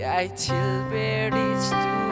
Jeg 0.00 0.30
tilber 0.36 1.30
ditt 1.30 1.62
store 1.62 2.09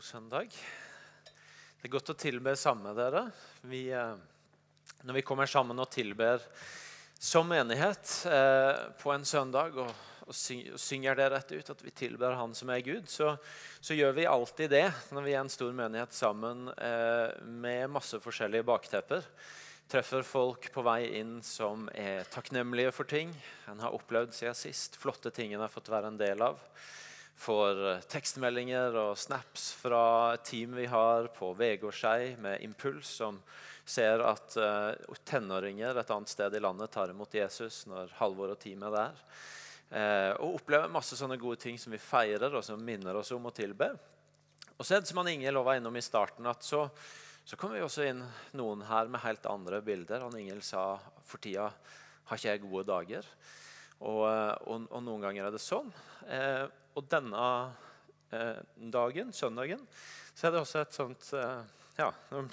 God 0.00 0.04
søndag. 0.06 0.54
Det 1.76 1.84
er 1.84 1.90
godt 1.92 2.08
å 2.08 2.16
tilbe 2.16 2.54
sammen 2.56 2.86
med 2.88 2.96
dere. 2.96 3.20
Vi, 3.68 3.82
eh, 3.92 4.14
når 5.04 5.16
vi 5.18 5.22
kommer 5.28 5.44
sammen 5.44 5.76
og 5.76 5.90
tilber 5.92 6.40
som 7.20 7.44
menighet 7.50 8.14
eh, 8.30 8.78
på 8.96 9.12
en 9.12 9.26
søndag 9.28 9.76
og, 9.76 9.90
og, 10.24 10.32
syng, 10.32 10.62
og 10.72 10.80
synger 10.80 11.18
det 11.18 11.26
rett 11.34 11.52
ut, 11.52 11.72
at 11.74 11.84
vi 11.84 11.92
tilber 11.92 12.38
Han 12.38 12.56
som 12.56 12.72
er 12.72 12.80
Gud, 12.86 13.10
så, 13.12 13.34
så 13.84 13.92
gjør 13.98 14.16
vi 14.16 14.24
alltid 14.30 14.72
det 14.72 14.86
når 15.12 15.26
vi 15.26 15.34
er 15.34 15.42
en 15.42 15.52
stor 15.52 15.76
menighet 15.76 16.16
sammen 16.16 16.70
eh, 16.78 17.36
med 17.44 17.92
masse 17.92 18.22
forskjellige 18.24 18.64
baktepper. 18.72 19.28
Treffer 19.92 20.24
folk 20.24 20.70
på 20.72 20.86
vei 20.86 21.10
inn 21.20 21.42
som 21.44 21.90
er 21.92 22.24
takknemlige 22.32 22.96
for 22.96 23.04
ting 23.04 23.36
en 23.68 23.84
har 23.84 24.00
opplevd 24.00 24.32
siden 24.32 24.56
sist. 24.56 24.96
Flotte 24.96 25.28
ting 25.28 25.52
en 25.52 25.66
har 25.66 25.76
fått 25.76 25.92
være 25.92 26.14
en 26.14 26.22
del 26.24 26.48
av 26.48 26.56
får 27.40 27.86
eh, 27.88 28.02
tekstmeldinger 28.12 28.96
og 29.00 29.18
snaps 29.18 29.70
fra 29.80 30.36
team 30.44 30.74
vi 30.76 30.86
har 30.90 31.30
på 31.36 31.52
Vegårshei 31.56 32.34
med 32.40 32.60
Impuls, 32.64 33.08
som 33.20 33.40
ser 33.90 34.20
at 34.22 34.54
uh, 34.60 35.14
tenåringer 35.26 35.96
et 35.98 36.10
annet 36.14 36.30
sted 36.30 36.54
i 36.54 36.60
landet 36.62 36.92
tar 36.94 37.10
imot 37.10 37.32
Jesus 37.34 37.80
når 37.90 38.12
Halvor 38.20 38.52
og 38.52 38.60
teamet 38.60 38.86
er 38.86 38.94
der. 38.94 39.22
Uh, 39.90 40.32
og 40.44 40.60
opplever 40.60 40.92
masse 40.92 41.16
sånne 41.18 41.40
gode 41.40 41.58
ting 41.64 41.80
som 41.80 41.90
vi 41.90 41.98
feirer, 41.98 42.52
og 42.54 42.62
som 42.62 42.84
minner 42.84 43.18
oss 43.18 43.32
om 43.34 43.48
å 43.48 43.54
tilbe. 43.56 43.88
Og 44.76 44.84
så 44.86 44.94
er 44.94 45.02
det 45.02 45.10
som 45.10 45.26
Ingel 45.26 45.58
var 45.64 45.80
innom 45.80 45.96
i 45.98 46.04
starten, 46.04 46.46
at 46.46 46.62
så, 46.62 46.84
så 47.42 47.58
kommer 47.58 47.80
vi 47.80 47.86
også 47.88 48.04
inn 48.12 48.20
noen 48.60 48.84
her 48.86 49.10
med 49.10 49.24
helt 49.24 49.48
andre 49.50 49.80
bilder. 49.82 50.28
Han 50.28 50.38
Ingel 50.38 50.62
sa 50.62 50.92
for 51.26 51.42
tida 51.42 51.66
har 52.30 52.38
ikke 52.38 52.52
jeg 52.52 52.62
gode 52.68 52.86
dager. 52.92 53.32
Og, 54.00 54.22
og, 54.22 54.86
og 54.86 55.02
noen 55.02 55.26
ganger 55.26 55.48
er 55.48 55.56
det 55.56 55.64
sånn. 55.64 55.90
Eh, 56.30 56.68
og 56.98 57.06
denne 57.10 57.46
eh, 58.34 58.58
dagen, 58.92 59.32
søndagen, 59.32 59.82
så 60.34 60.48
er 60.48 60.54
det 60.54 60.62
også 60.64 60.82
et 60.82 60.96
sånt 60.96 61.32
eh, 61.38 61.62
Ja, 62.00 62.10
nå 62.32 62.46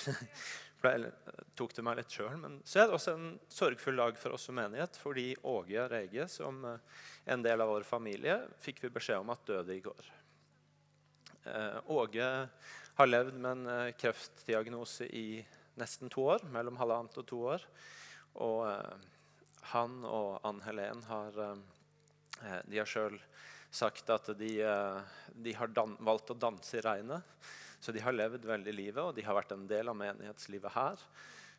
tok 1.57 1.73
det 1.73 1.83
meg 1.83 1.97
litt 1.97 2.13
sjøl, 2.13 2.35
men 2.37 2.59
så 2.67 2.83
er 2.83 2.87
det 2.87 2.95
også 2.95 3.15
en 3.17 3.31
sorgfull 3.49 3.97
dag 3.97 4.19
for 4.21 4.35
oss 4.35 4.45
som 4.47 4.59
menighet. 4.59 4.99
Fordi 5.01 5.31
Åge 5.49 5.87
Reige, 5.89 6.27
som 6.29 6.61
eh, 6.69 7.01
en 7.33 7.45
del 7.45 7.63
av 7.63 7.71
vår 7.73 7.87
familie, 7.87 8.39
fikk 8.61 8.83
vi 8.85 8.93
beskjed 8.99 9.23
om 9.23 9.33
at 9.33 9.45
døde 9.47 9.75
i 9.75 9.83
går. 9.83 10.13
Åge 11.95 12.25
har 12.97 13.07
levd 13.07 13.37
med 13.39 13.51
en 13.53 13.93
kreftdiagnose 13.95 15.05
i 15.15 15.39
nesten 15.79 16.11
to 16.11 16.25
år, 16.33 16.43
mellom 16.51 16.75
halvannet 16.75 17.15
og 17.21 17.27
to 17.29 17.39
år. 17.53 17.63
Og 18.43 18.65
han 19.71 19.95
og 20.03 20.41
Ann 20.43 20.59
Helen 20.65 21.05
har 21.07 21.39
De 22.67 22.81
har 22.81 22.89
sjøl 22.89 23.15
sagt 23.69 24.09
at 24.09 24.29
de, 24.39 24.51
eh, 24.63 24.99
de 25.33 25.55
har 25.57 25.71
valgt 25.99 26.31
å 26.33 26.39
danse 26.39 26.77
i 26.77 26.83
regnet. 26.83 27.23
Så 27.79 27.93
de 27.93 28.01
har 28.01 28.15
levd 28.15 28.45
veldig 28.45 28.73
livet, 28.73 29.03
og 29.03 29.15
de 29.15 29.25
har 29.25 29.35
vært 29.37 29.53
en 29.53 29.67
del 29.69 29.89
av 29.89 29.97
menighetslivet 29.99 30.73
her. 30.73 31.03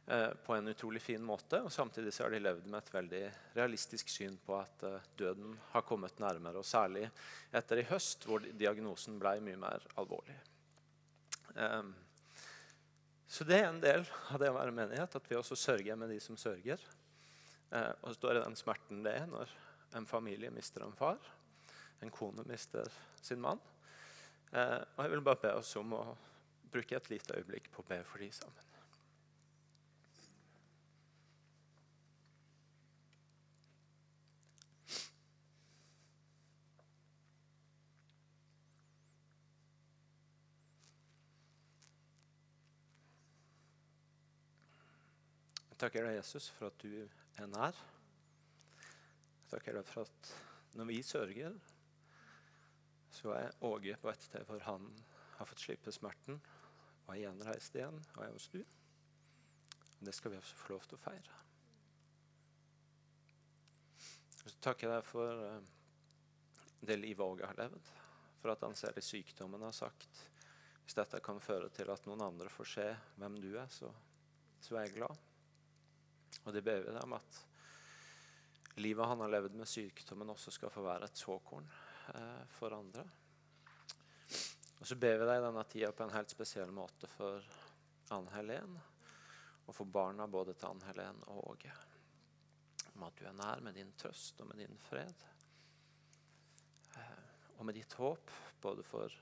Eh, 0.08 0.30
på 0.46 0.54
en 0.54 0.68
utrolig 0.68 1.02
fin 1.02 1.22
måte, 1.22 1.60
og 1.60 1.72
Samtidig 1.72 2.14
så 2.14 2.24
har 2.24 2.32
de 2.32 2.40
levd 2.40 2.66
med 2.66 2.78
et 2.80 2.94
veldig 2.94 3.22
realistisk 3.58 4.08
syn 4.08 4.38
på 4.40 4.54
at 4.56 4.84
eh, 4.88 5.08
døden 5.20 5.52
har 5.74 5.84
kommet 5.84 6.16
nærmere. 6.18 6.62
og 6.62 6.64
Særlig 6.64 7.10
etter 7.52 7.82
i 7.82 7.84
høst, 7.90 8.24
hvor 8.24 8.40
diagnosen 8.40 9.18
ble 9.20 9.34
mye 9.44 9.60
mer 9.60 9.84
alvorlig. 10.00 10.36
Eh, 11.54 11.90
så 13.28 13.44
det 13.44 13.58
er 13.60 13.68
en 13.68 13.82
del 13.84 14.06
av 14.32 14.40
det 14.40 14.48
å 14.48 14.56
være 14.56 14.72
menighet, 14.72 15.18
at 15.20 15.28
vi 15.28 15.36
også 15.36 15.58
sørger 15.60 16.00
med 16.00 16.08
de 16.08 16.16
som 16.24 16.40
sørger. 16.40 16.80
Og 18.00 18.14
så 18.14 18.30
er 18.30 18.38
det 18.38 18.46
den 18.46 18.56
smerten 18.56 19.02
det 19.04 19.12
er 19.12 19.26
når 19.28 19.50
en 19.98 20.06
familie 20.08 20.48
mister 20.48 20.86
en 20.86 20.96
far 20.96 21.20
en 22.00 22.10
kone 22.10 22.44
mister 22.46 22.88
sin 23.22 23.40
mann. 23.40 23.60
Eh, 24.52 24.80
og 24.96 25.04
Jeg 25.04 25.10
vil 25.10 25.22
bare 25.22 25.42
be 25.42 25.52
oss 25.58 25.76
om 25.76 25.92
å 25.92 26.04
bruke 26.72 26.96
et 26.96 27.10
lite 27.10 27.36
øyeblikk 27.36 27.70
på 27.72 27.82
å 27.82 27.88
be 27.88 28.02
for 28.04 28.22
de 28.22 28.30
sammen. 28.32 28.64
Jeg 45.78 45.84
takker 45.84 46.08
deg, 46.08 46.16
Jesus, 46.16 46.48
for 46.50 46.72
at 46.72 46.80
du 46.82 46.90
er 47.38 47.50
nær. 47.52 47.76
Jeg 48.82 49.52
takker 49.52 49.76
deg 49.78 49.86
for 49.86 50.08
at 50.08 50.32
når 50.74 50.88
vi 50.88 50.96
sørger, 51.06 51.54
så 53.10 53.32
er 53.36 53.56
Åge 53.66 53.96
på 54.00 54.10
et 54.10 54.22
sted 54.22 54.44
hvor 54.48 54.62
han 54.66 54.88
har 55.38 55.48
fått 55.48 55.62
slippe 55.62 55.92
smerten 55.94 56.40
og 57.06 57.14
er 57.14 57.22
gjenreist 57.22 57.76
igjen 57.78 58.00
og 58.16 58.22
er 58.24 58.34
hos 58.34 58.48
du. 58.52 58.60
Det 59.98 60.14
skal 60.14 60.32
vi 60.32 60.38
også 60.38 60.58
få 60.58 60.74
lov 60.74 60.86
til 60.86 60.98
å 60.98 61.02
feire. 61.02 61.38
Så 64.48 64.56
takker 64.64 64.88
jeg 64.88 64.94
deg 64.94 65.06
for 65.08 65.44
uh, 65.44 65.72
det 66.80 66.98
livet 67.00 67.24
Åge 67.24 67.48
har 67.48 67.58
levd. 67.58 67.94
For 68.38 68.52
at 68.52 68.62
han 68.62 68.76
ser 68.78 68.98
i 68.98 69.04
sykdommen 69.04 69.64
har 69.66 69.74
sagt 69.74 70.26
hvis 70.84 70.96
dette 70.96 71.18
kan 71.20 71.40
føre 71.42 71.68
til 71.74 71.90
at 71.92 72.06
noen 72.08 72.22
andre 72.24 72.48
får 72.48 72.68
se 72.70 72.86
hvem 73.20 73.34
du 73.42 73.50
er, 73.60 73.66
så, 73.68 73.90
så 74.64 74.78
er 74.78 74.86
jeg 74.86 74.94
glad. 75.02 75.26
Og 76.46 76.54
det 76.54 76.62
ber 76.64 76.80
vi 76.86 76.94
deg 76.94 77.02
om 77.02 77.16
at 77.18 77.42
livet 78.80 79.10
han 79.10 79.20
har 79.20 79.34
levd 79.34 79.58
med 79.58 79.68
sykdommen, 79.68 80.30
også 80.32 80.54
skal 80.54 80.72
få 80.72 80.86
være 80.86 81.10
et 81.10 81.20
såkorn 81.20 81.66
eh, 81.68 81.87
for 82.52 82.74
andre. 82.76 83.04
Og 84.78 84.86
så 84.86 84.96
ber 84.96 85.18
vi 85.18 85.26
deg 85.26 85.42
denne 85.42 85.64
tida 85.68 85.90
på 85.92 86.04
en 86.06 86.14
helt 86.14 86.30
spesiell 86.30 86.70
måte 86.74 87.10
for 87.10 87.44
Ann 88.14 88.28
Helen 88.32 88.76
og 89.68 89.74
for 89.76 89.90
barna 89.92 90.28
både 90.30 90.54
til 90.56 90.70
Ann 90.70 90.84
Helen 90.86 91.18
og 91.28 91.50
Åge. 91.50 91.72
Om 92.94 93.04
at 93.08 93.18
du 93.18 93.26
er 93.28 93.36
nær 93.36 93.64
med 93.64 93.76
din 93.76 93.90
trøst 93.98 94.40
og 94.40 94.48
med 94.48 94.62
din 94.62 94.78
fred. 94.80 95.26
Eh, 96.96 97.26
og 97.58 97.66
med 97.68 97.76
ditt 97.76 97.98
håp 97.98 98.32
både 98.62 98.86
for 98.86 99.12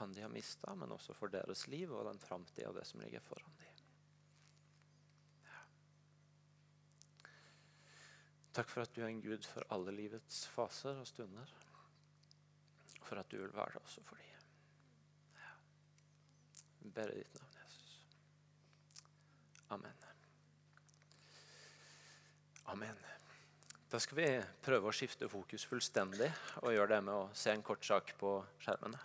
han 0.00 0.12
de 0.16 0.22
har 0.24 0.32
mista, 0.32 0.74
men 0.74 0.92
også 0.92 1.14
for 1.16 1.32
deres 1.32 1.66
liv 1.68 1.92
og 1.92 2.06
den 2.08 2.20
framtida 2.22 2.70
og 2.70 2.78
det 2.78 2.86
som 2.88 3.02
ligger 3.02 3.24
foran 3.24 3.59
Takk 8.52 8.70
for 8.70 8.82
at 8.82 8.94
du 8.96 9.02
er 9.04 9.10
en 9.12 9.22
Gud 9.22 9.46
for 9.46 9.66
alle 9.70 9.94
livets 9.94 10.42
faser 10.50 10.98
og 10.98 11.06
stunder. 11.06 11.52
Og 13.00 13.06
for 13.06 13.20
at 13.20 13.30
du 13.30 13.38
vil 13.38 13.54
være 13.54 13.76
det 13.76 13.82
også 13.84 14.02
for 14.06 14.16
dem. 14.16 14.24
Ja. 15.38 15.52
Ber 16.94 17.14
i 17.14 17.20
ditt 17.22 17.34
navn, 17.38 17.54
Jesus. 17.62 17.94
Amen. 19.70 20.04
Amen. 22.66 23.06
Da 23.90 23.98
skal 23.98 24.16
vi 24.20 24.26
prøve 24.62 24.90
å 24.90 24.94
skifte 24.94 25.26
fokus 25.30 25.64
fullstendig 25.66 26.28
og 26.62 26.74
gjøre 26.74 26.94
det 26.94 27.00
med 27.06 27.14
å 27.14 27.30
se 27.34 27.50
en 27.54 27.64
kort 27.66 27.86
sak 27.86 28.14
på 28.18 28.36
skjermene. 28.62 29.00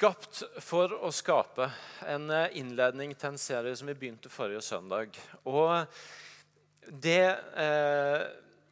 Skapt 0.00 0.38
for 0.64 0.94
å 0.96 1.10
skape. 1.12 1.66
En 2.08 2.30
eh, 2.32 2.54
innledning 2.56 3.10
til 3.12 3.34
en 3.34 3.36
serie 3.36 3.74
som 3.76 3.90
vi 3.90 3.94
begynte 4.00 4.30
forrige 4.32 4.62
søndag. 4.64 5.18
Og 5.44 5.84
det, 7.04 7.26
eh, 7.60 8.22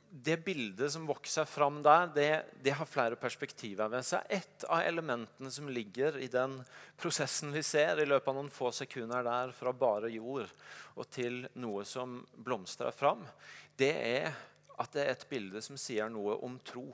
det 0.09 0.39
bildet 0.47 0.95
som 0.95 1.05
vokser 1.05 1.45
fram 1.45 1.83
der, 1.85 2.09
det, 2.15 2.31
det, 2.65 2.73
har 2.79 2.89
flere 2.89 3.19
perspektiver 3.21 3.93
ved 3.93 4.09
seg. 4.09 4.25
Et 4.39 4.65
av 4.73 4.81
elementene 4.89 5.53
som 5.53 5.69
ligger 5.69 6.17
i 6.17 6.31
den 6.33 6.63
prosessen 6.97 7.53
vi 7.53 7.61
ser 7.61 8.01
i 8.01 8.09
løpet 8.09 8.33
av 8.33 8.39
noen 8.41 8.49
få 8.49 8.73
sekunder 8.73 9.29
der, 9.29 9.53
fra 9.53 9.77
bare 9.77 10.09
jord 10.15 10.49
og 10.97 11.11
til 11.13 11.43
noe 11.61 11.85
som 11.85 12.23
blomstrer 12.41 12.97
fram, 12.97 13.29
det 13.77 13.93
er 14.01 14.33
at 14.81 14.97
det 14.97 15.05
er 15.05 15.13
et 15.13 15.29
bilde 15.29 15.61
som 15.61 15.77
sier 15.77 16.09
noe 16.09 16.41
om 16.41 16.57
tro. 16.65 16.89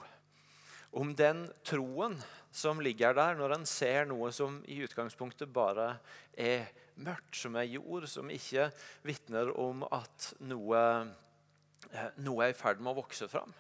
Om 0.94 1.11
den 1.19 1.49
troen 1.67 2.14
som 2.55 2.79
ligger 2.79 3.17
der 3.19 3.35
når 3.35 3.56
en 3.56 3.67
ser 3.67 4.06
noe 4.06 4.31
som 4.35 4.61
i 4.70 4.79
utgangspunktet 4.87 5.50
bare 5.50 5.96
er 6.38 6.69
mørkt, 7.02 7.35
som 7.35 7.56
er 7.58 7.67
jord, 7.67 8.06
som 8.06 8.31
ikke 8.31 8.69
vitner 9.02 9.50
om 9.58 9.82
at 9.91 10.31
noe, 10.46 10.82
eh, 11.91 12.11
noe 12.23 12.46
er 12.46 12.55
i 12.55 12.58
ferd 12.58 12.79
med 12.79 12.93
å 12.94 13.00
vokse 13.00 13.26
fram. 13.31 13.50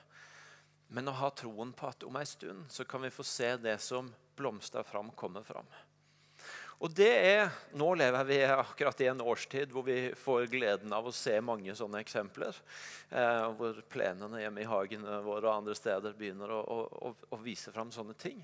Men 0.94 1.10
å 1.10 1.16
ha 1.18 1.32
troen 1.34 1.72
på 1.74 1.88
at 1.90 2.06
om 2.06 2.16
en 2.20 2.28
stund 2.28 2.70
så 2.70 2.86
kan 2.86 3.02
vi 3.02 3.10
få 3.10 3.26
se 3.26 3.56
det 3.58 3.80
som 3.82 4.12
blomstrer 4.38 4.86
fram, 4.86 5.10
komme 5.18 5.42
fram. 5.42 5.66
Og 6.82 6.90
det 6.90 7.10
er, 7.10 7.52
Nå 7.78 7.92
lever 7.98 8.26
vi 8.26 8.40
akkurat 8.48 9.00
i 9.00 9.08
en 9.10 9.22
årstid 9.22 9.70
hvor 9.72 9.86
vi 9.86 10.10
får 10.18 10.48
gleden 10.52 10.92
av 10.92 11.06
å 11.06 11.14
se 11.14 11.36
mange 11.44 11.74
sånne 11.78 12.02
eksempler. 12.02 12.56
Eh, 13.10 13.46
hvor 13.58 13.78
plenene 13.90 14.42
hjemme 14.42 14.64
i 14.64 14.68
hagen 14.68 15.06
våre 15.24 15.46
og 15.46 15.54
andre 15.54 15.76
steder 15.78 16.16
begynner 16.18 16.50
å, 16.50 16.60
å, 16.64 17.14
å 17.30 17.40
vise 17.44 17.72
fram 17.74 17.92
sånne 17.94 18.16
ting. 18.18 18.42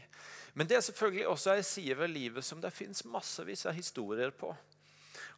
Men 0.55 0.71
det 0.71 0.79
er 0.79 0.87
selvfølgelig 0.87 1.29
også 1.31 1.55
en 1.57 1.67
side 1.67 1.99
ved 1.99 2.15
livet 2.15 2.47
som 2.47 2.63
det 2.63 2.73
fins 2.75 3.05
massevis 3.05 3.67
av 3.67 3.77
historier 3.77 4.31
på. 4.35 4.55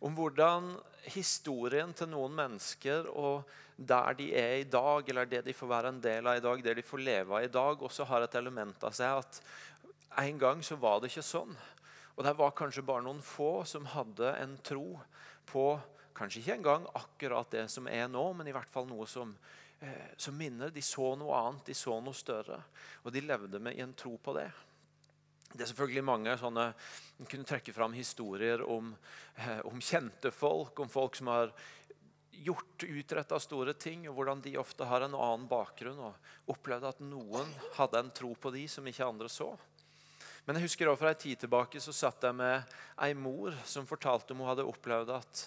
Om 0.03 0.17
hvordan 0.19 0.73
historien 1.15 1.93
til 1.94 2.11
noen 2.11 2.35
mennesker 2.35 3.06
og 3.09 3.49
der 3.77 4.17
de 4.19 4.29
er 4.37 4.56
i 4.61 4.69
dag, 4.69 5.09
eller 5.09 5.29
det 5.31 5.44
de 5.47 5.55
får 5.56 5.71
være 5.71 5.93
en 5.93 6.00
del 6.03 6.27
av 6.29 6.39
i 6.39 6.44
dag, 6.44 6.62
det 6.62 6.75
de 6.79 6.85
får 6.87 7.03
leve 7.03 7.37
av 7.37 7.44
i 7.44 7.53
dag, 7.53 7.83
også 7.83 8.06
har 8.11 8.27
et 8.27 8.35
element 8.39 8.85
av 8.85 8.94
seg 8.94 9.23
at 9.23 9.41
en 10.23 10.39
gang 10.39 10.61
så 10.62 10.77
var 10.77 11.00
det 11.00 11.09
ikke 11.11 11.25
sånn. 11.25 11.55
Og 12.17 12.25
det 12.26 12.35
var 12.37 12.55
kanskje 12.56 12.85
bare 12.85 13.05
noen 13.06 13.23
få 13.25 13.62
som 13.69 13.88
hadde 13.88 14.35
en 14.37 14.56
tro 14.64 14.87
på 15.49 15.67
kanskje 16.17 16.43
ikke 16.43 16.56
engang 16.59 16.87
akkurat 16.99 17.50
det 17.55 17.67
som 17.73 17.88
er 17.88 18.09
nå, 18.11 18.25
men 18.37 18.49
i 18.49 18.55
hvert 18.55 18.70
fall 18.70 18.87
noe 18.88 19.06
som, 19.09 19.32
eh, 19.81 20.12
som 20.17 20.37
minner. 20.37 20.70
De 20.70 20.82
så 20.85 21.14
noe 21.17 21.38
annet, 21.38 21.64
de 21.67 21.75
så 21.75 21.97
noe 22.00 22.17
større, 22.17 22.61
og 23.03 23.12
de 23.12 23.25
levde 23.25 23.59
med 23.59 23.79
i 23.79 23.85
en 23.85 23.94
tro 23.97 24.19
på 24.19 24.37
det. 24.37 24.50
Det 25.53 25.64
er 25.64 25.69
selvfølgelig 25.73 26.05
mange 26.05 26.38
sånne, 26.41 26.73
Man 27.19 27.29
kunne 27.31 27.47
trekke 27.47 27.73
fram 27.73 27.93
historier 27.93 28.62
om, 28.67 28.97
eh, 29.37 29.61
om 29.61 29.79
kjente 29.79 30.32
folk, 30.32 30.81
om 30.81 30.88
folk 30.88 31.15
som 31.15 31.26
har 31.26 31.53
gjort, 32.32 32.82
utretta 32.82 33.38
store 33.38 33.75
ting, 33.75 34.08
og 34.08 34.17
hvordan 34.17 34.43
de 34.43 34.56
ofte 34.58 34.85
har 34.85 35.05
en 35.05 35.15
annen 35.15 35.47
bakgrunn 35.47 35.99
og 35.99 36.15
opplevde 36.50 36.88
at 36.88 37.00
noen 37.00 37.47
hadde 37.76 38.00
en 38.00 38.11
tro 38.11 38.35
på 38.35 38.50
de 38.50 38.67
som 38.69 38.87
ikke 38.87 39.06
andre 39.06 39.29
så. 39.29 39.53
Men 40.47 40.59
jeg 40.59 40.67
husker 40.67 40.91
også 40.91 41.05
fra 41.05 41.12
en 41.15 41.23
tid 41.23 41.39
tilbake 41.44 41.81
så 41.83 41.94
satt 41.94 42.25
jeg 42.27 42.35
med 42.35 42.75
ei 43.05 43.12
mor 43.15 43.55
som 43.69 43.87
fortalte 43.87 44.35
om 44.35 44.43
hun 44.43 44.50
hadde 44.50 44.67
opplevd 44.67 45.12
at 45.15 45.43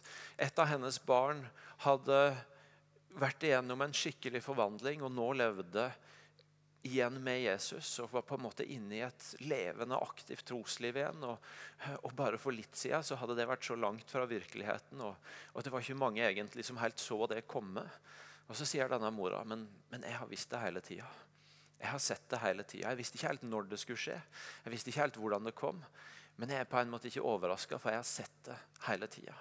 et 0.47 0.61
av 0.61 0.69
hennes 0.71 0.99
barn 1.03 1.41
hadde 1.83 2.19
vært 3.19 3.43
igjennom 3.43 3.83
en 3.83 3.95
skikkelig 3.95 4.41
forvandling 4.43 5.03
og 5.03 5.11
nå 5.15 5.27
levde 5.39 5.89
igjen 6.85 7.17
med 7.23 7.41
Jesus 7.41 7.89
og 8.03 8.11
var 8.13 8.25
på 8.27 8.37
en 8.37 8.43
måte 8.45 8.65
inne 8.69 8.99
i 8.99 9.03
et 9.03 9.27
levende, 9.41 9.97
aktivt 9.97 10.45
trosliv 10.45 10.99
igjen. 10.99 11.23
Og, 11.25 11.47
og 12.05 12.13
bare 12.15 12.39
for 12.41 12.55
litt 12.55 12.77
siden 12.77 13.03
så 13.03 13.17
hadde 13.17 13.37
det 13.39 13.47
vært 13.49 13.65
så 13.65 13.77
langt 13.79 14.11
fra 14.11 14.27
virkeligheten. 14.29 15.01
Og, 15.01 15.31
og 15.55 15.65
det 15.65 15.73
var 15.73 15.81
ikke 15.81 15.97
mange 15.97 16.23
egentlig 16.27 16.67
som 16.67 16.79
helt 16.79 17.01
så 17.01 17.23
det 17.31 17.47
komme. 17.49 17.83
Og 18.45 18.57
så 18.59 18.67
sier 18.69 18.91
denne 18.91 19.09
mora 19.11 19.41
men, 19.49 19.65
men 19.89 20.05
jeg 20.05 20.19
har 20.19 20.29
visst 20.29 20.53
det 20.53 20.61
hele 20.61 20.83
tida. 20.85 21.09
Jeg 21.79 21.91
har 21.91 22.01
sett 22.01 22.29
det 22.31 22.41
hele 22.41 22.63
tida. 22.63 22.89
Jeg 22.89 22.99
visste 22.99 23.19
ikke 23.19 23.31
helt 23.33 23.47
når 23.47 23.67
det 23.71 23.79
skulle 23.81 24.01
skje. 24.01 24.19
Jeg 24.65 24.73
visste 24.73 24.91
ikke 24.91 25.03
helt 25.03 25.19
hvordan 25.21 25.49
det 25.49 25.55
kom. 25.57 25.83
Men 26.35 26.51
jeg 26.51 26.63
er 26.63 26.69
på 26.69 26.79
en 26.79 26.91
måte 26.91 27.07
ikke 27.09 27.23
overraska, 27.23 27.79
for 27.79 27.93
jeg 27.93 28.01
har 28.01 28.07
sett 28.07 28.39
det 28.47 28.57
hele 28.87 29.07
tida. 29.11 29.35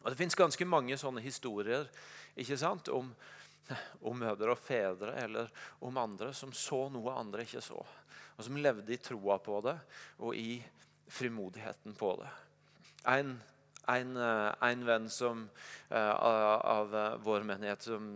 Det 0.00 0.16
fins 0.16 0.36
ganske 0.38 0.64
mange 0.64 0.96
sånne 0.96 1.20
historier 1.20 1.88
ikke 2.40 2.56
sant, 2.60 2.88
om, 2.88 3.10
om 4.00 4.16
mødre 4.16 4.54
og 4.54 4.62
fedre 4.64 5.12
eller 5.20 5.50
om 5.84 5.98
andre 6.00 6.32
som 6.36 6.54
så 6.56 6.86
noe 6.92 7.18
andre 7.20 7.44
ikke 7.44 7.60
så. 7.64 7.80
Og 8.36 8.46
som 8.46 8.56
levde 8.56 8.94
i 8.94 9.00
troa 9.02 9.36
på 9.44 9.60
det 9.66 9.76
og 10.24 10.36
i 10.36 10.56
frimodigheten 11.10 11.96
på 11.98 12.14
det. 12.22 12.30
En 13.12 13.34
en, 13.96 14.16
eh, 14.16 14.54
en, 14.70 14.84
venn 14.86 15.08
som, 15.10 15.42
uh, 15.90 15.96
av 15.96 16.94
uh, 16.94 17.16
vår 17.24 17.44
menighet 17.48 17.82
som, 17.82 18.08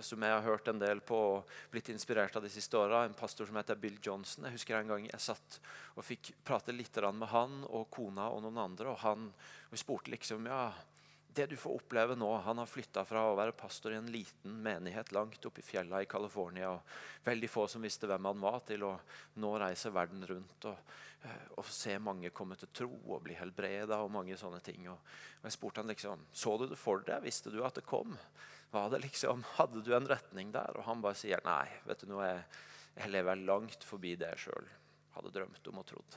som, 0.00 0.22
jeg 0.22 0.34
har 0.34 0.44
hørt 0.44 0.68
en 0.68 0.80
del 0.80 1.00
på 1.04 1.18
og 1.18 1.52
blitt 1.72 1.90
inspirert 1.92 2.36
av 2.36 2.44
de 2.44 2.52
siste 2.52 2.78
åra. 2.78 3.04
En 3.04 3.16
pastor 3.16 3.48
som 3.48 3.58
heter 3.60 3.80
Bill 3.80 3.98
Johnson. 4.02 4.46
Jeg 4.48 4.58
husker 4.58 4.78
en 4.78 4.92
gang 4.94 5.06
jeg 5.08 5.22
satt 5.22 5.60
og 5.94 6.06
fikk 6.06 6.34
prate 6.44 6.74
litt 6.74 6.96
med 7.12 7.28
han 7.30 7.62
og 7.68 7.88
kona 7.90 8.30
og 8.30 8.42
noen 8.44 8.60
andre. 8.64 8.90
og 8.92 8.98
han 9.04 9.30
og 9.70 9.78
spurte 9.80 10.12
liksom 10.12 10.46
ja, 10.46 10.68
det 11.34 11.48
du 11.50 11.56
får 11.58 11.74
oppleve 11.74 12.14
nå 12.14 12.28
Han 12.46 12.60
har 12.62 12.70
flytta 12.70 13.02
fra 13.04 13.24
å 13.26 13.34
være 13.34 13.56
pastor 13.58 13.92
i 13.92 13.98
en 13.98 14.12
liten 14.12 14.60
menighet 14.62 15.10
langt 15.12 15.46
oppe 15.46 15.60
i 15.60 15.66
fjella 15.66 16.02
i 16.02 16.10
California. 16.10 16.70
og 16.70 17.26
Veldig 17.26 17.50
få 17.50 17.66
som 17.68 17.82
visste 17.82 18.06
hvem 18.06 18.30
han 18.30 18.40
var, 18.40 18.60
til 18.68 18.86
å 18.86 18.94
nå 19.42 19.56
reise 19.58 19.90
verden 19.90 20.22
rundt. 20.28 20.70
og 20.70 20.78
Eh, 20.78 21.13
og 21.56 21.68
se 21.72 21.96
mange 22.02 22.32
komme 22.36 22.56
til 22.60 22.70
tro 22.74 22.90
og 23.14 23.22
bli 23.24 23.36
helbreda 23.38 24.00
og 24.04 24.12
mange 24.12 24.36
sånne 24.36 24.60
ting. 24.64 24.88
Og, 24.92 25.00
jeg 25.44 25.56
spurte 25.56 25.82
han 25.82 25.90
liksom 25.90 26.26
Så 26.32 26.56
du 26.60 26.66
det 26.68 26.78
for 26.80 27.04
deg? 27.06 27.22
Visste 27.24 27.52
du 27.52 27.62
at 27.64 27.78
det 27.78 27.86
kom? 27.88 28.16
Det 28.74 29.00
liksom, 29.00 29.44
Hadde 29.58 29.82
du 29.84 29.92
en 29.96 30.08
retning 30.08 30.52
der? 30.52 30.76
Og 30.76 30.84
han 30.88 31.02
bare 31.04 31.18
sier 31.18 31.40
nei. 31.44 31.68
vet 31.86 32.00
du 32.00 32.10
noe, 32.10 32.30
jeg 32.94 33.10
lever 33.10 33.46
langt 33.46 33.84
forbi 33.84 34.14
det 34.16 34.34
jeg 34.34 34.48
sjøl 34.48 34.72
hadde 35.14 35.30
drømt 35.30 35.68
om 35.70 35.78
og 35.78 35.86
trodd. 35.86 36.16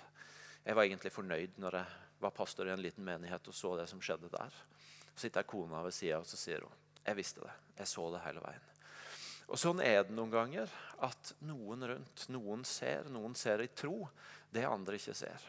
Jeg 0.65 0.75
var 0.75 0.88
egentlig 0.88 1.13
fornøyd 1.13 1.60
når 1.62 1.80
jeg 1.80 2.21
var 2.24 2.33
pastor 2.33 2.68
i 2.68 2.74
en 2.74 2.81
liten 2.81 3.06
menighet 3.06 3.48
og 3.48 3.56
så 3.56 3.75
det 3.77 3.86
som 3.92 4.01
skjedde 4.01 4.31
der. 4.33 4.56
Så 5.13 5.27
sitter 5.27 5.45
kona 5.50 5.83
ved 5.86 5.94
sida 5.95 6.19
og 6.21 6.25
så 6.30 6.39
sier 6.39 6.65
hun 6.65 6.83
jeg 7.07 7.15
visste 7.15 7.39
det. 7.39 7.53
Jeg 7.77 7.88
så 7.88 8.10
det 8.12 8.19
hele 8.25 8.42
veien. 8.44 8.63
Og 9.47 9.59
Sånn 9.59 9.79
er 9.83 10.03
det 10.03 10.15
noen 10.15 10.33
ganger. 10.33 10.71
At 11.03 11.33
noen 11.45 11.85
rundt, 11.88 12.25
noen 12.33 12.65
ser, 12.67 13.07
noen 13.13 13.35
ser 13.38 13.63
i 13.63 13.69
tro 13.71 14.07
det 14.53 14.65
andre 14.67 14.97
ikke 14.99 15.15
ser. 15.15 15.44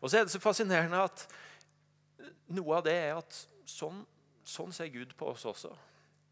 Og 0.00 0.08
så 0.08 0.18
er 0.18 0.26
det 0.26 0.32
så 0.34 0.40
fascinerende 0.42 1.02
at 1.04 1.26
noe 2.56 2.78
av 2.78 2.86
det 2.86 2.94
er 2.96 3.18
at 3.18 3.38
sånn, 3.68 4.00
sånn 4.46 4.72
ser 4.74 4.90
Gud 4.92 5.12
på 5.18 5.28
oss 5.32 5.44
også. 5.48 5.72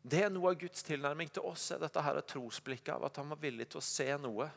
Det 0.05 0.21
er 0.21 0.33
Noe 0.33 0.51
av 0.53 0.59
Guds 0.61 0.85
tilnærming 0.85 1.31
til 1.33 1.47
oss 1.49 1.71
er 1.73 1.81
dette 1.81 2.03
her 2.05 2.19
trosblikket 2.29 2.93
av 2.93 3.07
at 3.09 3.17
han 3.17 3.31
var 3.33 3.41
villig 3.41 3.71
til 3.73 3.81
å 3.81 3.87
se 3.87 4.11
noe 4.21 4.51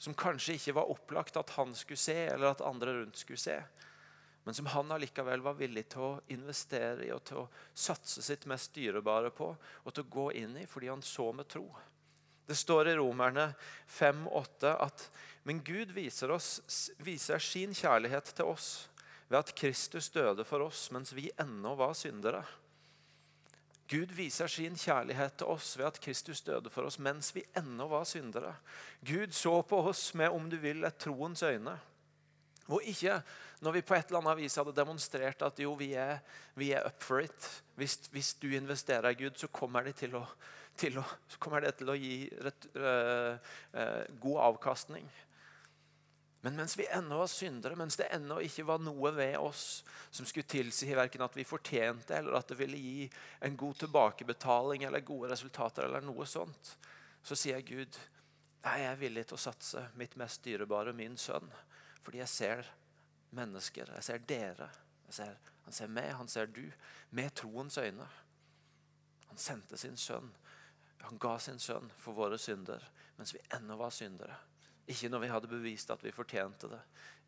som 0.00 0.14
kanskje 0.16 0.54
ikke 0.56 0.74
var 0.78 0.92
opplagt 0.92 1.36
at 1.36 1.50
han 1.58 1.74
skulle 1.76 2.00
se, 2.00 2.14
eller 2.30 2.52
at 2.52 2.62
andre 2.64 2.94
rundt 3.00 3.18
skulle 3.18 3.40
se. 3.40 3.56
Men 4.50 4.54
som 4.54 4.66
han 4.66 4.92
allikevel 4.92 5.44
var 5.46 5.54
villig 5.54 5.84
til 5.92 6.02
å 6.02 6.22
investere 6.34 7.04
i 7.06 7.12
og 7.14 7.20
til 7.28 7.36
å 7.44 7.48
satse 7.70 8.18
sitt 8.26 8.48
mest 8.50 8.72
dyrebare 8.74 9.30
på 9.30 9.46
og 9.54 9.92
til 9.94 10.02
å 10.02 10.10
gå 10.10 10.24
inn 10.40 10.56
i 10.58 10.64
fordi 10.66 10.88
han 10.90 11.04
så 11.06 11.28
med 11.30 11.46
tro. 11.46 11.68
Det 12.50 12.56
står 12.58 12.88
i 12.90 12.94
Romerne 12.98 13.44
5,8 13.86 14.72
at 14.74 15.04
men 15.46 15.60
Gud 15.62 15.92
viser, 15.94 16.32
oss, 16.34 16.90
viser 16.98 17.38
sin 17.38 17.70
kjærlighet 17.78 18.32
til 18.40 18.50
oss 18.50 18.88
ved 19.28 19.38
at 19.38 19.52
Kristus 19.54 20.10
døde 20.10 20.42
for 20.42 20.66
oss 20.66 20.88
mens 20.90 21.14
vi 21.14 21.28
ennå 21.38 21.76
var 21.78 21.94
syndere. 21.94 22.42
Gud 23.86 24.16
viser 24.18 24.50
sin 24.50 24.74
kjærlighet 24.74 25.38
til 25.44 25.54
oss 25.54 25.76
ved 25.78 25.92
at 25.92 26.02
Kristus 26.02 26.42
døde 26.42 26.74
for 26.74 26.90
oss 26.90 26.98
mens 26.98 27.30
vi 27.38 27.46
ennå 27.54 27.86
var 27.94 28.02
syndere. 28.02 28.56
Gud 28.98 29.30
så 29.30 29.60
på 29.62 29.78
oss 29.94 30.08
med 30.18 30.34
om 30.34 30.50
du 30.50 30.58
vil, 30.58 30.82
et 30.82 30.98
troens 30.98 31.46
øyne. 31.46 31.78
Og 32.68 32.84
ikke 32.86 33.16
når 33.60 33.72
vi 33.76 33.82
på 33.84 33.96
et 33.96 34.10
eller 34.10 34.22
annet 34.22 34.38
vis 34.42 34.56
hadde 34.60 34.76
demonstrert 34.76 35.42
at 35.42 35.58
jo, 35.60 35.72
vi 35.78 35.92
er, 35.98 36.20
vi 36.54 36.70
er 36.76 36.86
up 36.86 37.02
for 37.02 37.20
it. 37.24 37.48
Hvis, 37.76 37.96
hvis, 38.12 38.34
du 38.40 38.50
investerer 38.52 39.10
i 39.10 39.18
Gud, 39.24 39.36
så 39.36 39.48
kommer 39.52 39.84
det 39.84 39.96
til 40.00 40.16
å 40.20 40.26
å, 40.80 41.02
kommer 41.42 41.60
det 41.60 41.74
til 41.76 41.90
å 41.92 41.96
gi 41.98 42.22
rett, 42.40 42.68
øh, 42.78 43.34
øh, 43.76 44.04
god 44.22 44.38
avkastning. 44.46 45.08
Men 46.40 46.56
mens 46.56 46.76
vi 46.78 46.86
ennå 46.88 47.18
var 47.20 47.28
syndere, 47.28 47.76
mens 47.76 47.98
det 48.00 48.06
ennå 48.14 48.38
ikke 48.40 48.64
var 48.64 48.80
noe 48.80 49.10
ved 49.12 49.36
oss 49.36 49.82
som 50.08 50.24
skulle 50.24 50.48
tilsi 50.48 50.88
verken 50.96 51.26
at 51.26 51.36
vi 51.36 51.44
fortjente 51.44 52.16
eller 52.16 52.38
at 52.38 52.48
det 52.48 52.56
ville 52.56 52.80
gi 52.80 53.10
en 53.44 53.58
god 53.60 53.82
tilbakebetaling 53.82 54.86
eller 54.88 55.04
gode 55.04 55.34
resultater, 55.34 55.84
eller 55.84 56.06
noe 56.06 56.24
sånt, 56.24 56.72
så 57.20 57.36
sier 57.36 57.60
Gud 57.60 57.98
nei, 58.64 58.76
jeg 58.82 58.90
er 58.92 59.00
villig 59.00 59.26
til 59.28 59.38
å 59.38 59.44
satse 59.44 59.86
mitt 60.00 60.16
mest 60.20 60.44
dyrebare, 60.44 60.92
min 60.96 61.16
sønn, 61.20 61.48
fordi 62.04 62.22
jeg 62.22 62.32
ser 62.32 62.72
mennesker. 63.36 63.94
Jeg 63.96 64.06
ser 64.06 64.26
dere. 64.26 64.70
Jeg 65.06 65.18
ser, 65.20 65.38
han 65.64 65.76
ser 65.76 65.92
meg, 65.92 66.12
han 66.18 66.28
ser 66.28 66.50
du, 66.50 66.64
med 67.16 67.34
troens 67.38 67.78
øyne. 67.78 68.06
Han 69.30 69.38
sendte 69.38 69.78
sin 69.78 69.98
sønn 69.98 70.30
han 71.00 71.18
ga 71.18 71.38
sin 71.38 71.58
sønn 71.60 71.90
for 72.00 72.16
våre 72.16 72.38
synder 72.40 72.84
mens 73.18 73.34
vi 73.34 73.42
ennå 73.56 73.76
var 73.80 73.92
syndere. 73.94 74.36
Ikke 74.90 75.10
når 75.12 75.22
vi 75.22 75.30
hadde 75.30 75.50
bevist 75.50 75.90
at 75.92 76.02
vi 76.02 76.12
fortjente 76.14 76.70
det. 76.70 76.80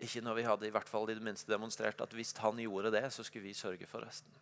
Ikke 0.03 0.23
når 0.25 0.39
vi 0.39 0.47
hadde 0.47 0.67
i 0.67 0.73
hvert 0.75 0.89
fall 0.89 1.11
i 1.13 1.17
det 1.17 1.25
minste 1.25 1.53
demonstrert 1.53 2.01
at 2.03 2.15
hvis 2.17 2.33
han 2.43 2.59
gjorde 2.59 2.91
det, 2.95 3.05
så 3.13 3.25
skulle 3.25 3.47
vi 3.47 3.55
sørge 3.55 3.87
for 3.87 4.05
resten. 4.05 4.33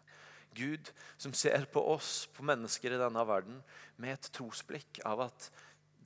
Gud 0.57 0.89
som 1.21 1.35
ser 1.37 1.67
på 1.71 1.83
oss, 1.93 2.29
på 2.35 2.47
mennesker 2.47 2.95
i 2.95 3.01
denne 3.03 3.25
verden, 3.27 3.61
med 3.99 4.17
et 4.17 4.31
trosblikk 4.35 5.03
av 5.07 5.27
at 5.29 5.51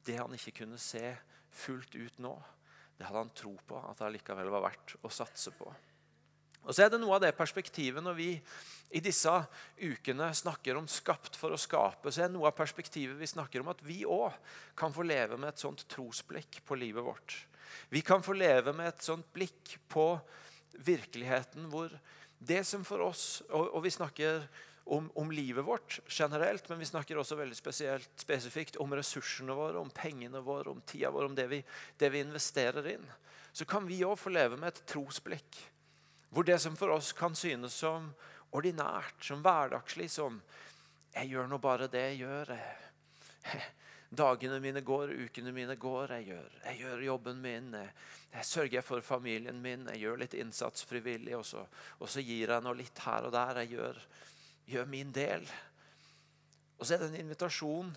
det 0.06 0.20
han 0.20 0.36
ikke 0.36 0.58
kunne 0.62 0.78
se 0.80 1.14
fullt 1.54 1.94
ut 1.94 2.20
nå, 2.22 2.34
det 2.98 3.06
hadde 3.08 3.24
han 3.24 3.34
tro 3.34 3.54
på 3.66 3.80
at 3.80 3.98
det 3.98 4.06
allikevel 4.08 4.52
var 4.52 4.68
verdt 4.68 4.96
å 5.02 5.10
satse 5.12 5.52
på. 5.54 5.68
Og 6.64 6.72
så 6.72 6.86
er 6.86 6.92
det 6.92 7.00
noe 7.02 7.16
av 7.16 7.24
det 7.24 7.34
perspektivet 7.36 8.00
når 8.04 8.14
vi 8.16 8.28
i 8.94 9.00
disse 9.04 9.32
ukene 9.82 10.30
snakker 10.32 10.78
om 10.78 10.86
'skapt 10.88 11.36
for 11.36 11.52
å 11.52 11.60
skape', 11.60 12.12
så 12.12 12.22
er 12.22 12.28
det 12.28 12.36
noe 12.38 12.48
av 12.48 12.56
perspektivet 12.56 13.18
vi 13.18 13.28
snakker 13.28 13.60
om 13.60 13.68
at 13.68 13.82
vi 13.84 14.04
òg 14.08 14.32
kan 14.76 14.92
få 14.92 15.04
leve 15.04 15.36
med 15.36 15.50
et 15.50 15.60
sånt 15.60 15.84
trosblikk 15.88 16.62
på 16.64 16.78
livet 16.78 17.04
vårt. 17.04 17.36
Vi 17.90 18.00
kan 18.00 18.22
få 18.22 18.32
leve 18.32 18.72
med 18.72 18.88
et 18.88 19.02
sånt 19.02 19.26
blikk 19.32 19.76
på 19.88 20.20
virkeligheten 20.78 21.68
hvor 21.68 21.92
det 22.38 22.64
som 22.66 22.84
for 22.84 22.98
oss 22.98 23.42
Og, 23.50 23.74
og 23.74 23.82
vi 23.84 23.90
snakker 23.90 24.48
om, 24.84 25.10
om, 25.14 25.30
livet 25.32 25.64
vårt 25.64 26.00
generelt, 26.08 26.68
men 26.68 26.78
vi 26.78 26.88
snakker 26.88 27.18
også 27.18 27.38
veldig 27.38 27.56
spesielt, 27.56 28.10
spesifikt 28.20 28.76
om 28.82 28.92
ressursene 28.92 29.56
våre, 29.56 29.80
om 29.80 29.92
pengene 29.94 30.42
våre, 30.44 30.74
om 30.74 30.82
tida 30.84 31.12
vår, 31.14 31.30
om 31.30 31.36
det 31.38 31.46
vi, 31.48 31.62
det 31.96 32.10
vi 32.12 32.20
investerer 32.24 32.90
inn. 32.92 33.06
Så 33.52 33.64
kan 33.64 33.86
vi 33.88 34.02
òg 34.04 34.18
få 34.20 34.34
leve 34.34 34.58
med 34.60 34.72
et 34.74 34.84
trosblikk 34.90 35.62
hvor 36.34 36.42
det 36.42 36.58
som 36.58 36.74
for 36.76 36.90
oss 36.90 37.12
kan 37.14 37.36
synes 37.38 37.76
som 37.78 38.08
ordinært, 38.54 39.20
som 39.22 39.42
hverdagslig, 39.42 40.10
som 40.10 40.42
Jeg 41.14 41.28
gjør 41.30 41.46
nå 41.46 41.60
bare 41.62 41.86
det 41.86 42.00
jeg 42.08 42.24
gjør. 42.24 42.48
Dagene 44.18 44.56
mine 44.58 44.80
går, 44.82 45.12
ukene 45.14 45.52
mine 45.54 45.76
går. 45.78 46.10
Jeg 46.16 46.26
gjør, 46.32 46.56
jeg 46.64 46.80
gjør 46.80 47.04
jobben 47.06 47.38
min. 47.42 47.68
Jeg, 47.78 47.92
jeg, 48.32 48.46
sørger 48.48 48.82
for 48.82 49.00
familien 49.00 49.60
min. 49.62 49.86
Jeg 49.92 50.02
gjør 50.02 50.18
litt 50.24 50.34
innsats 50.34 50.82
frivillig. 50.90 51.36
Og 51.38 51.46
så, 51.46 51.62
gir 52.18 52.50
jeg 52.50 52.66
noe 52.66 52.74
litt 52.74 52.98
her 53.06 53.28
og 53.28 53.34
der. 53.36 53.62
Jeg 53.62 53.76
gjør, 53.76 54.02
gjør 54.70 54.88
min 54.90 55.12
del. 55.14 55.44
Og 56.78 56.86
så 56.86 56.96
er 56.96 57.04
det 57.04 57.12
en 57.12 57.22
invitasjon 57.24 57.92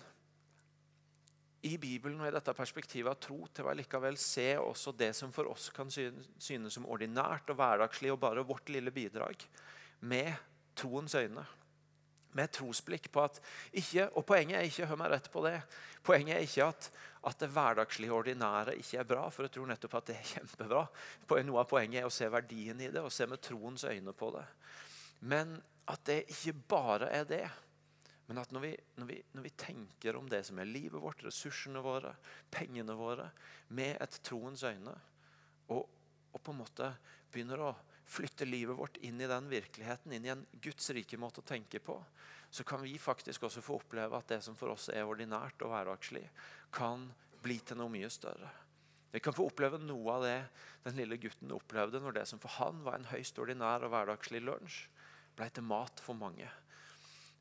i 1.66 1.74
Bibelen 1.80 2.20
og 2.22 2.28
i 2.28 2.34
dette 2.34 2.54
perspektivet 2.54 3.10
av 3.10 3.18
tro 3.22 3.40
til 3.50 3.66
å 3.66 3.74
likevel 3.74 4.18
se 4.20 4.52
også 4.60 4.94
det 4.94 5.10
som 5.18 5.32
for 5.34 5.50
oss 5.50 5.68
kan 5.74 5.90
synes 5.90 6.74
som 6.74 6.86
ordinært 6.86 7.50
og 7.50 7.58
hverdagslig 7.58 8.12
og 8.14 8.20
bare 8.22 8.46
vårt 8.46 8.70
lille 8.70 8.92
bidrag, 8.94 9.42
med 10.00 10.30
troens 10.78 11.16
øyne. 11.18 11.42
Med 12.38 12.52
trosblikk 12.54 13.08
på 13.10 13.24
at 13.24 13.40
ikke, 13.72 14.10
Og 14.14 14.26
poenget 14.26 14.58
er 14.58 14.68
ikke 14.68 14.86
hør 14.86 15.00
meg 15.00 15.10
rett 15.10 15.30
på 15.32 15.42
det, 15.46 15.56
poenget 16.04 16.36
er 16.36 16.44
ikke 16.44 16.68
at, 16.68 16.90
at 17.26 17.40
det 17.40 17.48
hverdagslige 17.50 18.12
og 18.12 18.20
ordinære 18.20 18.76
ikke 18.78 19.00
er 19.00 19.08
bra, 19.08 19.24
for 19.32 19.48
jeg 19.48 19.56
tror 19.56 19.66
nettopp 19.66 19.96
at 19.98 20.10
det 20.12 20.18
er 20.18 20.30
kjempebra. 20.34 20.84
Noe 21.48 21.64
av 21.64 21.70
poenget 21.70 22.02
er 22.02 22.06
å 22.06 22.14
se 22.14 22.28
verdien 22.30 22.84
i 22.84 22.92
det 22.92 23.02
og 23.02 23.10
se 23.12 23.26
med 23.26 23.42
troens 23.42 23.88
øyne 23.88 24.14
på 24.14 24.30
det. 24.36 24.44
Men 25.20 25.58
at 25.88 26.04
det 26.06 26.22
ikke 26.32 26.54
bare 26.68 27.08
er 27.14 27.26
det. 27.28 27.44
Men 28.28 28.42
at 28.42 28.50
når 28.52 28.60
vi, 28.60 28.72
når, 29.00 29.06
vi, 29.08 29.18
når 29.32 29.44
vi, 29.46 29.54
tenker 29.56 30.16
om 30.18 30.26
det 30.28 30.42
som 30.44 30.58
er 30.60 30.68
livet 30.68 31.00
vårt, 31.00 31.22
ressursene 31.24 31.80
våre, 31.80 32.12
pengene 32.52 32.96
våre, 32.96 33.30
med 33.72 33.96
et 34.04 34.18
troens 34.24 34.64
øyne, 34.68 34.92
og, 35.72 35.86
og, 36.32 36.40
på 36.42 36.52
en 36.52 36.60
måte 36.60 36.90
begynner 37.32 37.62
å 37.64 37.70
flytte 38.08 38.48
livet 38.48 38.76
vårt 38.76 39.00
inn 39.04 39.20
i 39.20 39.28
den 39.28 39.48
virkeligheten, 39.48 40.12
inn 40.12 40.28
i 40.28 40.32
en 40.32 40.44
Guds 40.60 40.90
rike 40.96 41.16
måte 41.20 41.40
å 41.40 41.48
tenke 41.48 41.80
på, 41.80 41.96
så 42.50 42.64
kan 42.64 42.80
vi 42.84 42.94
faktisk 43.00 43.44
også 43.48 43.64
få 43.64 43.80
oppleve 43.80 44.16
at 44.16 44.28
det 44.32 44.40
som 44.44 44.56
for 44.56 44.72
oss 44.72 44.88
er 44.92 45.08
ordinært 45.08 45.60
og 45.64 45.72
hverdagslig, 45.72 46.24
kan 46.72 47.04
bli 47.44 47.58
til 47.64 47.80
noe 47.80 47.92
mye 47.92 48.08
større. 48.12 48.48
Vi 49.12 49.20
kan 49.24 49.32
få 49.32 49.46
oppleve 49.48 49.80
noe 49.80 50.14
av 50.14 50.24
det 50.24 50.38
den 50.84 51.00
lille 51.00 51.16
gutten 51.20 51.52
opplevde 51.56 52.00
når 52.00 52.20
det 52.20 52.26
som 52.28 52.40
for 52.40 52.60
han 52.60 52.80
var 52.84 52.98
en 52.98 53.08
høyst 53.08 53.40
ordinær 53.40 53.84
og 53.84 53.92
hverdagslig 53.92 54.42
lunsj, 54.44 54.82
ble 55.38 55.48
til 55.54 55.66
mat 55.66 56.02
for 56.02 56.18
mange. 56.18 56.48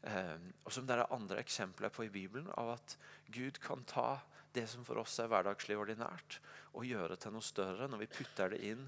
Eh, 0.08 0.36
og 0.64 0.74
som 0.74 0.88
det 0.88 0.98
er 0.98 1.14
andre 1.14 1.42
eksempler 1.42 1.94
på 1.94 2.06
i 2.06 2.14
Bibelen, 2.14 2.50
av 2.58 2.76
at 2.78 2.98
Gud 3.34 3.60
kan 3.64 3.84
ta 3.90 4.20
det 4.56 4.68
som 4.70 4.86
for 4.86 5.02
oss 5.02 5.18
er 5.22 5.30
hverdagslig 5.32 5.78
ordinært, 5.78 6.40
og 6.78 6.88
gjøre 6.88 7.18
til 7.20 7.34
noe 7.36 7.46
større 7.46 7.90
når 7.90 8.06
vi 8.06 8.14
putter 8.20 8.54
det 8.54 8.62
inn 8.72 8.86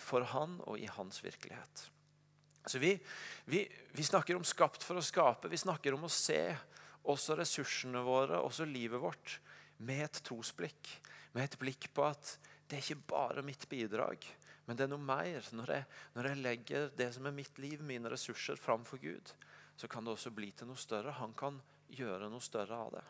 for 0.00 0.24
Han 0.32 0.58
og 0.66 0.78
i 0.80 0.88
Hans 0.90 1.20
virkelighet. 1.24 1.86
Så 2.66 2.78
vi, 2.78 2.94
vi, 3.44 3.64
vi 3.92 4.04
snakker 4.06 4.38
om 4.38 4.46
skapt 4.46 4.84
for 4.86 5.00
å 5.00 5.04
skape. 5.04 5.50
Vi 5.50 5.58
snakker 5.58 5.96
om 5.96 6.06
å 6.06 6.12
se 6.12 6.40
også 7.10 7.34
ressursene 7.40 8.04
våre, 8.06 8.38
også 8.38 8.68
livet 8.68 9.02
vårt, 9.02 9.40
med 9.82 10.04
et 10.04 10.20
trosblikk. 10.22 10.92
Med 11.34 11.48
et 11.48 11.58
blikk 11.58 11.88
på 11.94 12.06
at 12.06 12.36
det 12.68 12.78
er 12.78 12.84
ikke 12.84 13.10
bare 13.10 13.42
mitt 13.44 13.66
bidrag, 13.68 14.22
men 14.66 14.78
det 14.78 14.84
er 14.84 14.92
noe 14.92 15.02
mer. 15.02 15.48
Når 15.56 15.74
jeg, 15.74 15.86
når 16.14 16.28
jeg 16.28 16.42
legger 16.42 16.92
det 16.98 17.08
som 17.14 17.26
er 17.26 17.34
mitt 17.34 17.58
liv, 17.62 17.82
mine 17.82 18.12
ressurser, 18.12 18.60
framfor 18.60 19.00
Gud, 19.02 19.32
så 19.76 19.88
kan 19.90 20.04
det 20.04 20.14
også 20.14 20.30
bli 20.34 20.52
til 20.54 20.70
noe 20.70 20.78
større. 20.78 21.16
Han 21.18 21.34
kan 21.38 21.58
gjøre 21.92 22.30
noe 22.30 22.44
større 22.44 22.78
av 22.78 22.92
det. 22.94 23.04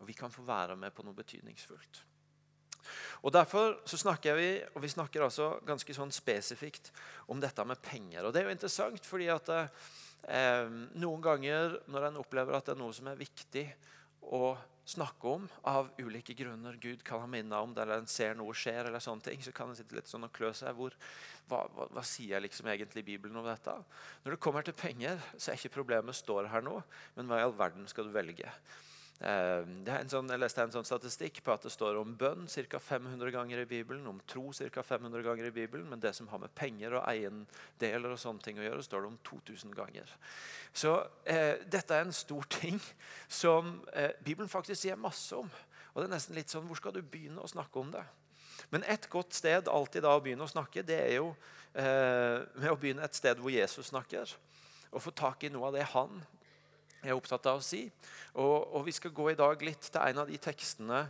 Og 0.00 0.08
vi 0.08 0.16
kan 0.16 0.32
få 0.32 0.44
være 0.46 0.76
med 0.80 0.92
på 0.96 1.04
noe 1.06 1.16
betydningsfullt. 1.16 2.04
Og 3.24 3.32
Derfor 3.32 3.80
så 3.88 3.98
snakker 4.00 4.36
vi 4.38 4.48
og 4.74 4.80
vi 4.82 4.90
snakker 4.90 5.24
altså 5.26 5.52
ganske 5.66 5.94
sånn 5.94 6.12
spesifikt 6.14 6.90
om 7.32 7.40
dette 7.40 7.64
med 7.68 7.80
penger. 7.84 8.24
Og 8.24 8.32
Det 8.32 8.42
er 8.42 8.48
jo 8.48 8.56
interessant, 8.56 9.06
fordi 9.06 9.28
at 9.32 9.52
eh, 9.54 10.66
noen 11.00 11.24
ganger 11.24 11.78
når 11.92 12.08
en 12.08 12.20
opplever 12.22 12.56
at 12.56 12.68
det 12.68 12.74
er 12.76 12.80
noe 12.80 12.96
som 12.96 13.10
er 13.12 13.20
viktig 13.20 13.66
å 14.22 14.56
snakke 14.90 15.28
om 15.28 15.46
av 15.70 15.90
ulike 16.00 16.34
grunner. 16.34 16.78
Gud 16.82 17.02
kan 17.06 17.22
ha 17.22 17.28
minnet 17.30 17.56
om 17.58 17.74
det, 17.74 17.84
eller 17.84 18.02
en 18.02 18.10
ser 18.10 18.34
noe 18.38 18.54
skjer, 18.56 18.88
eller 18.88 19.02
sånne 19.02 19.28
ting, 19.28 19.42
så 19.44 19.54
kan 19.54 19.70
en 19.70 19.78
sitte 19.78 19.96
litt 19.96 20.10
sånn 20.10 20.26
og 20.26 20.32
klø 20.34 20.50
seg. 20.56 20.74
Hvor, 20.76 20.96
hva, 21.50 21.62
hva, 21.76 21.86
hva, 21.94 22.04
sier 22.06 22.42
liksom 22.42 22.70
egentlig 22.72 23.06
Bibelen 23.06 23.38
om 23.38 23.46
dette? 23.46 23.76
Når 24.24 24.36
det 24.36 24.42
kommer 24.42 24.66
til 24.66 24.76
penger, 24.76 25.20
så 25.36 25.52
er 25.52 25.60
ikke 25.60 25.78
problemet 25.80 26.18
står 26.18 26.50
her 26.50 26.64
nå, 26.66 26.80
men 27.16 27.30
hva 27.30 27.40
i 27.40 27.46
all 27.46 27.56
verden 27.58 27.86
skal 27.90 28.10
du 28.10 28.14
velge? 28.16 28.50
Eh, 29.20 29.66
sånn, 30.08 30.30
jeg 30.32 30.40
leste 30.40 30.62
en 30.64 30.70
sånn 30.72 30.86
statistikk 30.88 31.42
på 31.44 31.52
at 31.52 31.66
det 31.66 31.72
står 31.74 31.98
om 32.00 32.14
bønn 32.16 32.46
ca. 32.48 32.78
500 32.80 33.32
ganger 33.34 33.60
i 33.60 33.66
Bibelen, 33.68 34.06
om 34.08 34.20
tro 34.24 34.46
ca. 34.48 34.82
500 34.82 35.24
ganger 35.26 35.50
i 35.50 35.52
Bibelen, 35.52 35.90
men 35.90 36.00
det 36.00 36.14
som 36.16 36.28
har 36.32 36.40
med 36.40 36.54
penger 36.56 36.96
og 36.96 37.04
eiendeler 37.04 38.14
og 38.14 38.22
sånne 38.22 38.40
ting 38.46 38.60
å 38.60 38.64
gjøre, 38.64 38.86
står 38.86 39.04
det 39.04 39.10
om 39.10 39.18
2000 39.28 39.76
ganger. 39.76 40.14
Så 40.72 40.94
eh, 41.28 41.60
dette 41.68 41.98
er 41.98 42.08
en 42.08 42.16
stor 42.16 42.48
ting 42.48 42.80
som 43.28 43.76
eh, 43.92 44.16
Bibelen 44.24 44.48
faktisk 44.48 44.80
sier 44.86 44.96
masse 44.96 45.36
om. 45.36 45.52
Og 45.92 46.00
det 46.00 46.08
er 46.08 46.14
nesten 46.14 46.38
litt 46.38 46.52
sånn, 46.52 46.64
Hvor 46.70 46.80
skal 46.80 46.96
du 46.96 47.02
begynne 47.02 47.44
å 47.44 47.50
snakke 47.50 47.76
om 47.82 47.92
det? 47.92 48.06
Men 48.72 48.86
et 48.88 49.08
godt 49.12 49.36
sted 49.36 49.68
alltid 49.68 50.04
da 50.06 50.14
å 50.16 50.24
begynne 50.24 50.46
å 50.46 50.50
snakke, 50.52 50.86
det 50.86 50.96
er 50.96 51.16
jo 51.18 51.34
eh, 51.74 52.40
med 52.56 52.72
å 52.72 52.78
begynne 52.80 53.04
et 53.04 53.20
sted 53.20 53.36
hvor 53.36 53.52
Jesus 53.52 53.92
snakker. 53.92 54.32
Og 54.94 55.04
få 55.04 55.12
tak 55.12 55.44
i 55.44 55.52
noe 55.52 55.68
av 55.68 55.76
det 55.76 55.90
han 55.92 56.22
er 57.02 57.16
opptatt 57.16 57.46
av 57.50 57.60
å 57.60 57.64
si. 57.64 57.84
Og, 58.34 58.56
og, 58.74 58.84
Vi 58.86 58.94
skal 58.96 59.14
gå 59.16 59.30
i 59.32 59.38
dag 59.38 59.62
litt 59.64 59.90
til 59.90 60.00
en 60.00 60.22
av 60.22 60.30
de 60.30 60.38
tekstene 60.40 61.04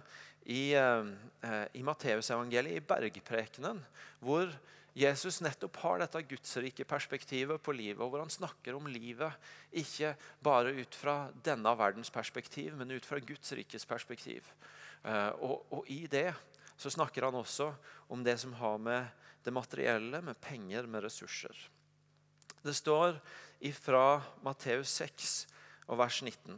i, 0.46 0.72
eh, 0.74 1.64
i 1.74 1.82
Matteusevangeliet, 1.86 2.80
i 2.80 2.86
bergprekenen, 2.86 3.82
hvor 4.20 4.52
Jesus 4.96 5.38
nettopp 5.44 5.76
har 5.84 6.00
dette 6.02 6.22
gudsrike 6.26 6.84
perspektivet 6.88 7.62
på 7.62 7.74
livet, 7.76 8.02
og 8.02 8.10
hvor 8.10 8.24
han 8.24 8.32
snakker 8.32 8.74
om 8.74 8.88
livet 8.90 9.32
ikke 9.70 10.16
bare 10.42 10.74
ut 10.74 10.96
fra 10.98 11.30
denne 11.46 11.72
verdens 11.78 12.10
perspektiv, 12.10 12.74
men 12.76 12.90
ut 12.90 13.06
fra 13.06 13.20
Guds 13.22 13.54
rikes 13.54 13.86
perspektiv. 13.86 14.48
Eh, 15.04 15.30
og, 15.38 15.62
og, 15.70 15.84
I 15.88 16.06
det 16.10 16.32
så 16.80 16.90
snakker 16.90 17.28
han 17.28 17.38
også 17.38 17.70
om 18.10 18.24
det 18.24 18.38
som 18.40 18.56
har 18.58 18.80
med 18.82 19.06
det 19.44 19.54
materielle, 19.54 20.20
med 20.24 20.40
penger, 20.40 20.88
med 20.90 21.04
ressurser. 21.04 21.56
Det 22.60 22.74
står 22.76 23.16
ifra 23.64 24.20
Matteus 24.44 24.90
6 25.00 25.46
og 25.90 25.98
vers 25.98 26.20
19. 26.22 26.56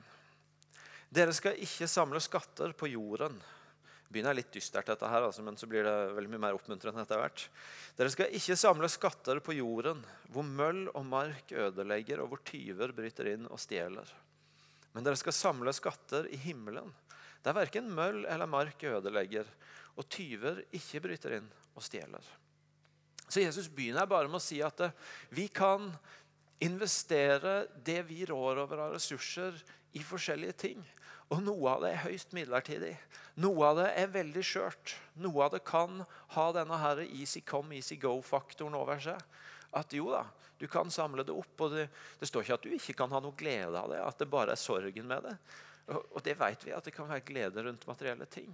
Dere 1.12 1.34
skal 1.36 1.58
ikke 1.60 1.88
samle 1.90 2.20
skatter 2.24 2.72
på 2.76 2.88
jorden. 2.92 3.34
Det 3.36 4.12
begynner 4.12 4.36
litt 4.36 4.52
dystert, 4.52 4.88
dette 4.88 5.08
her, 5.08 5.24
altså, 5.24 5.44
men 5.44 5.56
så 5.56 5.66
blir 5.68 5.86
det 5.88 5.94
veldig 6.16 6.30
mye 6.34 6.42
mer 6.46 6.56
oppmuntrende 6.56 7.04
etter 7.04 7.20
hvert. 7.20 7.46
Dere 7.96 8.12
skal 8.12 8.34
ikke 8.36 8.58
samle 8.60 8.90
skatter 8.92 9.40
på 9.44 9.56
jorden, 9.56 10.02
hvor 10.32 10.44
møll 10.44 10.84
og 10.92 11.06
mark 11.08 11.52
ødelegger, 11.56 12.20
og 12.20 12.32
hvor 12.32 12.42
tyver 12.44 12.92
bryter 12.96 13.32
inn 13.32 13.48
og 13.48 13.60
stjeler. 13.60 14.08
Men 14.92 15.06
dere 15.06 15.16
skal 15.20 15.36
samle 15.36 15.72
skatter 15.72 16.28
i 16.28 16.40
himmelen, 16.44 16.92
der 17.42 17.56
verken 17.56 17.88
møll 17.96 18.22
eller 18.28 18.48
mark 18.48 18.84
ødelegger, 18.84 19.48
og 19.96 20.08
tyver 20.12 20.60
ikke 20.76 21.00
bryter 21.08 21.38
inn 21.40 21.48
og 21.72 21.84
stjeler. 21.84 22.24
Så 23.32 23.40
Jesus 23.40 23.70
begynner 23.72 24.08
bare 24.08 24.28
med 24.28 24.36
å 24.36 24.44
si 24.44 24.58
at 24.64 24.80
vi 25.32 25.46
kan 25.48 25.88
investere 26.62 27.62
det 27.84 28.00
vi 28.08 28.24
rår 28.28 28.62
over 28.64 28.86
av 28.86 28.96
ressurser, 28.96 29.56
i 29.92 30.00
forskjellige 30.00 30.56
ting. 30.56 30.84
Og 31.32 31.40
noe 31.44 31.72
av 31.72 31.82
det 31.84 31.90
er 31.92 32.04
høyst 32.06 32.34
midlertidig. 32.36 32.92
Noe 33.40 33.70
av 33.70 33.78
det 33.80 33.88
er 33.96 34.12
veldig 34.12 34.44
skjørt. 34.44 34.94
Noe 35.20 35.46
av 35.46 35.54
det 35.54 35.62
kan 35.68 36.02
ha 36.34 36.46
denne 36.56 36.78
her 36.80 37.02
easy 37.06 37.42
come, 37.44 37.76
easy 37.76 37.96
go-faktoren 38.00 38.76
over 38.76 39.00
seg. 39.00 39.20
At 39.76 39.92
jo 39.96 40.10
da, 40.12 40.26
du 40.60 40.66
kan 40.68 40.92
samle 40.92 41.24
det 41.24 41.34
opp. 41.36 41.54
og 41.64 41.76
det, 41.76 41.86
det, 42.20 42.28
står 42.28 42.44
ikke 42.44 42.58
at 42.58 42.66
du 42.66 42.74
ikke 42.76 42.96
kan 43.00 43.12
ha 43.12 43.20
noe 43.24 43.36
glede 43.36 43.76
av 43.78 43.92
det. 43.92 44.00
At 44.04 44.20
det 44.20 44.28
bare 44.32 44.56
er 44.56 44.60
sorgen 44.60 45.08
med 45.08 45.24
det. 45.28 45.36
Og, 45.88 46.04
og 46.12 46.20
det 46.24 46.36
vet 46.40 46.66
vi, 46.68 46.74
at 46.76 46.88
det 46.88 46.94
kan 46.96 47.08
være 47.08 47.26
glede 47.28 47.64
rundt 47.64 47.88
materielle 47.88 48.28
ting. 48.32 48.52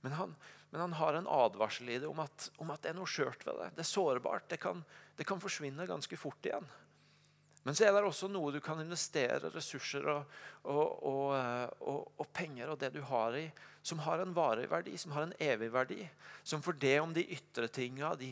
Men 0.00 0.14
han, 0.16 0.36
men 0.70 0.86
han 0.86 0.94
har 0.96 1.18
en 1.18 1.28
advarsel 1.28 1.90
i 1.90 1.98
det 2.00 2.08
om 2.08 2.22
at, 2.22 2.46
om 2.62 2.70
at 2.72 2.82
det 2.82 2.92
er 2.92 2.96
noe 2.98 3.10
skjørt 3.10 3.42
ved 3.46 3.58
det. 3.58 3.72
Det 3.76 3.84
er 3.84 3.90
sårbart. 3.90 4.46
Det 4.48 4.60
kan, 4.62 4.84
det 5.18 5.26
kan 5.28 5.42
forsvinne 5.42 5.88
ganske 5.90 6.18
fort 6.18 6.46
igjen. 6.46 6.70
Men 7.62 7.76
så 7.76 7.84
er 7.84 7.92
det 7.92 8.06
også 8.08 8.30
noe 8.32 8.54
du 8.54 8.60
kan 8.64 8.80
investere 8.80 9.50
ressurser 9.52 10.06
og, 10.08 10.38
og, 10.64 11.02
og, 11.04 11.34
og, 11.84 11.98
og, 12.16 12.28
penger 12.32 12.72
og 12.72 12.78
det 12.80 12.88
du 12.94 13.02
har 13.04 13.36
i, 13.36 13.44
som 13.84 14.00
har 14.06 14.22
en 14.22 14.32
varig 14.36 14.64
verdi, 14.70 14.94
som 15.00 15.12
har 15.12 15.26
en 15.26 15.34
evig 15.36 15.68
verdi. 15.74 16.00
Som 16.42 16.64
for 16.64 16.76
det 16.80 16.96
om 17.02 17.12
de 17.16 17.26
ytre 17.36 17.68
tinga, 17.68 18.14
de, 18.16 18.30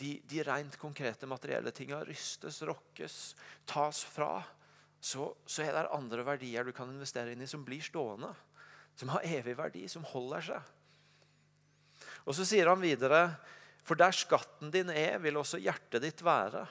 de, 0.00 0.14
de 0.24 0.46
rent 0.48 0.78
konkrete 0.80 1.28
materielle 1.28 1.74
tinga, 1.76 2.00
rystes, 2.08 2.62
rokkes, 2.64 3.20
tas 3.68 4.00
fra, 4.08 4.38
så, 5.00 5.28
så, 5.44 5.64
er 5.64 5.76
det 5.76 5.86
andre 5.96 6.24
verdier 6.24 6.64
du 6.64 6.72
kan 6.76 6.88
investere 6.92 7.34
inn 7.34 7.44
i 7.44 7.48
som 7.48 7.64
blir 7.64 7.84
stående. 7.84 8.32
Som 8.96 9.12
har 9.12 9.24
evig 9.28 9.56
verdi, 9.60 9.86
som 9.88 10.04
holder 10.08 10.44
seg. 10.50 10.74
Og 12.24 12.36
så 12.36 12.44
sier 12.48 12.68
han 12.68 12.80
videre 12.80 13.28
For 13.84 13.96
der 13.96 14.12
skatten 14.12 14.72
din 14.72 14.90
er, 14.92 15.18
vil 15.20 15.38
også 15.40 15.60
hjertet 15.60 16.04
ditt 16.04 16.20
være. 16.24 16.66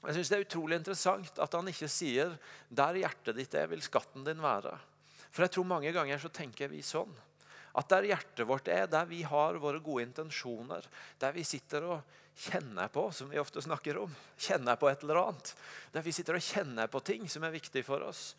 Jeg 0.00 0.16
synes 0.16 0.28
Det 0.28 0.36
er 0.36 0.46
utrolig 0.46 0.78
interessant 0.80 1.38
at 1.38 1.52
han 1.52 1.68
ikke 1.68 1.88
sier 1.88 2.38
'der 2.70 3.00
hjertet 3.02 3.36
ditt 3.36 3.54
er, 3.54 3.66
vil 3.68 3.82
skatten 3.82 4.24
din 4.24 4.40
være'. 4.40 4.78
For 5.30 5.42
jeg 5.42 5.50
tror 5.50 5.64
mange 5.64 5.92
ganger 5.92 6.18
så 6.18 6.28
tenker 6.32 6.68
vi 6.68 6.82
sånn. 6.82 7.12
At 7.76 7.88
der 7.88 8.08
hjertet 8.08 8.48
vårt 8.48 8.68
er, 8.68 8.86
der 8.90 9.04
vi 9.06 9.22
har 9.22 9.60
våre 9.62 9.78
gode 9.78 10.02
intensjoner, 10.02 10.86
der 11.20 11.32
vi 11.32 11.44
sitter 11.44 11.84
og 11.86 12.00
kjenner 12.34 12.88
på, 12.88 13.10
som 13.12 13.30
vi 13.30 13.38
ofte 13.38 13.62
snakker 13.62 13.98
om, 14.00 14.14
kjenner 14.38 14.76
på 14.80 14.88
et 14.90 15.04
eller 15.04 15.20
annet, 15.22 15.52
der 15.92 16.02
vi 16.02 16.12
sitter 16.12 16.34
og 16.34 16.42
kjenner 16.42 16.90
på 16.90 17.02
ting 17.04 17.28
som 17.28 17.44
er 17.44 17.54
viktig 17.54 17.84
for 17.86 18.02
oss. 18.02 18.34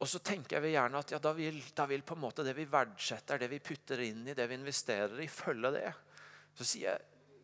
Og 0.00 0.08
så 0.08 0.18
tenker 0.24 0.62
vi 0.64 0.72
gjerne 0.72 0.98
at 0.98 1.12
ja, 1.12 1.20
da, 1.20 1.34
vil, 1.36 1.60
da 1.76 1.84
vil 1.86 2.02
på 2.02 2.16
en 2.16 2.24
måte 2.24 2.44
det 2.46 2.56
vi 2.56 2.64
verdsetter, 2.64 3.38
det 3.38 3.50
vi 3.52 3.60
putter 3.60 4.00
inn 4.00 4.24
i, 4.26 4.34
det 4.34 4.46
vi 4.48 4.56
investerer 4.56 5.20
i, 5.20 5.28
følge 5.28 5.74
det. 5.76 5.90
Så 6.56 6.66
sier 6.66 6.98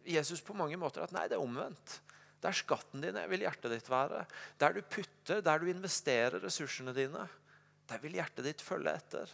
Jesus 0.06 0.40
på 0.42 0.56
mange 0.56 0.78
måter 0.80 1.04
at 1.04 1.12
nei, 1.14 1.26
det 1.28 1.36
er 1.36 1.44
omvendt. 1.44 2.00
Der 2.46 2.54
skatten 2.54 3.02
din 3.02 3.18
vil 3.32 3.42
hjertet 3.42 3.72
ditt 3.74 3.90
være. 3.90 4.22
Der 4.60 4.76
du 4.76 4.84
putter, 4.86 5.42
der 5.42 5.58
du 5.58 5.66
investerer 5.72 6.38
ressursene 6.44 6.94
dine, 6.94 7.26
der 7.90 8.02
vil 8.02 8.14
hjertet 8.18 8.46
ditt 8.46 8.62
følge 8.62 8.94
etter. 8.94 9.32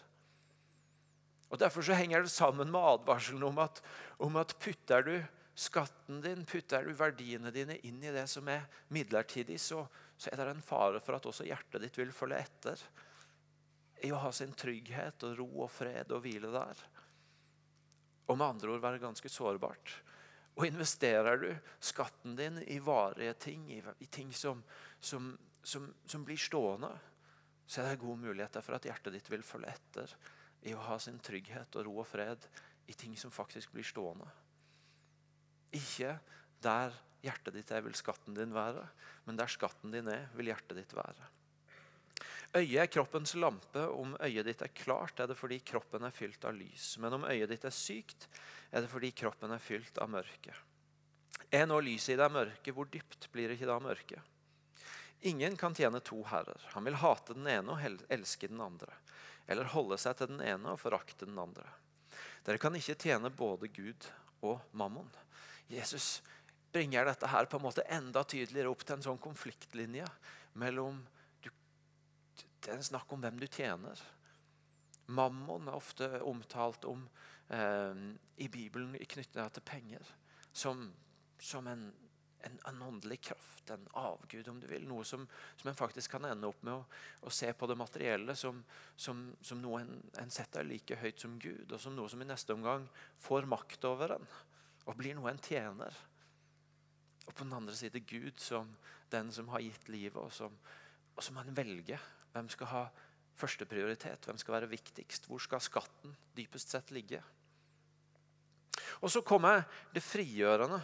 Og 1.52 1.60
Derfor 1.60 1.84
så 1.84 1.96
henger 1.98 2.24
det 2.24 2.32
sammen 2.32 2.70
med 2.72 2.80
advarselen 2.80 3.44
om 3.44 3.58
at, 3.60 3.82
om 4.24 4.38
at 4.40 4.56
putter 4.60 5.04
du 5.04 5.16
skatten 5.54 6.22
din, 6.24 6.46
putter 6.48 6.86
du 6.88 6.94
verdiene 6.96 7.52
dine 7.52 7.76
inn 7.84 8.00
i 8.00 8.12
det 8.14 8.24
som 8.32 8.48
er 8.48 8.64
midlertidig, 8.88 9.58
så, 9.60 9.84
så 10.16 10.32
er 10.32 10.40
det 10.40 10.54
en 10.54 10.64
fare 10.64 11.02
for 11.04 11.18
at 11.18 11.28
også 11.28 11.44
hjertet 11.44 11.84
ditt 11.84 11.98
vil 12.00 12.14
følge 12.16 12.40
etter. 12.40 12.86
I 14.02 14.14
å 14.16 14.22
ha 14.24 14.32
sin 14.34 14.56
trygghet 14.56 15.28
og 15.28 15.36
ro 15.42 15.50
og 15.66 15.70
fred 15.70 16.16
og 16.16 16.24
hvile 16.24 16.48
der. 16.54 16.80
Og 18.32 18.38
med 18.38 18.48
andre 18.48 18.72
ord 18.72 18.82
være 18.82 19.02
ganske 19.02 19.28
sårbart. 19.28 19.92
Og 20.58 20.66
investerer 20.68 21.40
du 21.40 21.48
skatten 21.80 22.36
din 22.36 22.58
i 22.68 22.78
varige 22.82 23.32
ting, 23.40 23.64
i, 23.72 23.80
i 24.04 24.08
ting 24.12 24.32
som, 24.36 24.60
som, 25.00 25.32
som, 25.62 25.88
som, 26.04 26.24
blir 26.26 26.40
stående, 26.40 26.92
så 27.66 27.80
er 27.80 27.92
det 27.92 28.02
gode 28.02 28.20
muligheter 28.20 28.64
for 28.64 28.76
at 28.76 28.84
hjertet 28.84 29.16
ditt 29.16 29.30
vil 29.32 29.44
følge 29.46 29.72
etter 29.72 30.12
i 30.68 30.74
å 30.76 30.84
ha 30.90 30.98
sin 31.00 31.18
trygghet 31.24 31.78
og 31.80 31.86
ro 31.88 31.96
og 32.02 32.08
fred 32.10 32.44
i 32.90 32.94
ting 32.98 33.16
som 33.18 33.32
faktisk 33.32 33.72
blir 33.72 33.86
stående. 33.86 34.28
Ikke 35.72 36.18
der 36.62 36.92
hjertet 37.24 37.56
ditt 37.56 37.70
er, 37.72 37.84
vil 37.86 37.96
skatten 37.96 38.36
din 38.36 38.52
være, 38.54 38.84
men 39.24 39.38
der 39.38 39.50
skatten 39.50 39.94
din 39.94 40.10
er, 40.10 40.28
vil 40.36 40.52
hjertet 40.52 40.78
ditt 40.78 40.92
være. 40.96 41.30
Øyet 42.52 42.82
er 42.82 42.90
kroppens 42.92 43.32
lampe. 43.40 43.86
Om 43.88 44.16
øyet 44.20 44.44
ditt 44.50 44.62
er 44.62 44.74
klart, 44.76 45.20
er 45.20 45.30
det 45.30 45.38
fordi 45.38 45.60
kroppen 45.64 46.04
er 46.04 46.12
fylt 46.12 46.44
av 46.44 46.56
lys. 46.56 46.98
Men 47.00 47.16
om 47.16 47.24
øyet 47.24 47.48
ditt 47.48 47.64
er 47.64 47.72
sykt, 47.72 48.28
er 48.70 48.84
det 48.84 48.90
fordi 48.92 49.12
kroppen 49.16 49.54
er 49.54 49.62
fylt 49.62 49.98
av 50.02 50.10
mørke. 50.12 50.54
Er 51.52 51.64
nå 51.68 51.80
lyset 51.84 52.14
i 52.14 52.20
deg 52.20 52.32
mørke, 52.32 52.72
hvor 52.76 52.88
dypt 52.92 53.30
blir 53.32 53.48
det 53.48 53.56
ikke 53.56 53.70
da 53.72 53.78
mørke? 53.80 54.20
Ingen 55.28 55.56
kan 55.56 55.74
tjene 55.76 56.00
to 56.04 56.18
herrer. 56.26 56.60
Han 56.74 56.84
vil 56.84 56.98
hate 56.98 57.36
den 57.36 57.46
ene 57.46 57.76
og 57.76 58.08
elske 58.12 58.50
den 58.50 58.60
andre. 58.60 58.90
Eller 59.46 59.70
holde 59.72 59.96
seg 60.00 60.18
til 60.18 60.32
den 60.32 60.42
ene 60.44 60.74
og 60.74 60.80
forakte 60.82 61.28
den 61.28 61.38
andre. 61.38 61.64
Dere 62.44 62.60
kan 62.60 62.74
ikke 62.76 62.98
tjene 62.98 63.30
både 63.30 63.70
Gud 63.72 64.08
og 64.42 64.60
mammon. 64.76 65.08
Jesus 65.70 66.20
bringer 66.72 67.06
dette 67.06 67.28
her 67.30 67.46
på 67.46 67.60
en 67.60 67.64
måte 67.64 67.84
enda 67.92 68.24
tydeligere 68.24 68.72
opp 68.72 68.84
til 68.84 68.98
en 68.98 69.06
sånn 69.06 69.20
konfliktlinje 69.22 70.08
mellom 70.58 70.98
det 72.62 72.70
er 72.76 72.84
snakk 72.86 73.12
om 73.12 73.22
hvem 73.22 73.40
du 73.40 73.48
tjener. 73.50 73.98
Mammon 75.10 75.66
er 75.68 75.76
ofte 75.76 76.08
omtalt 76.22 76.86
om 76.86 77.02
eh, 77.50 78.04
i 78.44 78.48
Bibelen 78.52 78.94
knyttet 78.94 79.56
til 79.56 79.64
penger. 79.66 80.12
Som, 80.52 80.84
som 81.42 81.66
en, 81.66 81.88
en, 82.46 82.58
en, 82.68 82.82
åndelig 82.86 83.20
kraft, 83.28 83.70
en 83.70 83.88
avgud, 83.98 84.48
om 84.48 84.60
du 84.62 84.68
vil. 84.70 84.86
Noe 84.88 85.04
som, 85.08 85.24
som 85.56 85.72
en 85.72 85.78
faktisk 85.78 86.14
kan 86.14 86.28
ende 86.28 86.48
opp 86.48 86.62
med 86.62 86.76
å, 86.76 86.84
å 87.26 87.34
se 87.34 87.50
på 87.56 87.66
det 87.70 87.78
materielle 87.80 88.36
som, 88.38 88.62
som, 88.94 89.24
som 89.42 89.60
noe 89.62 89.82
en, 89.82 89.92
en, 90.22 90.32
setter 90.32 90.68
like 90.68 91.00
høyt 91.02 91.24
som 91.24 91.38
Gud, 91.42 91.66
og 91.72 91.80
som 91.82 91.96
noe 91.96 92.12
som 92.12 92.22
i 92.22 92.28
neste 92.28 92.54
omgang 92.54 92.86
får 93.24 93.48
makt 93.50 93.90
over 93.90 94.16
en, 94.18 94.32
og 94.86 94.98
blir 95.00 95.18
noe 95.18 95.32
en 95.32 95.42
tjener. 95.42 95.98
Og 97.26 97.34
på 97.34 97.42
den 97.42 97.54
andre 97.56 97.74
side 97.78 98.06
Gud 98.06 98.38
som 98.42 98.70
den 99.12 99.30
som 99.34 99.50
har 99.52 99.62
gitt 99.64 99.88
livet, 99.92 100.20
og 100.20 100.32
som, 100.34 100.54
og 101.16 101.24
som 101.24 101.38
han 101.40 101.54
velger 101.56 102.00
hvem 102.32 102.48
skal 102.52 102.70
ha 102.72 102.82
førsteprioritet? 103.38 104.26
Hvem 104.26 104.40
skal 104.40 104.56
være 104.58 104.72
viktigst? 104.72 105.28
Hvor 105.28 105.42
skal 105.42 105.62
skatten 105.62 106.16
dypest 106.36 106.72
sett 106.72 106.92
ligge? 106.94 107.22
Og 109.02 109.10
så 109.10 109.22
kommer 109.26 109.64
det 109.94 110.04
frigjørende. 110.04 110.80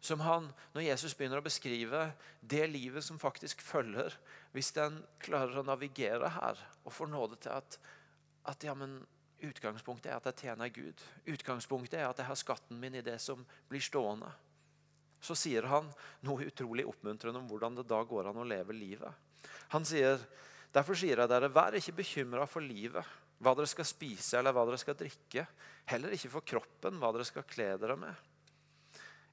Som 0.00 0.20
han, 0.22 0.44
når 0.76 0.84
Jesus 0.84 1.14
begynner 1.18 1.40
å 1.40 1.44
beskrive 1.44 2.04
det 2.38 2.62
livet 2.70 3.02
som 3.02 3.18
faktisk 3.18 3.64
følger, 3.66 4.14
hvis 4.54 4.70
den 4.76 5.00
klarer 5.18 5.58
å 5.58 5.66
navigere 5.66 6.30
her 6.36 6.60
og 6.84 6.94
får 6.94 7.10
nåde 7.10 7.38
til 7.42 7.56
at, 7.56 7.78
at 8.46 8.62
ja, 8.62 8.76
men 8.78 9.00
utgangspunktet 9.42 10.12
er 10.12 10.20
at 10.20 10.28
jeg 10.30 10.46
tjener 10.46 10.70
Gud. 10.70 11.02
Utgangspunktet 11.34 11.98
er 11.98 12.06
at 12.06 12.22
jeg 12.22 12.30
har 12.30 12.38
skatten 12.38 12.78
min 12.78 12.94
i 12.94 13.02
det 13.02 13.18
som 13.22 13.42
blir 13.66 13.82
stående. 13.82 14.30
Så 15.18 15.34
sier 15.34 15.66
han 15.66 15.90
noe 16.26 16.46
utrolig 16.46 16.86
oppmuntrende 16.86 17.42
om 17.42 17.50
hvordan 17.50 17.80
det 17.80 17.88
da 17.90 17.98
går 18.06 18.30
an 18.30 18.38
å 18.38 18.46
leve 18.46 18.76
livet. 18.76 19.26
Han 19.74 19.86
sier, 19.86 20.20
derfor 20.74 20.98
sier 20.98 21.20
jeg 21.22 21.30
dere, 21.30 21.50
vær 21.52 21.76
ikke 21.78 21.98
bekymra 22.00 22.46
for 22.48 22.64
livet, 22.64 23.04
hva 23.38 23.54
dere 23.54 23.70
skal 23.70 23.86
spise 23.86 24.38
eller 24.38 24.54
hva 24.54 24.64
dere 24.66 24.80
skal 24.80 24.96
drikke. 24.98 25.44
Heller 25.88 26.14
ikke 26.14 26.32
for 26.32 26.46
kroppen, 26.46 26.98
hva 26.98 27.12
dere 27.14 27.26
skal 27.28 27.46
kle 27.48 27.70
dere 27.80 27.98
med. 28.00 28.24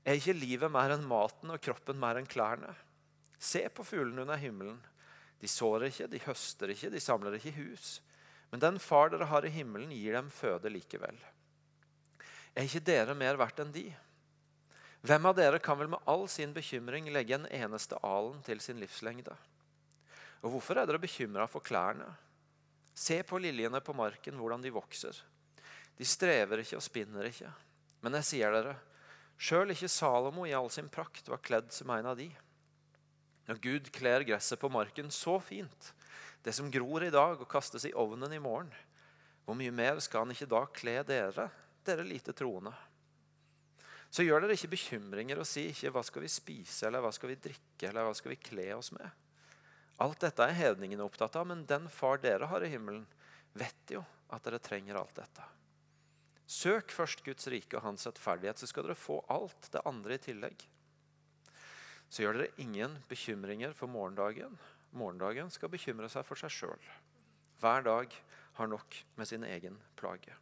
Er 0.06 0.20
ikke 0.20 0.38
livet 0.38 0.70
mer 0.70 0.94
enn 0.94 1.08
maten 1.10 1.50
og 1.50 1.62
kroppen 1.66 1.98
mer 1.98 2.20
enn 2.20 2.30
klærne? 2.30 2.76
Se 3.42 3.64
på 3.74 3.86
fuglene 3.86 4.22
under 4.22 4.38
himmelen. 4.40 4.78
De 5.42 5.50
sår 5.50 5.88
ikke, 5.90 6.10
de 6.12 6.22
høster 6.28 6.72
ikke, 6.72 6.92
de 6.94 7.02
samler 7.02 7.40
ikke 7.40 7.56
hus. 7.58 8.00
Men 8.54 8.62
den 8.62 8.78
far 8.80 9.10
dere 9.12 9.28
har 9.32 9.46
i 9.46 9.52
himmelen, 9.52 9.92
gir 9.92 10.16
dem 10.16 10.30
føde 10.32 10.70
likevel. 10.72 11.18
Er 12.56 12.70
ikke 12.70 12.86
dere 12.88 13.18
mer 13.18 13.40
verdt 13.42 13.60
enn 13.66 13.74
de? 13.76 13.90
Hvem 15.06 15.28
av 15.30 15.36
dere 15.38 15.60
kan 15.62 15.78
vel 15.78 15.90
med 15.92 16.06
all 16.10 16.24
sin 16.32 16.54
bekymring 16.56 17.10
legge 17.14 17.36
en 17.36 17.50
eneste 17.50 17.98
alen 18.06 18.40
til 18.46 18.62
sin 18.64 18.80
livslengde? 18.82 19.36
Og 20.46 20.54
hvorfor 20.54 20.78
er 20.78 20.86
dere 20.86 21.02
bekymra 21.02 21.48
for 21.50 21.66
klærne? 21.66 22.08
Se 22.96 23.18
på 23.28 23.40
liljene 23.42 23.82
på 23.84 23.96
marken, 23.98 24.38
hvordan 24.38 24.62
de 24.62 24.72
vokser. 24.72 25.18
De 25.98 26.06
strever 26.06 26.62
ikke 26.62 26.78
og 26.78 26.86
spinner 26.86 27.28
ikke. 27.28 27.50
Men 28.06 28.20
jeg 28.20 28.28
sier 28.30 28.54
dere, 28.54 28.76
sjøl 29.42 29.74
ikke 29.74 29.90
Salomo 29.90 30.46
i 30.46 30.54
all 30.56 30.70
sin 30.72 30.92
prakt 30.92 31.32
var 31.32 31.42
kledd 31.44 31.74
som 31.74 31.90
en 31.96 32.12
av 32.14 32.20
de. 32.20 32.30
Når 33.50 33.62
Gud 33.62 33.90
kler 33.94 34.26
gresset 34.26 34.62
på 34.62 34.70
marken 34.70 35.10
så 35.14 35.40
fint, 35.42 35.92
det 36.46 36.54
som 36.54 36.70
gror 36.72 37.04
i 37.04 37.14
dag 37.14 37.42
og 37.42 37.50
kastes 37.50 37.88
i 37.90 37.94
ovnen 37.98 38.34
i 38.34 38.42
morgen, 38.42 38.70
hvor 39.46 39.58
mye 39.58 39.74
mer 39.74 40.00
skal 40.02 40.26
han 40.26 40.34
ikke 40.34 40.50
da 40.50 40.64
kle 40.74 41.00
dere, 41.06 41.50
dere 41.86 42.06
lite 42.06 42.34
troende? 42.38 42.74
Så 44.14 44.24
gjør 44.26 44.46
dere 44.46 44.56
ikke 44.58 44.74
bekymringer 44.78 45.42
og 45.42 45.50
si 45.50 45.68
ikke 45.72 45.92
hva 45.94 46.06
skal 46.06 46.24
vi 46.26 46.32
spise, 46.32 46.86
eller 46.88 47.02
hva 47.02 47.12
skal 47.14 47.34
vi 47.34 47.42
drikke, 47.50 47.90
eller 47.90 48.06
hva 48.06 48.14
skal 48.18 48.34
vi 48.34 48.42
kle 48.42 48.70
oss 48.78 48.94
med? 48.96 49.25
Alt 50.04 50.26
dette 50.26 50.44
er 50.44 50.58
hedningene 50.58 51.06
opptatt 51.06 51.38
av, 51.40 51.48
men 51.48 51.64
den 51.70 51.88
far 51.92 52.20
dere 52.24 52.50
har 52.52 52.64
i 52.66 52.72
himmelen, 52.72 53.06
vet 53.56 53.94
jo 53.96 54.02
at 54.36 54.44
dere 54.44 54.60
trenger 54.60 55.00
alt 55.00 55.16
dette. 55.16 55.46
Søk 56.46 56.92
først 56.94 57.24
Guds 57.26 57.48
rike 57.50 57.78
og 57.80 57.86
hans 57.88 58.06
rettferdighet, 58.06 58.60
så 58.60 58.68
skal 58.70 58.86
dere 58.86 59.00
få 59.00 59.22
alt 59.34 59.72
det 59.74 59.82
andre 59.88 60.18
i 60.18 60.22
tillegg. 60.22 60.66
Så 62.10 62.22
gjør 62.22 62.42
dere 62.42 62.62
ingen 62.62 63.00
bekymringer 63.10 63.74
for 63.74 63.90
morgendagen. 63.90 64.60
Morgendagen 64.96 65.50
skal 65.52 65.72
bekymre 65.74 66.10
seg 66.12 66.28
for 66.28 66.40
seg 66.40 66.54
sjøl. 66.54 66.90
Hver 67.64 67.88
dag 67.88 68.14
har 68.60 68.70
nok 68.70 69.00
med 69.18 69.28
sin 69.28 69.44
egen 69.48 69.80
plage. 70.00 70.36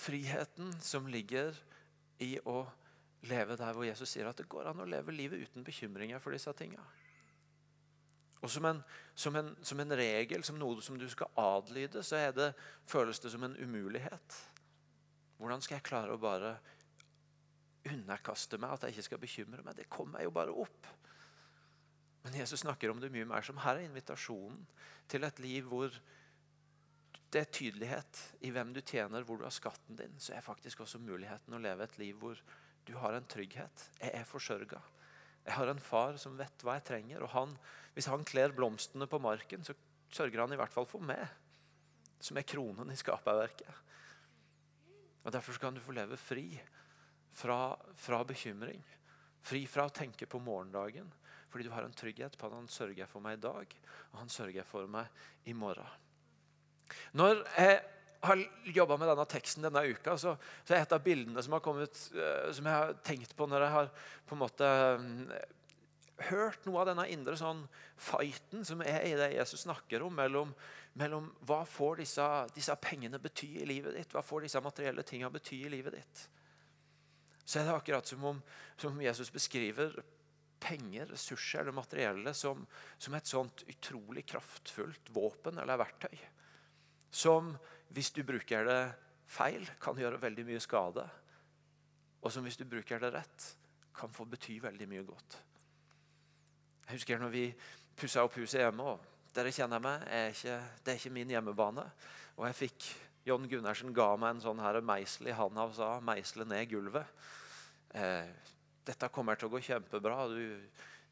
Friheten 0.00 0.72
som 0.80 1.10
ligger 1.10 1.52
i 2.22 2.36
å 2.48 2.62
leve 3.28 3.56
der 3.60 3.76
hvor 3.76 3.84
Jesus 3.84 4.08
sier 4.08 4.30
at 4.30 4.38
det 4.40 4.48
går 4.48 4.70
an 4.70 4.82
å 4.82 4.88
leve 4.88 5.12
livet 5.12 5.42
uten 5.44 5.64
bekymringer 5.66 6.22
for 6.22 6.32
disse 6.34 6.52
tingene. 6.56 6.86
Og 8.40 8.48
som 8.48 8.64
en, 8.64 8.78
som, 9.14 9.34
en, 9.36 9.50
som 9.62 9.80
en, 9.82 9.96
regel, 10.00 10.44
som 10.44 10.56
noe 10.56 10.80
som 10.80 10.96
du 10.96 11.04
skal 11.12 11.28
adlyde, 11.36 12.00
så 12.06 12.22
det, 12.32 12.52
føles 12.88 13.20
det 13.20 13.32
som 13.34 13.44
en 13.44 13.56
umulighet. 13.60 14.38
Hvordan 15.40 15.60
skal 15.64 15.76
jeg 15.76 15.88
klare 15.90 16.14
å 16.16 16.20
bare 16.20 16.54
underkaste 17.90 18.56
meg, 18.60 18.72
at 18.72 18.86
jeg 18.86 18.96
ikke 18.96 19.08
skal 19.10 19.20
bekymre 19.20 19.64
meg? 19.66 19.76
Det 19.76 19.90
kommer 19.92 20.24
jo 20.24 20.32
bare 20.32 20.56
opp. 20.56 20.88
Men 22.24 22.40
Jesus 22.40 22.64
snakker 22.64 22.92
om 22.92 23.00
det 23.00 23.12
mye 23.12 23.28
mer 23.28 23.44
som 23.44 23.60
her 23.60 23.76
er 23.76 23.88
invitasjonen 23.88 24.64
til 25.08 25.24
et 25.24 25.38
liv 25.40 25.68
hvor 25.68 25.92
det 27.30 27.44
er 27.44 27.52
tydelighet 27.52 28.20
i 28.44 28.50
hvem 28.52 28.72
du 28.74 28.80
tjener, 28.80 29.22
hvor 29.24 29.38
du 29.38 29.46
har 29.46 29.54
skatten 29.54 29.96
din. 29.96 30.16
Så 30.18 30.34
er 30.34 30.44
faktisk 30.44 30.82
også 30.84 31.00
muligheten 31.00 31.54
å 31.54 31.62
leve 31.62 31.86
et 31.86 32.00
liv 32.00 32.16
hvor 32.20 32.40
du 32.90 32.96
har 32.98 33.14
en 33.14 33.26
trygghet. 33.30 33.84
Jeg 34.00 34.10
er 34.18 34.26
forsørga. 34.26 34.80
Jeg 35.46 35.54
har 35.54 35.70
en 35.70 35.82
far 35.82 36.16
som 36.20 36.34
vet 36.38 36.64
hva 36.66 36.76
jeg 36.78 36.88
trenger. 36.88 37.22
og 37.22 37.30
han, 37.36 37.54
Hvis 37.94 38.10
han 38.10 38.24
kler 38.26 38.54
blomstene 38.56 39.06
på 39.06 39.20
marken, 39.22 39.62
så 39.64 39.76
sørger 40.10 40.42
han 40.42 40.52
i 40.52 40.58
hvert 40.58 40.74
fall 40.74 40.88
for 40.90 41.02
meg, 41.06 41.22
som 42.20 42.36
er 42.36 42.48
kronen 42.48 42.90
i 42.90 42.98
skaperverket. 42.98 43.70
Og 45.22 45.32
Derfor 45.32 45.58
kan 45.62 45.74
du 45.74 45.80
få 45.84 45.94
leve 45.94 46.18
fri 46.18 46.48
fra, 47.32 47.76
fra 47.94 48.24
bekymring. 48.24 48.82
Fri 49.40 49.64
fra 49.70 49.86
å 49.86 49.94
tenke 49.94 50.26
på 50.26 50.42
morgendagen. 50.42 51.12
Fordi 51.50 51.66
du 51.66 51.72
har 51.74 51.86
en 51.86 51.94
trygghet 51.94 52.36
på 52.38 52.46
at 52.46 52.58
han 52.58 52.68
sørger 52.70 53.06
for 53.10 53.22
meg 53.22 53.38
i 53.38 53.42
dag, 53.42 53.72
og 54.12 54.18
han 54.18 54.28
sørger 54.30 54.66
for 54.66 54.90
meg 54.90 55.06
i 55.50 55.54
morgen. 55.54 55.86
Når 57.14 57.42
jeg 57.54 57.80
har 58.20 58.42
jobba 58.64 58.98
med 59.00 59.08
denne 59.08 59.24
teksten 59.28 59.64
denne 59.64 59.84
uka, 59.88 60.16
så, 60.20 60.34
så, 60.64 60.74
er 60.74 60.82
et 60.82 60.92
av 60.92 61.02
bildene 61.04 61.42
som 61.44 61.56
har 61.56 61.64
kommet, 61.64 61.96
uh, 62.16 62.50
som 62.52 62.68
jeg 62.68 62.76
har 62.76 62.92
tenkt 63.06 63.32
på 63.36 63.48
når 63.48 63.66
jeg 63.66 63.74
har 63.76 63.90
på 64.28 64.36
en 64.36 64.42
måte 64.42 64.68
um, 65.00 65.14
hørt 66.28 66.66
noe 66.68 66.82
av 66.82 66.90
denne 66.90 67.06
indre 67.12 67.36
sånn 67.38 67.62
fighten 68.00 68.66
som 68.66 68.82
er 68.84 69.06
i 69.08 69.14
det 69.16 69.30
Jesus 69.38 69.64
snakker 69.64 70.04
om, 70.04 70.14
mellom, 70.16 70.52
mellom 71.00 71.30
hva 71.48 71.62
får 71.68 72.02
disse, 72.02 72.26
disse, 72.56 72.76
pengene 72.82 73.20
bety 73.22 73.54
i 73.62 73.68
livet 73.68 73.96
ditt, 73.96 74.12
hva 74.12 74.24
får 74.24 74.44
disse 74.44 74.62
materielle 74.64 75.04
tingene 75.06 75.32
bety 75.32 75.62
i 75.64 75.72
livet 75.72 75.96
ditt. 75.96 76.24
Så 77.44 77.60
er 77.60 77.66
det 77.66 77.74
akkurat 77.74 78.06
som 78.06 78.24
om, 78.24 78.42
som 78.76 78.92
om 78.92 79.02
Jesus 79.02 79.32
beskriver 79.32 79.96
penger, 80.60 81.08
ressurser 81.08 81.62
eller 81.62 81.74
materielle 81.74 82.34
som, 82.36 82.66
som 82.98 83.16
et 83.16 83.26
sånt 83.26 83.64
utrolig 83.66 84.26
kraftfullt 84.28 85.08
våpen 85.14 85.58
eller 85.58 85.80
verktøy. 85.80 86.20
Som 87.10 87.54
hvis 87.90 88.12
du 88.14 88.22
bruker 88.26 88.64
det 88.66 88.80
feil, 89.30 89.66
kan 89.82 89.98
gjøre 89.98 90.20
veldig 90.22 90.46
mye 90.46 90.62
skade. 90.62 91.04
Og 92.22 92.32
som 92.32 92.44
hvis 92.46 92.58
du 92.60 92.64
bruker 92.68 93.00
det 93.02 93.12
rett, 93.14 93.46
kan 93.96 94.12
få 94.12 94.24
bety 94.24 94.60
veldig 94.62 94.88
mye 94.88 95.04
godt. 95.06 95.38
Jeg 96.86 96.98
husker 96.98 97.20
når 97.20 97.32
vi 97.34 97.44
pussa 97.96 98.24
opp 98.24 98.36
huset 98.38 98.62
hjemme. 98.64 98.82
og 98.82 99.34
Dere 99.34 99.52
kjenner 99.54 99.82
meg, 99.82 100.06
er 100.10 100.32
ikke, 100.34 100.56
det 100.84 100.92
er 100.92 100.98
ikke 100.98 101.14
min 101.14 101.30
hjemmebane. 101.30 101.84
Og 102.36 102.46
jeg 102.48 102.58
fikk 102.64 102.88
John 103.26 103.44
Gundersen 103.48 103.92
ga 103.94 104.14
meg 104.18 104.34
en 104.34 104.42
sånn 104.42 104.62
her 104.62 104.80
meisel 104.82 105.28
i 105.30 105.36
handa 105.36 105.66
og 105.68 105.74
sa 105.76 106.00
'meisle 106.00 106.46
ned 106.48 106.70
gulvet'. 106.70 107.06
Eh, 107.94 108.30
dette 108.86 109.08
kommer 109.08 109.34
til 109.34 109.48
å 109.48 109.52
gå 109.52 109.60
kjempebra. 109.60 110.26
Du, 110.28 110.60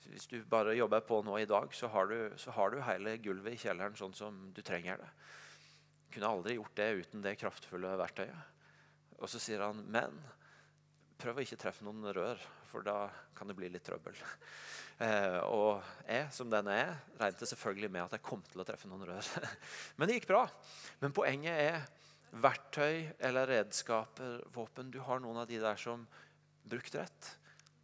hvis 0.09 0.27
du 0.27 0.43
bare 0.45 0.77
jobber 0.77 1.01
på 1.01 1.21
nå 1.23 1.39
i 1.39 1.45
dag, 1.45 1.75
så 1.75 1.89
har, 1.89 2.07
du, 2.07 2.33
så 2.37 2.51
har 2.51 2.71
du 2.71 2.81
hele 2.81 3.19
gulvet 3.19 3.53
i 3.53 3.61
kjelleren 3.61 3.97
sånn 3.97 4.15
som 4.15 4.53
du 4.55 4.63
trenger 4.63 4.97
det. 4.97 5.09
Kunne 6.13 6.31
aldri 6.31 6.57
gjort 6.57 6.77
det 6.79 6.89
uten 7.03 7.25
det 7.25 7.37
kraftfulle 7.41 7.97
verktøyet. 8.01 8.57
Og 9.19 9.31
så 9.31 9.41
sier 9.43 9.65
han, 9.65 9.83
men 9.91 10.15
prøv 11.19 11.41
å 11.41 11.45
ikke 11.45 11.59
treffe 11.59 11.87
noen 11.87 12.07
rør, 12.15 12.41
for 12.71 12.87
da 12.87 13.09
kan 13.37 13.51
det 13.51 13.57
bli 13.59 13.71
litt 13.73 13.87
trøbbel. 13.89 14.19
Eh, 14.99 15.37
og 15.55 15.85
jeg, 16.11 16.25
som 16.35 16.49
den 16.51 16.67
er, 16.73 16.89
regnet 17.21 17.47
selvfølgelig 17.47 17.91
med 17.95 18.03
at 18.03 18.17
jeg 18.17 18.23
kom 18.27 18.41
til 18.43 18.59
å 18.59 18.65
treffe 18.67 18.89
noen 18.91 19.05
rør. 19.07 19.29
men 19.95 20.11
det 20.11 20.17
gikk 20.17 20.27
bra. 20.33 20.41
Men 20.99 21.15
poenget 21.15 21.55
er 21.55 21.85
verktøy 22.43 23.07
eller 23.29 23.47
redskaper, 23.47 24.41
våpen. 24.51 24.91
Du 24.91 24.99
har 25.07 25.23
noen 25.23 25.39
av 25.39 25.47
de 25.47 25.61
der 25.63 25.79
som 25.79 26.03
brukt 26.67 26.99
rett, 26.99 27.31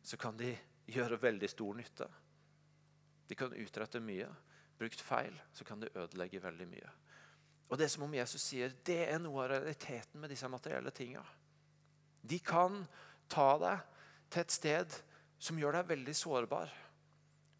så 0.02 0.18
kan 0.18 0.34
de 0.42 0.50
gjøre 0.90 1.20
veldig 1.22 1.52
stor 1.52 1.78
nytte. 1.78 2.08
De 3.30 3.38
kan 3.38 3.54
utrette 3.62 4.02
mye. 4.02 4.26
Brukt 4.82 5.06
feil, 5.06 5.38
så 5.54 5.62
kan 5.62 5.78
de 5.80 5.92
ødelegge 5.94 6.42
veldig 6.42 6.66
mye. 6.66 6.92
Og 7.68 7.78
det 7.78 7.86
er 7.86 7.94
som 7.94 8.04
om 8.06 8.14
Jesus 8.14 8.42
sier 8.44 8.74
det 8.86 9.00
er 9.08 9.20
noe 9.22 9.44
av 9.44 9.52
realiteten 9.54 10.20
med 10.20 10.32
disse 10.32 10.48
materielle 10.50 10.92
tinga. 10.94 11.22
De 12.24 12.38
kan 12.44 12.82
ta 13.30 13.50
deg 13.60 13.84
til 14.32 14.44
et 14.44 14.54
sted 14.54 14.96
som 15.40 15.58
gjør 15.60 15.78
deg 15.78 15.92
veldig 15.92 16.16
sårbar. 16.16 16.72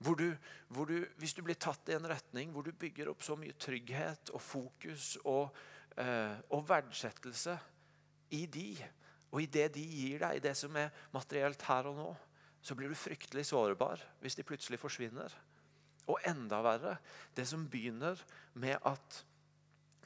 Hvor 0.05 0.19
du, 0.19 0.27
hvor 0.69 0.89
du, 0.91 0.99
hvis 1.21 1.33
du 1.37 1.41
blir 1.47 1.57
tatt 1.61 1.89
i 1.89 1.97
en 1.97 2.09
retning 2.11 2.51
hvor 2.53 2.67
du 2.67 2.75
bygger 2.77 3.09
opp 3.13 3.23
så 3.25 3.37
mye 3.41 3.57
trygghet 3.57 4.33
og 4.35 4.43
fokus 4.43 5.15
og, 5.23 5.55
eh, 5.97 6.35
og 6.53 6.67
verdsettelse 6.69 7.57
i 8.37 8.45
de, 8.51 8.69
og 9.33 9.43
i 9.43 9.49
det 9.51 9.71
de 9.77 9.85
gir 9.85 10.21
deg, 10.21 10.37
i 10.37 10.45
det 10.45 10.55
som 10.59 10.77
er 10.77 10.93
materielt 11.15 11.63
her 11.69 11.89
og 11.91 11.99
nå, 11.99 12.09
så 12.65 12.77
blir 12.77 12.91
du 12.93 12.99
fryktelig 12.99 13.47
sårbar 13.49 14.03
hvis 14.23 14.37
de 14.39 14.47
plutselig 14.47 14.81
forsvinner. 14.81 15.33
Og 16.11 16.21
enda 16.29 16.61
verre, 16.65 16.99
det 17.37 17.47
som 17.49 17.65
begynner 17.71 18.21
med 18.61 18.77
at 18.85 19.23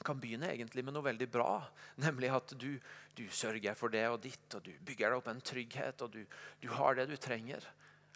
kan 0.05 0.19
begynne 0.21 0.51
egentlig 0.53 0.83
med 0.85 0.95
noe 0.95 1.05
veldig 1.05 1.27
bra. 1.31 1.53
Nemlig 2.01 2.31
at 2.35 2.53
du, 2.59 2.71
du, 3.17 3.25
sørger 3.33 3.77
for 3.77 3.93
det 3.93 4.05
og 4.09 4.21
ditt, 4.23 4.47
og 4.55 4.63
du 4.65 4.71
bygger 4.85 5.11
deg 5.11 5.19
opp 5.19 5.29
en 5.31 5.43
trygghet, 5.51 6.05
og 6.05 6.13
du, 6.15 6.21
du, 6.61 6.69
har 6.75 6.97
det 6.97 7.09
du 7.09 7.17
trenger. 7.19 7.65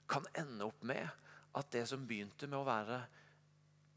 Kan 0.09 0.27
ende 0.39 0.69
opp 0.69 0.83
med 0.85 1.07
at 1.53 1.69
det 1.73 1.85
som 1.89 2.05
begynte 2.09 2.49
med 2.49 2.59
å 2.61 2.67
være 2.67 3.01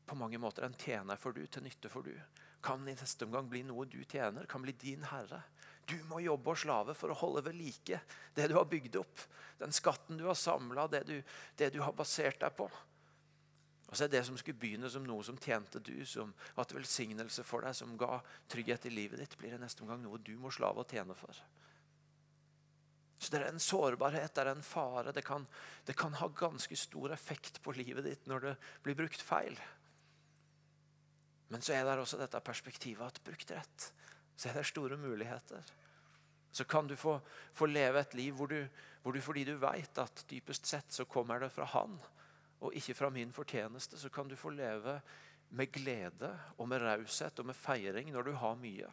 på 0.06 0.18
mange 0.18 0.38
måter 0.38 0.66
en 0.66 0.76
tjener 0.78 1.18
for 1.18 1.34
du, 1.34 1.42
til 1.50 1.64
nytte 1.66 1.90
for 1.90 2.06
du, 2.06 2.14
kan 2.62 2.82
i 2.88 2.94
neste 2.94 3.26
omgang 3.26 3.48
bli 3.50 3.62
noe 3.66 3.86
du 3.90 4.00
tjener, 4.04 4.46
kan 4.50 4.62
bli 4.64 4.74
din 4.80 5.04
herre. 5.10 5.42
Du 5.86 5.96
må 6.10 6.18
jobbe 6.24 6.50
og 6.50 6.58
slave 6.58 6.94
for 6.98 7.12
å 7.12 7.18
holde 7.20 7.44
ved 7.46 7.54
like 7.58 8.00
det 8.34 8.48
du 8.50 8.56
har 8.56 8.66
bygd 8.70 8.98
opp. 8.98 9.22
Den 9.60 9.74
skatten 9.74 10.18
du 10.18 10.26
har 10.26 10.38
samla, 10.38 10.88
det, 10.90 11.04
det 11.56 11.70
du 11.74 11.78
har 11.84 11.94
basert 11.94 12.40
deg 12.42 12.56
på. 12.58 12.66
Og 13.86 13.96
så 13.96 14.04
er 14.04 14.08
Det 14.08 14.24
som 14.26 14.38
skulle 14.38 14.58
begynne 14.58 14.90
som 14.90 15.04
noe 15.06 15.22
som 15.24 15.38
tjente 15.38 15.80
du, 15.80 16.04
som 16.06 16.32
hatt 16.56 16.74
velsignelse 16.74 17.44
for 17.46 17.62
deg, 17.62 17.74
som 17.74 17.94
ga 17.98 18.18
trygghet 18.50 18.88
i 18.88 18.94
livet 18.94 19.22
ditt, 19.22 19.36
blir 19.38 19.54
det 19.54 19.60
neste 19.62 19.84
omgang 19.84 20.02
noe 20.02 20.18
du 20.18 20.34
må 20.38 20.50
slave 20.50 20.82
og 20.82 20.90
tjene 20.90 21.14
for. 21.14 21.38
Så 23.18 23.30
Det 23.30 23.40
er 23.40 23.48
en 23.48 23.62
sårbarhet, 23.62 24.34
det 24.34 24.42
er 24.42 24.50
en 24.50 24.62
fare. 24.62 25.12
Det 25.12 25.24
kan, 25.24 25.46
det 25.86 25.96
kan 25.96 26.12
ha 26.14 26.28
ganske 26.28 26.76
stor 26.76 27.12
effekt 27.12 27.62
på 27.62 27.72
livet 27.72 28.04
ditt 28.04 28.26
når 28.26 28.40
det 28.40 28.56
blir 28.82 28.98
brukt 28.98 29.22
feil. 29.22 29.56
Men 31.48 31.62
så 31.62 31.72
er 31.72 31.84
det 31.86 32.02
også 32.02 32.18
dette 32.18 32.42
perspektivet 32.42 33.06
at 33.06 33.22
brukt 33.24 33.50
rett, 33.54 33.92
så 34.36 34.48
er 34.50 34.58
det 34.58 34.66
store 34.66 34.98
muligheter. 34.98 35.62
Så 36.50 36.64
kan 36.64 36.88
du 36.88 36.96
få, 36.96 37.20
få 37.54 37.66
leve 37.66 38.00
et 38.00 38.14
liv 38.14 38.34
hvor 38.34 38.50
du, 38.50 38.66
hvor 39.02 39.12
du 39.12 39.20
fordi 39.20 39.44
du 39.44 39.56
vet 39.62 39.98
at 39.98 40.24
dypest 40.30 40.66
sett 40.66 40.92
så 40.92 41.04
kommer 41.04 41.40
det 41.40 41.52
fra 41.54 41.64
Han 41.64 41.98
og 42.60 42.74
ikke 42.76 42.96
fra 42.96 43.10
min 43.12 43.32
fortjeneste, 43.32 43.98
så 44.00 44.10
kan 44.12 44.28
du 44.28 44.36
få 44.36 44.54
leve 44.54 45.00
med 45.56 45.72
glede 45.72 46.32
og 46.56 46.68
med 46.68 46.82
raushet 46.82 47.38
og 47.38 47.50
med 47.50 47.58
feiring 47.58 48.10
når 48.14 48.30
du 48.30 48.32
har 48.40 48.56
mye. 48.60 48.88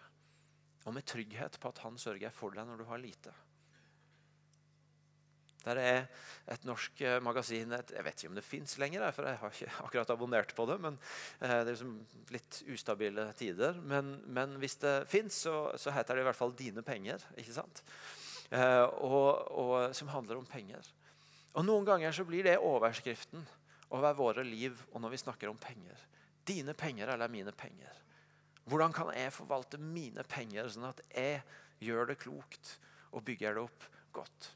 Og 0.83 0.93
med 0.93 1.07
trygghet 1.07 1.57
på 1.59 1.71
at 1.71 1.81
han 1.85 1.97
sørger 1.97 2.33
for 2.35 2.55
deg 2.55 2.67
når 2.67 2.83
du 2.83 2.87
har 2.89 3.01
lite. 3.01 3.33
Der 5.63 5.79
er 5.79 5.99
et 6.51 6.65
norsk 6.67 6.99
magasin 7.23 7.69
magasin 7.69 7.95
Jeg 7.95 8.03
vet 8.03 8.19
ikke 8.19 8.29
om 8.29 8.35
det 8.35 8.43
fins 8.43 8.77
lenger, 8.77 9.11
for 9.15 9.27
jeg 9.27 9.39
har 9.39 9.53
ikke 9.53 9.71
akkurat 9.85 10.09
abonnert 10.11 10.55
på 10.55 10.65
det. 10.67 10.79
men 10.81 10.99
eh, 11.41 11.49
Det 11.49 11.59
er 11.59 11.69
liksom 11.71 11.93
litt 12.35 12.63
ustabile 12.67 13.29
tider. 13.39 13.79
Men, 13.79 14.17
men 14.27 14.57
hvis 14.59 14.75
det 14.83 15.07
fins, 15.07 15.33
så, 15.47 15.71
så, 15.77 15.91
heter 15.91 16.15
det 16.15 16.25
i 16.25 16.27
hvert 16.27 16.39
fall 16.39 16.55
'Dine 16.55 16.83
penger'. 16.83 17.23
ikke 17.37 17.53
sant? 17.53 17.83
Eh, 18.51 18.83
og, 18.83 19.51
og, 19.51 19.95
som 19.95 20.07
handler 20.07 20.37
om 20.37 20.45
penger. 20.45 20.83
Og 21.53 21.65
Noen 21.65 21.85
ganger 21.85 22.15
så 22.15 22.25
blir 22.25 22.45
det 22.47 22.57
overskriften 22.61 23.43
over 23.93 24.15
våre 24.17 24.45
liv 24.45 24.77
og 24.91 25.03
når 25.03 25.13
vi 25.13 25.21
snakker 25.21 25.51
om 25.51 25.59
penger. 25.61 25.99
Dine 26.43 26.73
penger 26.73 27.13
eller 27.13 27.31
mine 27.31 27.53
penger. 27.55 27.93
Hvordan 28.65 28.95
kan 28.95 29.11
jeg 29.13 29.35
forvalte 29.35 29.77
mine 29.77 30.23
penger 30.27 30.69
sånn 30.71 30.87
at 30.89 31.01
jeg 31.11 31.41
gjør 31.83 32.09
det 32.09 32.19
klokt 32.23 32.77
og 33.11 33.25
bygger 33.27 33.57
det 33.57 33.65
opp 33.67 33.87
godt? 34.15 34.49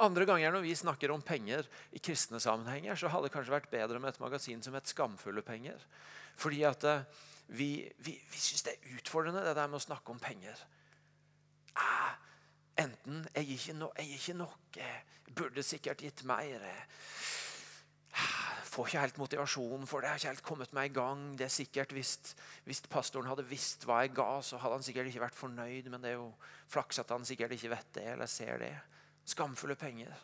Andre 0.00 0.24
ganger 0.28 0.54
når 0.54 0.64
vi 0.64 0.76
snakker 0.76 1.12
om 1.12 1.24
penger 1.24 1.66
i 1.92 2.00
kristne 2.00 2.40
sammenhenger, 2.40 2.96
så 2.96 3.10
hadde 3.12 3.28
det 3.28 3.34
kanskje 3.34 3.52
vært 3.52 3.72
bedre 3.72 4.00
med 4.00 4.14
et 4.14 4.22
magasin 4.22 4.62
som 4.64 4.74
het 4.74 4.88
'Skamfulle 4.88 5.42
penger'. 5.42 5.84
Fordi 6.36 6.62
at 6.64 6.84
eh, 6.84 7.04
vi, 7.48 7.90
vi, 7.98 8.14
vi 8.32 8.38
syns 8.38 8.62
det 8.62 8.72
er 8.72 8.96
utfordrende, 8.96 9.44
det 9.44 9.56
der 9.56 9.68
med 9.68 9.76
å 9.76 9.84
snakke 9.84 10.12
om 10.12 10.20
penger. 10.22 10.56
Ah, 11.76 12.16
Enten 12.78 13.24
jeg 13.34 13.46
gir 13.46 13.56
ikke, 13.56 13.78
no, 13.78 13.90
jeg 13.96 14.06
er 14.06 14.20
ikke 14.20 14.38
nok, 14.38 14.76
jeg 14.76 15.34
burde 15.36 15.62
sikkert 15.66 16.04
gitt 16.04 16.22
mer. 16.28 16.62
Jeg 18.10 18.66
får 18.70 18.88
ikke 18.88 19.02
helt 19.02 19.18
motivasjon 19.18 19.86
for 19.90 20.00
det. 20.00 20.06
Jeg 20.06 20.12
har 20.12 20.20
ikke 20.20 20.32
helt 20.34 20.46
kommet 20.46 20.72
meg 20.76 20.90
i 20.90 20.94
gang. 20.94 21.24
Det 21.38 21.46
er 21.46 21.52
sikkert 21.54 21.92
hvis, 21.94 22.14
hvis 22.64 22.82
pastoren 22.90 23.28
hadde 23.30 23.46
visst 23.50 23.86
hva 23.88 24.02
jeg 24.04 24.14
ga, 24.14 24.28
så 24.42 24.60
hadde 24.62 24.78
han 24.78 24.86
sikkert 24.86 25.10
ikke 25.10 25.24
vært 25.26 25.38
fornøyd. 25.38 25.90
Men 25.90 26.02
det 26.02 26.12
er 26.12 26.18
jo 26.18 26.30
flaks 26.70 27.02
at 27.02 27.10
han 27.14 27.26
sikkert 27.26 27.56
ikke 27.56 27.72
vet 27.74 27.92
det 27.98 28.06
eller 28.14 28.30
ser 28.30 28.62
det. 28.62 28.74
Skamfulle 29.30 29.76
penger. 29.78 30.14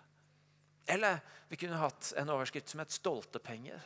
Eller 0.86 1.18
vi 1.50 1.58
kunne 1.58 1.78
hatt 1.80 2.12
en 2.18 2.30
overskrift 2.30 2.70
som 2.70 2.80
het 2.80 2.94
'stolte 2.94 3.38
penger'. 3.42 3.82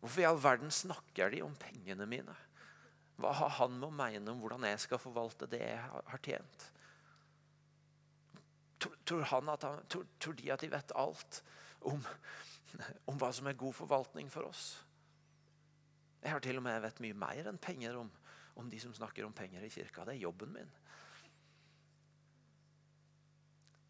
Hvorfor 0.00 0.20
i 0.20 0.24
all 0.24 0.42
verden 0.42 0.70
snakker 0.70 1.30
de 1.30 1.42
om 1.42 1.56
pengene 1.56 2.06
mine? 2.06 2.34
Hva 3.18 3.32
har 3.34 3.48
han 3.58 3.78
med 3.80 3.88
å 3.88 3.96
mene 3.98 4.30
om 4.30 4.40
hvordan 4.40 4.64
jeg 4.68 4.80
skal 4.80 5.00
forvalte 5.02 5.48
det 5.50 5.58
jeg 5.58 5.78
har 5.82 6.20
tjent? 6.22 6.68
Tror, 8.78 8.96
tror, 9.04 9.22
han 9.22 9.50
tror, 9.58 10.32
de 10.32 10.52
at 10.52 10.60
de 10.60 10.70
vet 10.70 10.92
alt 10.94 11.42
om, 11.80 12.04
om, 13.06 13.16
hva 13.18 13.32
som 13.34 13.46
er 13.46 13.58
god 13.58 13.74
forvaltning 13.74 14.30
for 14.30 14.46
oss? 14.46 14.84
Jeg 16.22 16.30
har 16.30 16.42
til 16.42 16.58
og 16.58 16.62
med 16.66 16.80
vet 16.82 17.00
mye 17.02 17.16
mer 17.18 17.50
enn 17.50 17.58
penger 17.62 17.98
om, 17.98 18.10
om 18.58 18.70
de 18.70 18.80
som 18.82 18.94
snakker 18.94 19.26
om 19.26 19.34
penger 19.34 19.64
i 19.66 19.70
kirka. 19.72 20.04
Det 20.06 20.16
er 20.16 20.26
jobben 20.26 20.52
min. 20.54 20.70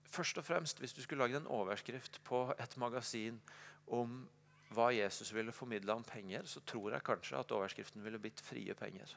Først 0.09 0.39
og 0.39 0.45
fremst, 0.45 0.79
Hvis 0.79 0.93
du 0.93 1.03
skulle 1.03 1.25
lagd 1.25 1.37
en 1.37 1.47
overskrift 1.47 2.21
på 2.25 2.55
et 2.59 2.77
magasin 2.77 3.41
om 3.87 4.29
hva 4.73 4.91
Jesus 4.93 5.33
ville 5.35 5.53
formidle 5.53 5.93
om 5.93 6.05
penger, 6.05 6.45
så 6.45 6.61
tror 6.61 6.91
jeg 6.93 7.05
kanskje 7.05 7.39
at 7.39 7.53
overskriften 7.53 8.05
ville 8.05 8.19
blitt 8.19 8.41
'frie 8.41 8.75
penger'. 8.75 9.17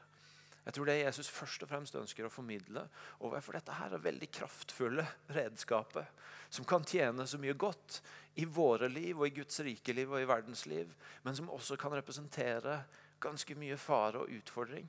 Jeg 0.62 0.76
tror 0.76 0.86
det 0.86 1.00
Jesus 1.00 1.30
først 1.32 1.64
og 1.64 1.70
fremst 1.72 1.96
ønsker 1.98 2.26
å 2.26 2.30
formidle, 2.30 2.84
for 3.18 3.56
dette 3.56 3.74
her 3.74 3.96
er 3.96 4.04
veldig 4.04 4.28
kraftfulle 4.30 5.06
redskaper 5.34 6.06
som 6.52 6.66
kan 6.68 6.84
tjene 6.86 7.26
så 7.26 7.40
mye 7.40 7.56
godt 7.58 7.98
i 8.38 8.46
våre 8.46 8.88
liv 8.92 9.18
og 9.18 9.26
i 9.26 9.34
Guds 9.40 9.58
rike 9.66 9.94
liv 9.96 10.12
og 10.12 10.22
i 10.22 10.28
verdens 10.28 10.66
liv, 10.70 10.92
men 11.24 11.36
som 11.36 11.50
også 11.50 11.78
kan 11.80 11.94
representere 11.96 12.82
ganske 13.22 13.56
mye 13.58 13.78
fare 13.80 14.22
og 14.22 14.30
utfordring 14.38 14.86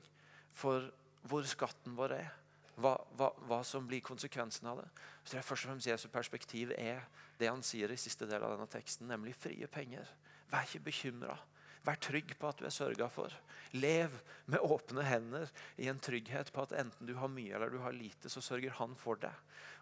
for 0.54 0.90
hvor 1.26 1.46
skatten 1.48 1.96
vår 1.96 2.16
er 2.20 2.32
hva, 2.76 2.94
hva, 3.16 3.30
hva, 3.46 3.60
som 3.66 3.86
blir 3.86 4.02
konsekvensen 4.04 4.66
av 4.70 4.80
det. 4.82 4.88
Så 5.22 5.34
tror 5.34 5.40
er 5.40 5.46
først 5.46 5.66
og 5.66 5.70
fremst 5.70 5.88
Jesu 5.88 6.08
perspektiv 6.12 6.72
er 6.76 7.04
det 7.38 7.50
han 7.50 7.62
sier 7.66 7.90
i 7.90 7.98
siste 7.98 8.26
del 8.30 8.42
av 8.42 8.56
denne 8.56 8.70
teksten, 8.70 9.08
nemlig 9.10 9.36
frie 9.38 9.68
penger. 9.70 10.10
Vær 10.50 10.66
ikke 10.66 10.86
bekymra. 10.90 11.36
Vær 11.84 11.98
trygg 12.00 12.32
på 12.40 12.48
at 12.48 12.60
du 12.60 12.64
er 12.64 12.72
sørga 12.72 13.10
for. 13.12 13.32
Lev 13.76 14.14
med 14.48 14.62
åpne 14.64 15.04
hender 15.04 15.50
i 15.76 15.90
en 15.90 16.00
trygghet 16.00 16.48
på 16.54 16.62
at 16.64 16.72
enten 16.80 17.08
du 17.08 17.12
har 17.18 17.28
mye 17.28 17.52
eller 17.56 17.72
du 17.72 17.80
har 17.82 17.92
lite, 17.92 18.30
så 18.32 18.40
sørger 18.44 18.72
Han 18.78 18.94
for 18.96 19.20
deg. 19.20 19.34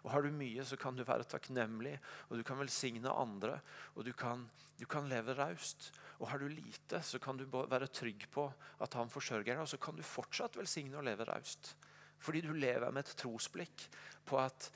Og 0.03 0.11
Har 0.11 0.25
du 0.25 0.31
mye, 0.35 0.65
så 0.67 0.75
kan 0.75 0.97
du 0.97 1.03
være 1.07 1.23
takknemlig, 1.23 1.95
og 2.27 2.37
du 2.37 2.43
kan 2.43 2.59
velsigne 2.59 3.07
andre. 3.07 3.61
Og 3.95 4.03
du 4.03 4.11
kan, 4.11 4.43
du 4.79 4.85
kan 4.85 5.07
leve 5.07 5.35
raust. 5.37 5.93
Og 6.19 6.27
har 6.27 6.43
du 6.43 6.49
lite, 6.51 6.99
så 7.01 7.19
kan 7.23 7.39
du 7.39 7.45
være 7.47 7.87
trygg 7.87 8.27
på 8.31 8.49
at 8.83 8.99
Han 8.99 9.09
forsørger 9.09 9.53
deg, 9.53 9.63
og 9.63 9.71
så 9.71 9.79
kan 9.79 9.95
du 9.95 10.03
fortsatt 10.03 10.59
velsigne 10.59 10.99
og 10.99 11.07
leve 11.07 11.23
raust. 11.29 11.75
Fordi 12.19 12.41
du 12.43 12.51
lever 12.51 12.91
med 12.91 13.03
et 13.03 13.15
trosblikk 13.19 13.87
på 14.27 14.39
at 14.39 14.69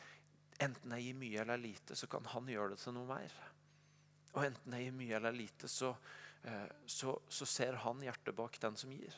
enten 0.63 0.95
jeg 0.95 1.09
gir 1.09 1.19
mye 1.19 1.43
eller 1.43 1.59
lite, 1.61 1.95
så 1.95 2.07
kan 2.07 2.25
han 2.33 2.47
gjøre 2.49 2.73
det 2.73 2.81
til 2.81 2.95
noe 2.95 3.07
mer. 3.07 3.35
Og 4.33 4.45
enten 4.45 4.73
jeg 4.75 4.87
gir 4.87 4.97
mye 4.97 5.19
eller 5.19 5.35
lite, 5.35 5.69
så, 5.71 5.93
så, 6.85 7.15
så 7.27 7.45
ser 7.45 7.79
han 7.83 8.03
hjertet 8.03 8.35
bak 8.35 8.59
den 8.61 8.77
som 8.79 8.91
gir. 8.93 9.15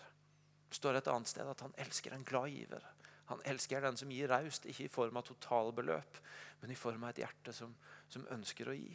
Det 0.70 0.78
står 0.78 1.00
et 1.00 1.10
annet 1.12 1.30
sted 1.30 1.50
at 1.50 1.62
han 1.66 1.76
elsker 1.82 2.14
en 2.14 2.26
glad 2.26 2.50
giver. 2.54 2.86
Han 3.30 3.42
elsker 3.46 3.82
den 3.86 3.98
som 3.98 4.12
gir 4.14 4.30
raust, 4.32 4.66
ikke 4.66 4.88
i 4.88 4.92
form 4.92 5.18
av 5.20 5.28
totalbeløp, 5.28 6.20
men 6.62 6.74
i 6.74 6.78
form 6.78 7.04
av 7.06 7.14
et 7.14 7.24
hjerte 7.24 7.54
som, 7.54 7.74
som 8.10 8.26
ønsker 8.34 8.70
å 8.70 8.78
gi. 8.78 8.94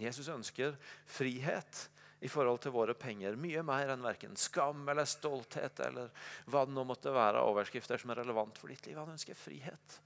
Jesus 0.00 0.30
ønsker 0.32 0.76
frihet 1.04 1.82
i 2.24 2.28
forhold 2.28 2.62
til 2.64 2.72
våre 2.72 2.94
penger. 2.96 3.36
Mye 3.40 3.62
mer 3.64 3.92
enn 3.92 4.04
verken 4.04 4.36
skam 4.40 4.86
eller 4.88 5.08
stolthet 5.08 5.82
eller 5.84 6.12
hva 6.48 6.64
det 6.64 6.76
nå 6.76 6.84
måtte 6.88 7.12
være 7.12 7.40
av 7.40 7.52
overskrifter 7.52 8.00
som 8.00 8.12
er 8.12 8.22
relevant 8.22 8.56
for 8.60 8.72
ditt 8.72 8.88
liv. 8.88 8.96
Han 9.00 9.12
ønsker 9.12 9.36
frihet. 9.36 9.98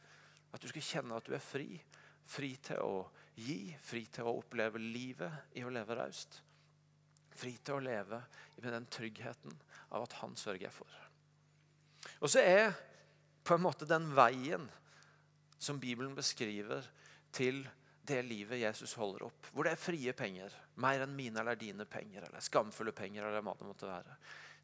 At 0.54 0.62
du 0.62 0.70
skal 0.70 0.86
kjenne 0.86 1.18
at 1.18 1.26
du 1.26 1.34
er 1.34 1.42
fri. 1.42 1.68
Fri 2.26 2.54
til 2.62 2.82
å 2.82 3.04
gi, 3.38 3.74
fri 3.82 4.04
til 4.10 4.26
å 4.26 4.36
oppleve 4.38 4.82
livet 4.82 5.54
i 5.58 5.62
å 5.66 5.72
leve 5.74 5.98
raust. 5.98 6.40
Fri 7.34 7.56
til 7.58 7.78
å 7.78 7.84
leve 7.84 8.20
med 8.60 8.70
den 8.72 8.86
tryggheten 8.92 9.54
av 9.90 10.06
at 10.06 10.18
han 10.20 10.36
sørger 10.38 10.72
for. 10.74 10.90
Og 12.20 12.30
så 12.30 12.42
er 12.44 12.74
på 13.44 13.56
en 13.56 13.64
måte 13.64 13.88
den 13.88 14.06
veien 14.16 14.68
som 15.58 15.80
Bibelen 15.80 16.14
beskriver 16.16 16.86
til 17.34 17.64
det 18.04 18.20
livet 18.26 18.60
Jesus 18.60 18.94
holder 19.00 19.26
opp. 19.26 19.48
Hvor 19.52 19.66
det 19.66 19.74
er 19.74 19.80
frie 19.80 20.12
penger. 20.16 20.52
Mer 20.80 21.04
enn 21.04 21.16
mine 21.16 21.40
eller 21.40 21.56
dine 21.58 21.86
penger. 21.88 22.26
Eller 22.28 22.44
skamfulle 22.44 22.92
penger. 22.92 23.24
eller 23.24 23.42
hva 23.42 23.56
Det 23.58 23.68
måtte 23.68 23.88
være. 23.88 24.16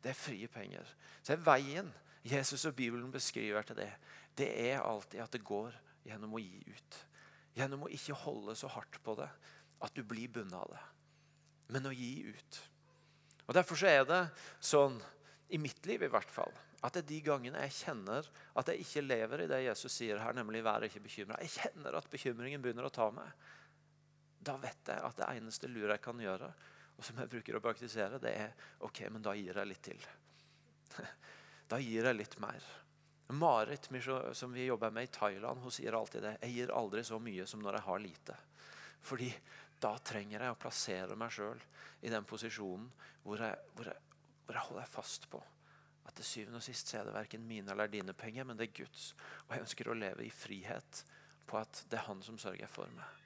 Det 0.03 0.13
er 0.13 0.19
frie 0.19 0.49
penger. 0.49 0.95
Så 1.23 1.33
er 1.33 1.45
veien 1.45 1.91
Jesus 2.23 2.67
og 2.69 2.75
Bibelen 2.77 3.13
beskriver 3.13 3.63
til 3.63 3.79
det, 3.81 3.93
det 4.37 4.51
er 4.71 4.83
alltid 4.85 5.23
at 5.23 5.33
det 5.33 5.45
går 5.45 5.73
gjennom 6.05 6.35
å 6.37 6.43
gi 6.43 6.61
ut. 6.69 6.99
Gjennom 7.57 7.87
å 7.87 7.93
ikke 7.93 8.19
holde 8.27 8.55
så 8.57 8.69
hardt 8.69 9.01
på 9.05 9.15
det 9.17 9.29
at 9.81 9.97
du 9.97 10.03
blir 10.05 10.29
bundet 10.29 10.59
av 10.59 10.69
det. 10.75 10.83
Men 11.71 11.89
å 11.89 11.95
gi 11.95 12.13
ut. 12.27 12.61
Og 13.47 13.55
Derfor 13.57 13.79
så 13.79 13.89
er 13.91 14.05
det 14.07 14.25
sånn, 14.63 14.99
i 15.51 15.59
mitt 15.59 15.87
liv 15.87 16.05
i 16.07 16.11
hvert 16.11 16.31
fall, 16.31 16.53
at 16.81 16.95
det 16.95 17.03
er 17.03 17.09
de 17.09 17.21
gangene 17.27 17.63
jeg 17.67 17.77
kjenner 17.81 18.27
at 18.57 18.71
jeg 18.71 18.85
ikke 18.85 19.03
lever 19.05 19.43
i 19.45 19.49
det 19.51 19.65
Jesus 19.67 19.93
sier 19.93 20.21
her, 20.23 20.37
nemlig 20.37 20.63
'vær 20.65 20.87
ikke 20.87 21.03
bekymra'. 21.05 21.41
Jeg 21.43 21.57
kjenner 21.59 21.99
at 21.99 22.11
bekymringen 22.11 22.63
begynner 22.63 22.87
å 22.87 22.95
ta 22.95 23.11
meg. 23.11 23.33
Da 24.41 24.57
vet 24.57 24.89
jeg 24.89 25.03
at 25.05 25.17
det 25.17 25.29
eneste 25.35 25.69
lure 25.69 25.93
jeg 25.99 26.05
kan 26.05 26.21
gjøre, 26.21 26.53
og 26.97 27.05
som 27.05 27.19
jeg 27.21 27.29
bruker 27.29 27.57
å 27.57 27.65
praktisere, 27.65 28.21
det 28.23 28.33
er 28.33 28.55
OK, 28.81 29.03
men 29.11 29.23
da 29.23 29.35
gir 29.37 29.57
jeg 29.57 29.69
litt 29.69 29.83
til. 29.83 30.07
Da 31.71 31.79
gir 31.79 32.03
jeg 32.03 32.17
litt 32.17 32.33
mer. 32.43 32.65
Marit, 33.31 33.85
som 34.35 34.51
vi 34.53 34.65
jobber 34.65 34.91
med 34.91 35.07
i 35.07 35.13
Thailand, 35.15 35.61
hun 35.63 35.71
sier 35.71 35.95
alltid 35.95 36.25
det. 36.27 36.33
Jeg 36.43 36.55
gir 36.57 36.73
aldri 36.75 37.05
så 37.07 37.21
mye 37.23 37.47
som 37.47 37.61
når 37.63 37.79
jeg 37.79 37.87
har 37.87 38.01
lite. 38.03 38.37
Fordi 39.07 39.29
da 39.81 39.95
trenger 40.05 40.45
jeg 40.45 40.53
å 40.55 40.59
plassere 40.61 41.17
meg 41.19 41.33
sjøl 41.35 41.61
i 42.05 42.13
den 42.13 42.27
posisjonen 42.29 42.91
hvor 43.25 43.41
jeg, 43.41 43.57
hvor, 43.77 43.89
jeg, 43.89 44.21
hvor 44.47 44.59
jeg 44.59 44.69
holder 44.69 44.93
fast 44.93 45.27
på 45.33 45.41
at 46.11 46.17
til 46.19 46.27
syvende 46.27 46.59
og 46.59 46.65
sist 46.65 46.91
er 46.97 47.07
det 47.07 47.15
verken 47.15 47.47
mine 47.47 47.71
eller 47.71 47.91
dine 47.91 48.15
penger, 48.17 48.47
men 48.49 48.59
det 48.59 48.67
er 48.67 48.79
Guds. 48.81 49.13
Og 49.47 49.55
jeg 49.55 49.65
ønsker 49.67 49.91
å 49.91 49.97
leve 49.99 50.25
i 50.27 50.33
frihet 50.33 51.05
på 51.47 51.59
at 51.61 51.85
det 51.91 52.01
er 52.01 52.07
Han 52.09 52.23
som 52.25 52.39
sørger 52.41 52.71
for 52.71 52.91
meg. 52.97 53.21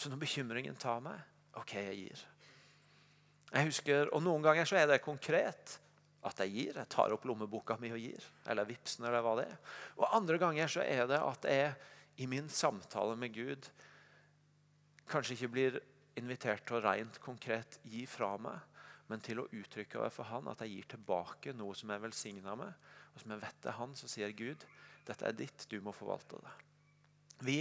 Så 0.00 0.08
når 0.08 0.22
bekymringen 0.22 0.78
tar 0.80 1.02
meg, 1.04 1.20
OK, 1.60 1.74
jeg 1.76 1.98
gir. 1.98 2.22
Jeg 3.52 3.68
husker, 3.68 4.08
og 4.16 4.22
Noen 4.24 4.44
ganger 4.44 4.68
så 4.68 4.78
er 4.80 4.88
det 4.88 5.02
konkret 5.04 5.76
at 6.24 6.40
jeg 6.40 6.54
gir. 6.54 6.78
Jeg 6.80 6.90
tar 6.94 7.12
opp 7.12 7.26
lommeboka 7.28 7.76
mi 7.82 7.92
og 7.92 8.00
gir. 8.00 8.24
Eller 8.48 8.66
vipsen, 8.66 9.04
eller 9.04 9.24
hva 9.24 9.36
det 9.42 9.48
er. 9.50 9.58
Og 9.98 10.08
andre 10.08 10.38
ganger 10.40 10.72
så 10.72 10.86
er 10.86 11.04
det 11.10 11.20
at 11.20 11.48
jeg 11.50 11.74
i 12.22 12.28
min 12.30 12.48
samtale 12.52 13.18
med 13.18 13.34
Gud 13.36 13.68
kanskje 15.10 15.36
ikke 15.36 15.52
blir 15.54 15.80
invitert 16.20 16.66
til 16.68 16.78
å 16.78 16.84
rent 16.84 17.18
konkret 17.22 17.78
gi 17.88 18.04
fra 18.10 18.34
meg, 18.40 18.58
men 19.10 19.22
til 19.24 19.42
å 19.42 19.48
uttrykke 19.50 20.00
overfor 20.00 20.28
han 20.30 20.50
at 20.52 20.62
jeg 20.64 20.76
gir 20.76 20.90
tilbake 20.94 21.54
noe 21.56 21.76
som 21.76 21.90
jeg 21.92 22.04
velsigna 22.04 22.56
med, 22.58 22.72
og 23.12 23.22
som 23.22 23.34
jeg 23.34 23.42
vet 23.42 23.68
er 23.68 23.78
han, 23.78 23.96
så 23.98 24.08
sier 24.08 24.36
Gud 24.36 24.66
dette 25.06 25.26
er 25.26 25.34
ditt, 25.34 25.66
du 25.68 25.80
må 25.82 25.92
forvalte 25.94 26.38
det. 26.38 26.52
Vi, 27.42 27.56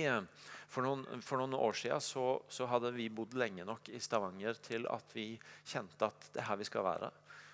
for, 0.69 0.85
noen, 0.85 1.23
for 1.25 1.41
noen 1.41 1.57
år 1.57 1.73
siden 1.77 2.03
så, 2.05 2.25
så, 2.53 2.67
hadde 2.69 2.91
vi 2.93 3.07
bodd 3.09 3.33
lenge 3.39 3.65
nok 3.65 3.89
i 3.89 3.99
Stavanger 4.01 4.59
til 4.61 4.85
at 4.93 5.15
vi 5.17 5.33
kjente 5.65 6.05
at 6.05 6.27
det 6.35 6.43
er 6.43 6.49
her 6.51 6.59
vi 6.61 6.67
skal 6.69 6.85
være. 6.85 7.09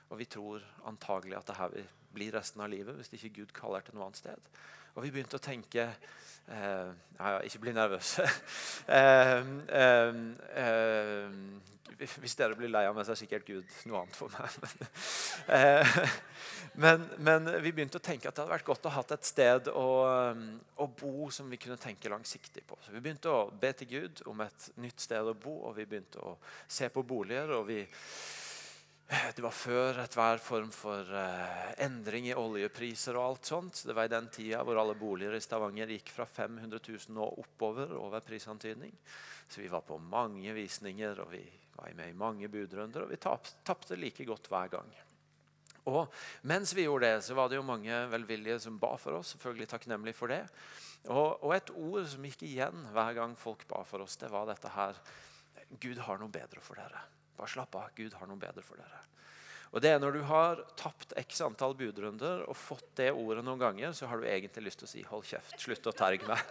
Og 0.09 0.19
vi 0.21 0.29
tror 0.31 0.63
antagelig 0.87 1.37
at 1.37 1.47
det 1.47 1.55
er 1.55 1.61
her 1.61 1.75
vi 1.75 1.85
blir 2.17 2.33
resten 2.37 2.63
av 2.63 2.71
livet 2.71 2.97
hvis 2.97 3.13
ikke 3.13 3.41
Gud 3.41 3.53
kaller 3.55 3.85
til 3.85 3.97
noe 3.97 4.07
annet 4.07 4.21
sted. 4.21 4.51
Og 4.95 5.03
vi 5.05 5.13
begynte 5.13 5.37
å 5.37 5.43
tenke 5.43 5.83
eh, 5.85 6.91
ja, 7.19 7.33
Ikke 7.45 7.61
bli 7.61 7.73
nervøs. 7.75 8.17
eh, 8.99 9.41
eh, 9.81 10.21
eh 10.65 11.73
hvis 11.97 12.35
dere 12.37 12.53
blir 12.53 12.69
lei 12.69 12.83
av 12.85 12.93
meg, 12.93 13.07
så 13.07 13.15
er 13.15 13.17
sikkert 13.17 13.47
Gud 13.47 13.71
noe 13.89 14.03
annet 14.03 14.17
for 14.17 14.29
meg. 14.29 14.87
Eh, 15.47 15.99
men, 16.83 17.05
men, 17.23 17.47
vi 17.63 17.71
begynte 17.71 17.97
å 17.97 18.03
tenke 18.03 18.27
at 18.27 18.35
det 18.35 18.43
hadde 18.43 18.53
vært 18.53 18.67
godt 18.67 18.87
å 18.89 18.91
ha 18.93 19.03
et 19.15 19.25
sted 19.25 19.69
å, 19.71 19.85
å, 20.75 20.87
bo 20.99 21.29
som 21.33 21.49
vi 21.49 21.59
kunne 21.61 21.79
tenke 21.81 22.11
langsiktig 22.11 22.65
på. 22.67 22.77
Så 22.83 22.93
Vi 22.93 23.01
begynte 23.01 23.31
å 23.31 23.47
be 23.49 23.71
til 23.77 23.89
Gud 23.93 24.21
om 24.29 24.43
et 24.45 24.67
nytt 24.83 25.07
sted 25.07 25.25
å 25.25 25.33
bo, 25.33 25.55
og 25.69 25.77
vi 25.77 25.87
begynte 25.89 26.21
å 26.21 26.35
se 26.67 26.89
på 26.93 27.05
boliger. 27.07 27.55
og 27.57 27.65
vi 27.71 27.79
det 29.07 29.39
var 29.39 29.55
før 29.55 30.01
ethver 30.03 30.41
form 30.43 30.71
for 30.75 31.07
uh, 31.15 31.69
endring 31.79 32.27
i 32.27 32.35
oljepriser 32.35 33.15
og 33.15 33.23
alt 33.23 33.49
sånt. 33.53 33.79
Det 33.87 33.95
var 33.95 34.09
i 34.09 34.11
den 34.11 34.27
tida 34.33 34.65
hvor 34.67 34.81
alle 34.81 34.97
boliger 34.99 35.37
i 35.37 35.43
Stavanger 35.43 35.93
gikk 35.95 36.11
fra 36.11 36.25
500 36.27 36.81
000 36.83 37.21
og 37.23 37.39
oppover 37.45 37.93
over 37.95 38.25
prisantydning. 38.27 38.91
Så 39.47 39.63
vi 39.63 39.71
var 39.71 39.85
på 39.87 39.95
mange 40.03 40.51
visninger, 40.57 41.23
og 41.23 41.31
vi 41.31 41.43
var 41.77 41.93
med 41.95 42.11
i 42.11 42.17
mange 42.19 42.51
budrunder, 42.51 43.05
og 43.05 43.13
vi 43.13 43.21
tapte 43.21 43.95
like 43.95 44.27
godt 44.27 44.51
hver 44.51 44.75
gang. 44.75 44.91
Og 45.87 46.11
mens 46.51 46.73
vi 46.75 46.83
gjorde 46.83 47.07
det, 47.07 47.23
så 47.23 47.37
var 47.37 47.47
det 47.47 47.61
jo 47.61 47.63
mange 47.63 48.01
velvillige 48.11 48.59
som 48.59 48.79
ba 48.79 48.97
for 48.99 49.21
oss. 49.21 49.37
selvfølgelig 49.37 49.69
takknemlig 49.71 50.15
for 50.17 50.27
det. 50.27 50.43
Og, 51.07 51.43
og, 51.45 51.53
et 51.55 51.71
ord 51.71 52.09
som 52.11 52.25
gikk 52.27 52.43
igjen 52.43 52.89
hver 52.91 53.13
gang 53.15 53.37
folk 53.39 53.63
ba 53.69 53.85
for 53.87 54.03
oss, 54.03 54.19
det 54.19 54.33
var 54.33 54.49
dette 54.49 54.73
her 54.75 54.99
Gud 55.79 55.99
har 56.03 56.19
noe 56.19 56.31
bedre 56.31 56.59
for 56.63 56.79
dere. 56.79 56.99
Bare 57.37 57.51
slapp 57.51 57.77
av. 57.77 57.91
Gud 57.95 58.15
har 58.17 58.29
noe 58.29 58.41
bedre 58.41 58.65
for 58.65 58.79
dere. 58.79 59.03
Og 59.75 59.83
det 59.83 59.91
er 59.91 59.99
Når 59.99 60.15
du 60.15 60.21
har 60.29 60.61
tapt 60.79 61.13
x 61.19 61.41
antall 61.43 61.75
budrunder 61.77 62.45
og 62.47 62.55
fått 62.55 62.87
det 63.01 63.11
ordet 63.11 63.43
noen 63.45 63.59
ganger, 63.59 63.91
så 63.93 64.07
har 64.07 64.17
du 64.17 64.27
egentlig 64.27 64.63
lyst 64.69 64.79
til 64.79 64.87
å 64.87 64.91
si 64.91 65.03
'hold 65.03 65.25
kjeft, 65.27 65.59
slutt 65.59 65.87
å 65.87 65.91
terge 65.91 66.25
meg'. 66.25 66.43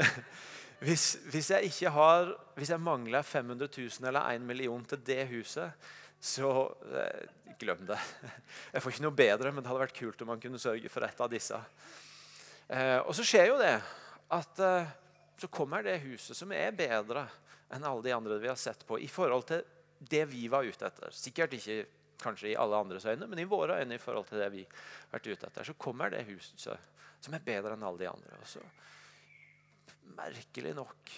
hvis, 0.84 1.16
hvis, 1.32 1.50
jeg 1.50 1.70
ikke 1.70 1.90
har, 1.90 2.34
hvis 2.54 2.70
jeg 2.70 2.80
mangler 2.80 3.22
500 3.22 3.68
000 3.78 4.08
eller 4.08 4.34
1 4.34 4.44
million 4.44 4.84
til 4.84 4.98
det 4.98 5.26
huset, 5.28 5.72
så 6.20 6.74
eh, 6.92 7.24
glem 7.58 7.86
det. 7.86 7.98
Jeg 8.72 8.82
får 8.82 8.92
ikke 8.92 9.04
noe 9.04 9.16
bedre, 9.16 9.52
men 9.52 9.62
det 9.62 9.68
hadde 9.68 9.84
vært 9.84 9.98
kult 9.98 10.22
om 10.22 10.30
man 10.32 10.40
kunne 10.40 10.58
sørge 10.58 10.88
for 10.88 11.04
et 11.04 11.20
av 11.20 11.30
disse. 11.30 11.58
Eh, 12.68 13.00
og 13.04 13.12
så 13.14 13.26
skjer 13.26 13.50
jo 13.50 13.58
det 13.60 13.76
at 14.32 14.60
eh, 14.64 14.92
så 15.36 15.50
kommer 15.52 15.84
det 15.84 16.00
huset 16.06 16.36
som 16.36 16.52
er 16.56 16.72
bedre 16.72 17.26
enn 17.74 17.84
alle 17.84 18.04
de 18.04 18.14
andre 18.14 18.38
vi 18.40 18.48
har 18.48 18.56
sett 18.56 18.86
på, 18.86 18.98
i 18.98 19.08
forhold 19.10 19.44
til 19.50 19.64
det 20.10 20.24
vi 20.30 20.46
var 20.52 20.66
ute 20.66 20.86
etter. 20.86 21.14
Sikkert 21.14 21.56
ikke 21.58 21.78
kanskje 22.20 22.52
i 22.52 22.56
alle 22.58 22.78
andres 22.78 23.06
øyne, 23.06 23.26
men 23.28 23.42
i 23.42 23.48
våre 23.48 23.80
øyne 23.80 23.98
i 23.98 24.02
forhold 24.02 24.28
til 24.28 24.40
det 24.40 24.50
vi 24.54 24.64
har 24.64 25.12
vært 25.12 25.28
ute 25.28 25.48
etter. 25.48 25.66
Så 25.66 25.76
kommer 25.80 26.12
det 26.12 26.24
huset 26.28 26.66
som 27.24 27.34
er 27.34 27.44
bedre 27.44 27.74
enn 27.74 27.86
alle 27.86 28.02
de 28.04 28.10
andre. 28.10 28.38
Og 28.40 28.48
så, 28.48 28.62
merkelig 30.14 30.74
nok, 30.76 31.12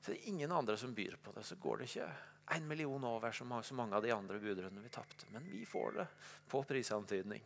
så 0.00 0.10
er 0.10 0.16
det 0.16 0.32
ingen 0.32 0.52
andre 0.54 0.76
som 0.80 0.94
byr 0.96 1.18
på 1.22 1.34
det. 1.36 1.44
Så 1.46 1.58
går 1.60 1.80
det 1.80 1.90
ikke 1.90 2.08
en 2.56 2.66
million 2.66 3.04
over 3.04 3.32
som 3.32 3.52
så 3.62 3.76
mange 3.78 3.96
av 3.96 4.02
de 4.02 4.12
andre 4.14 4.40
budrundene 4.42 4.82
vi 4.82 4.92
tapte. 4.92 5.28
Men 5.34 5.46
vi 5.50 5.64
får 5.68 5.92
det 5.98 6.06
på 6.50 6.62
prisantydning. 6.66 7.44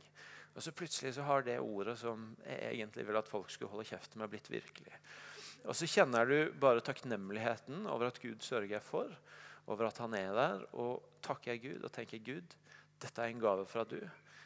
Og 0.55 0.63
så 0.63 0.73
plutselig 0.73 1.17
så 1.17 1.25
har 1.27 1.43
det 1.43 1.59
ordet 1.59 1.97
som 1.99 2.29
jeg 2.47 2.77
egentlig 2.77 3.07
vil 3.09 3.19
at 3.19 3.29
folk 3.29 3.51
skulle 3.51 3.73
holde 3.73 3.89
kjeft 3.89 4.15
med, 4.15 4.31
blitt 4.31 4.51
virkelig. 4.53 5.01
Og 5.65 5.75
så 5.77 5.89
kjenner 5.89 6.29
du 6.29 6.53
bare 6.61 6.85
takknemligheten 6.85 7.89
over 7.91 8.13
at 8.13 8.21
Gud 8.23 8.45
sørger 8.45 8.85
for, 8.85 9.11
over 9.67 9.89
at 9.89 9.99
han 9.99 10.15
er 10.15 10.33
der, 10.37 10.65
og 10.77 11.21
takker 11.25 11.57
Gud 11.63 11.87
og 11.87 11.93
tenker 11.93 12.21
Gud, 12.25 12.57
dette 13.01 13.23
er 13.23 13.33
en 13.33 13.41
gave 13.41 13.67
fra 13.67 13.85
du. 13.89 14.01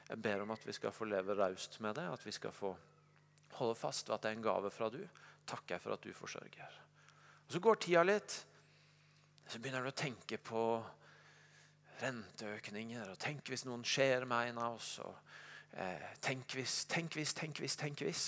Jeg 0.09 0.23
ber 0.23 0.43
om 0.43 0.51
at 0.55 0.67
vi 0.67 0.73
skal 0.73 0.95
få 0.95 1.05
leve 1.05 1.37
raust 1.37 1.81
med 1.85 1.99
det, 1.99 2.07
at 2.13 2.27
vi 2.27 2.33
skal 2.33 2.53
få 2.53 2.77
holde 3.59 3.75
fast 3.75 4.09
ved 4.09 4.15
at 4.15 4.23
det 4.23 4.31
er 4.31 4.39
en 4.39 4.47
gave 4.47 4.71
fra 4.71 4.89
du. 4.91 5.01
Takker 5.47 5.75
jeg 5.75 5.83
for 5.83 5.93
at 5.93 6.05
du 6.05 6.13
forsørger. 6.13 6.79
Og 7.47 7.53
Så 7.53 7.61
går 7.61 7.75
tida 7.75 8.03
litt. 8.03 8.47
Så 9.49 9.59
begynner 9.59 9.83
du 9.83 9.89
å 9.89 9.97
tenke 9.97 10.39
på 10.39 10.63
renteøkninger. 12.03 13.11
og 13.11 13.19
Tenk 13.19 13.49
hvis 13.49 13.65
noen 13.65 13.85
skjer 13.85 14.27
med 14.29 14.53
en 14.53 14.61
av 14.63 14.77
oss. 14.77 14.99
og 14.99 15.17
eh, 15.73 16.15
Tenk 16.21 16.55
hvis, 16.55 16.85
tenk 16.85 17.17
hvis, 17.17 17.35
tenk 17.35 17.61
hvis, 17.61 17.77
tenk 17.77 18.05
hvis. 18.05 18.27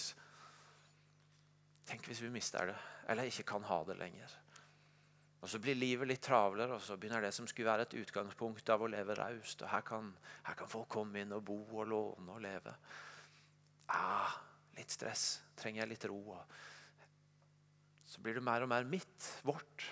Tenk 1.91 2.07
hvis 2.07 2.23
vi 2.23 2.31
mister 2.31 2.71
det, 2.71 2.79
eller 3.11 3.29
ikke 3.29 3.49
kan 3.51 3.67
ha 3.67 3.83
det 3.85 3.99
lenger. 3.99 4.40
Og 5.41 5.49
Så 5.49 5.59
blir 5.63 5.79
livet 5.79 6.09
litt 6.09 6.21
travlere, 6.21 6.77
og 6.77 6.83
så 6.85 6.99
begynner 7.01 7.25
det 7.25 7.33
som 7.33 7.47
skulle 7.49 7.71
være 7.71 7.87
et 7.87 7.97
utgangspunkt 8.03 8.69
av 8.73 8.83
å 8.85 8.91
leve 8.93 9.17
raust. 9.17 9.65
Her, 9.65 9.85
kan, 9.87 10.11
her 10.45 10.59
kan 10.59 10.69
folk 10.69 10.91
komme 10.93 11.23
inn 11.23 11.33
og 11.33 11.47
bo 11.49 11.57
og 11.79 11.89
låne 11.89 12.35
og 12.35 12.43
leve. 12.45 12.75
Ah, 13.97 14.35
litt 14.77 14.93
stress. 14.93 15.41
Trenger 15.57 15.83
jeg 15.83 15.93
litt 15.95 16.05
ro? 16.13 16.37
Så 18.05 18.21
blir 18.21 18.37
det 18.37 18.45
mer 18.45 18.67
og 18.67 18.71
mer 18.73 18.85
mitt, 18.85 19.31
vårt. 19.49 19.87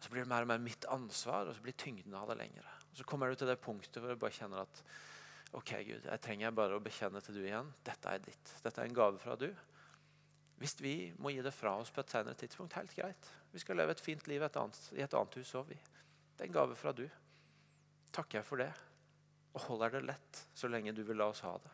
Så 0.00 0.08
blir 0.12 0.24
det 0.24 0.30
mer 0.30 0.46
og 0.46 0.50
mer 0.54 0.62
mitt 0.62 0.88
ansvar, 0.88 1.50
og 1.50 1.56
så 1.56 1.64
blir 1.64 1.76
tyngden 1.76 2.16
av 2.16 2.30
det 2.30 2.38
lengre. 2.40 2.72
Og 2.90 2.96
Så 2.96 3.04
kommer 3.04 3.28
du 3.28 3.36
til 3.36 3.50
det 3.50 3.60
punktet 3.60 4.00
hvor 4.00 4.14
du 4.14 4.20
bare 4.20 4.36
kjenner 4.38 4.64
at 4.64 4.82
OK, 5.56 5.72
Gud, 5.84 6.04
jeg 6.08 6.22
trenger 6.24 6.56
bare 6.56 6.76
å 6.76 6.82
bekjenne 6.82 7.20
til 7.24 7.36
du 7.36 7.44
igjen. 7.44 7.68
Dette 7.84 8.12
er 8.12 8.24
ditt. 8.24 8.52
Dette 8.64 8.80
er 8.80 8.88
en 8.88 8.96
gave 8.96 9.20
fra 9.20 9.36
du. 9.40 9.50
Hvis 10.56 10.76
vi 10.80 10.94
må 11.20 11.32
gi 11.34 11.42
det 11.44 11.52
fra 11.52 11.74
oss 11.76 11.92
på 11.92 12.00
et 12.00 12.12
senere 12.12 12.38
tidspunkt, 12.38 12.78
helt 12.78 12.94
greit. 12.96 13.30
Vi 13.52 13.60
skal 13.60 13.76
leve 13.76 13.92
et 13.92 14.00
fint 14.00 14.26
liv 14.28 14.42
et 14.42 14.56
annet, 14.56 14.78
i 14.96 15.04
et 15.04 15.16
annet 15.16 15.38
hus 15.40 15.54
òg, 15.58 15.68
vi. 15.68 15.78
Det 16.36 16.44
er 16.44 16.48
en 16.48 16.56
gave 16.56 16.76
fra 16.76 16.92
du. 16.96 17.04
Takker 18.12 18.40
jeg 18.40 18.48
for 18.48 18.62
det. 18.64 18.70
Og 19.56 19.64
holder 19.70 19.96
det 19.96 20.06
lett 20.10 20.44
så 20.56 20.68
lenge 20.68 20.94
du 20.96 21.02
vil 21.04 21.20
la 21.20 21.28
oss 21.32 21.44
ha 21.44 21.54
det. 21.60 21.72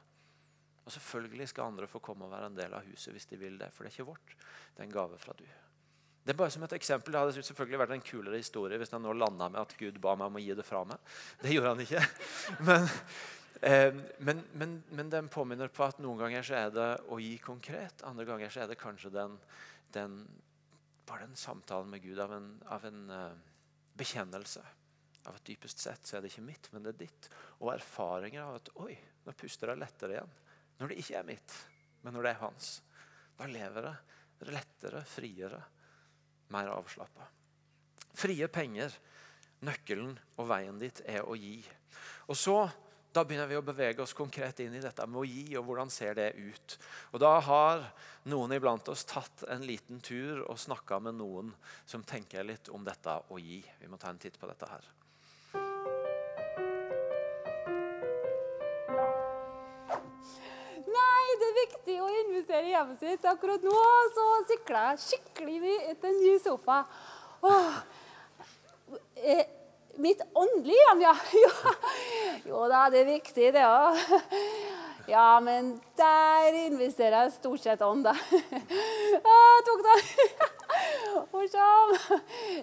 Og 0.83 0.95
selvfølgelig 0.95 1.49
skal 1.51 1.71
andre 1.71 1.87
få 1.91 2.01
komme 2.03 2.27
og 2.27 2.33
være 2.35 2.49
en 2.51 2.59
del 2.59 2.75
av 2.75 2.87
huset 2.87 3.15
hvis 3.15 3.29
de 3.31 3.39
vil 3.39 3.59
det. 3.59 3.71
For 3.75 3.85
det 3.85 3.93
er 3.93 3.97
ikke 3.97 4.09
vårt. 4.11 4.35
Det 4.75 4.83
er 4.83 4.89
en 4.89 4.95
gave 4.95 5.19
fra 5.19 5.35
du. 5.39 5.45
Det 6.23 6.35
er 6.35 6.39
bare 6.39 6.55
som 6.55 6.63
et 6.63 6.75
eksempel. 6.75 7.15
Det 7.15 7.21
hadde 7.23 7.43
selvfølgelig 7.43 7.79
vært 7.83 7.95
en 7.97 8.05
kulere 8.07 8.39
historie 8.39 8.79
hvis 8.79 8.91
den 8.93 9.03
nå 9.07 9.15
landa 9.15 9.49
med 9.51 9.63
at 9.63 9.77
Gud 9.79 9.99
ba 10.03 10.15
meg 10.19 10.31
om 10.31 10.39
å 10.39 10.43
gi 10.43 10.55
det 10.59 10.67
fra 10.67 10.83
meg. 10.87 11.15
Det 11.43 11.55
gjorde 11.55 11.75
han 11.75 11.87
ikke. 11.87 12.03
Men, 12.67 12.91
men, 13.63 14.41
men, 14.59 14.83
men, 14.91 15.11
den 15.11 15.29
påminner 15.31 15.71
på 15.71 15.85
at 15.87 16.01
noen 16.03 16.19
ganger 16.19 16.47
så 16.47 16.57
er 16.59 16.73
det 16.75 16.89
å 17.07 17.19
gi 17.23 17.37
konkret. 17.39 18.03
Andre 18.09 18.27
ganger 18.27 18.51
så 18.51 18.65
er 18.65 18.73
det 18.73 18.81
kanskje 18.81 19.13
den, 19.15 19.37
den 19.95 20.17
bare 21.07 21.29
den 21.29 21.39
samtalen 21.39 21.91
med 21.91 22.03
Gud 22.03 22.19
av 22.23 22.33
en, 22.35 22.49
av 22.67 22.87
en 22.89 23.05
uh, 23.11 23.29
bekjennelse. 23.99 24.63
Av 25.23 25.37
at 25.39 25.47
dypest 25.47 25.83
sett 25.83 26.07
så 26.07 26.19
er 26.19 26.25
det 26.25 26.33
ikke 26.33 26.47
mitt, 26.47 26.69
men 26.73 26.83
det 26.83 26.95
er 26.95 27.03
ditt. 27.05 27.29
Og 27.61 27.71
erfaringer 27.75 28.43
av 28.43 28.59
at 28.59 28.73
oi, 28.83 28.97
nå 29.23 29.35
puster 29.39 29.71
jeg 29.71 29.83
lettere 29.83 30.17
igjen. 30.17 30.35
Når 30.81 30.91
det 30.91 30.99
ikke 31.03 31.21
er 31.21 31.29
mitt, 31.29 31.59
men 32.03 32.17
når 32.17 32.27
det 32.27 32.33
er 32.33 32.43
hans. 32.43 32.73
Da 33.39 33.47
lever 33.51 33.87
det 33.87 33.95
lettere, 34.51 35.05
friere, 35.07 35.61
mer 36.51 36.73
avslappa. 36.75 37.29
Frie 38.19 38.49
penger, 38.53 38.95
nøkkelen 39.63 40.17
og 40.37 40.49
veien 40.51 40.81
dit 40.81 41.03
er 41.07 41.23
å 41.23 41.37
gi. 41.39 41.61
Og 42.27 42.37
så 42.39 42.57
da 43.13 43.25
begynner 43.29 43.49
vi 43.51 43.59
å 43.59 43.65
bevege 43.65 44.01
oss 44.01 44.15
konkret 44.17 44.63
inn 44.65 44.73
i 44.73 44.81
dette 44.81 45.05
med 45.07 45.21
å 45.21 45.27
gi, 45.29 45.45
og 45.61 45.67
hvordan 45.69 45.91
ser 45.93 46.17
det 46.17 46.31
ut. 46.39 46.77
Og 47.13 47.21
Da 47.21 47.33
har 47.45 47.85
noen 48.25 48.55
iblant 48.57 48.89
oss 48.89 49.05
tatt 49.05 49.45
en 49.53 49.67
liten 49.69 50.01
tur 50.01 50.41
og 50.47 50.59
snakka 50.59 51.01
med 51.03 51.19
noen 51.21 51.53
som 51.85 52.05
tenker 52.05 52.47
litt 52.47 52.71
om 52.73 52.85
dette 52.85 53.19
å 53.29 53.41
gi. 53.41 53.61
Vi 53.81 53.91
må 53.91 54.01
ta 54.01 54.09
en 54.09 54.21
titt 54.23 54.41
på 54.41 54.49
dette 54.49 54.69
her. 54.71 54.89
Nei, 60.89 61.25
det 61.41 61.49
er 61.51 61.59
viktig 61.61 62.01
å 62.01 62.13
investere 62.25 62.65
i 62.65 62.73
hjemmet 62.73 63.03
sitt. 63.03 63.29
Akkurat 63.29 63.65
nå 63.65 63.81
så 64.17 64.29
sikler 64.49 64.93
jeg 64.93 65.05
skikkelig 65.09 65.59
mye 65.67 65.89
etter 65.93 66.15
en 66.15 66.23
ny 66.23 66.39
sofa. 66.41 66.85
Åh. 67.45 67.83
Eh, 69.17 69.45
mitt 69.97 70.23
åndelige 70.35 70.87
hjem, 70.89 71.03
ja. 71.03 71.15
Jo, 71.43 71.51
Jo 72.47 72.65
da, 72.71 72.87
det 72.93 73.03
er 73.03 73.11
viktig, 73.13 73.53
det 73.55 73.67
òg. 73.67 73.99
Ja, 75.11 75.41
men 75.43 75.75
der 75.99 76.57
investerer 76.67 77.25
jeg 77.25 77.37
stort 77.37 77.63
sett 77.65 77.83
ånd, 77.83 78.07
da. 78.07 78.15
Ah, 79.35 79.61
tok 79.67 79.85
det. 79.89 79.99
Morsom. 81.33 81.95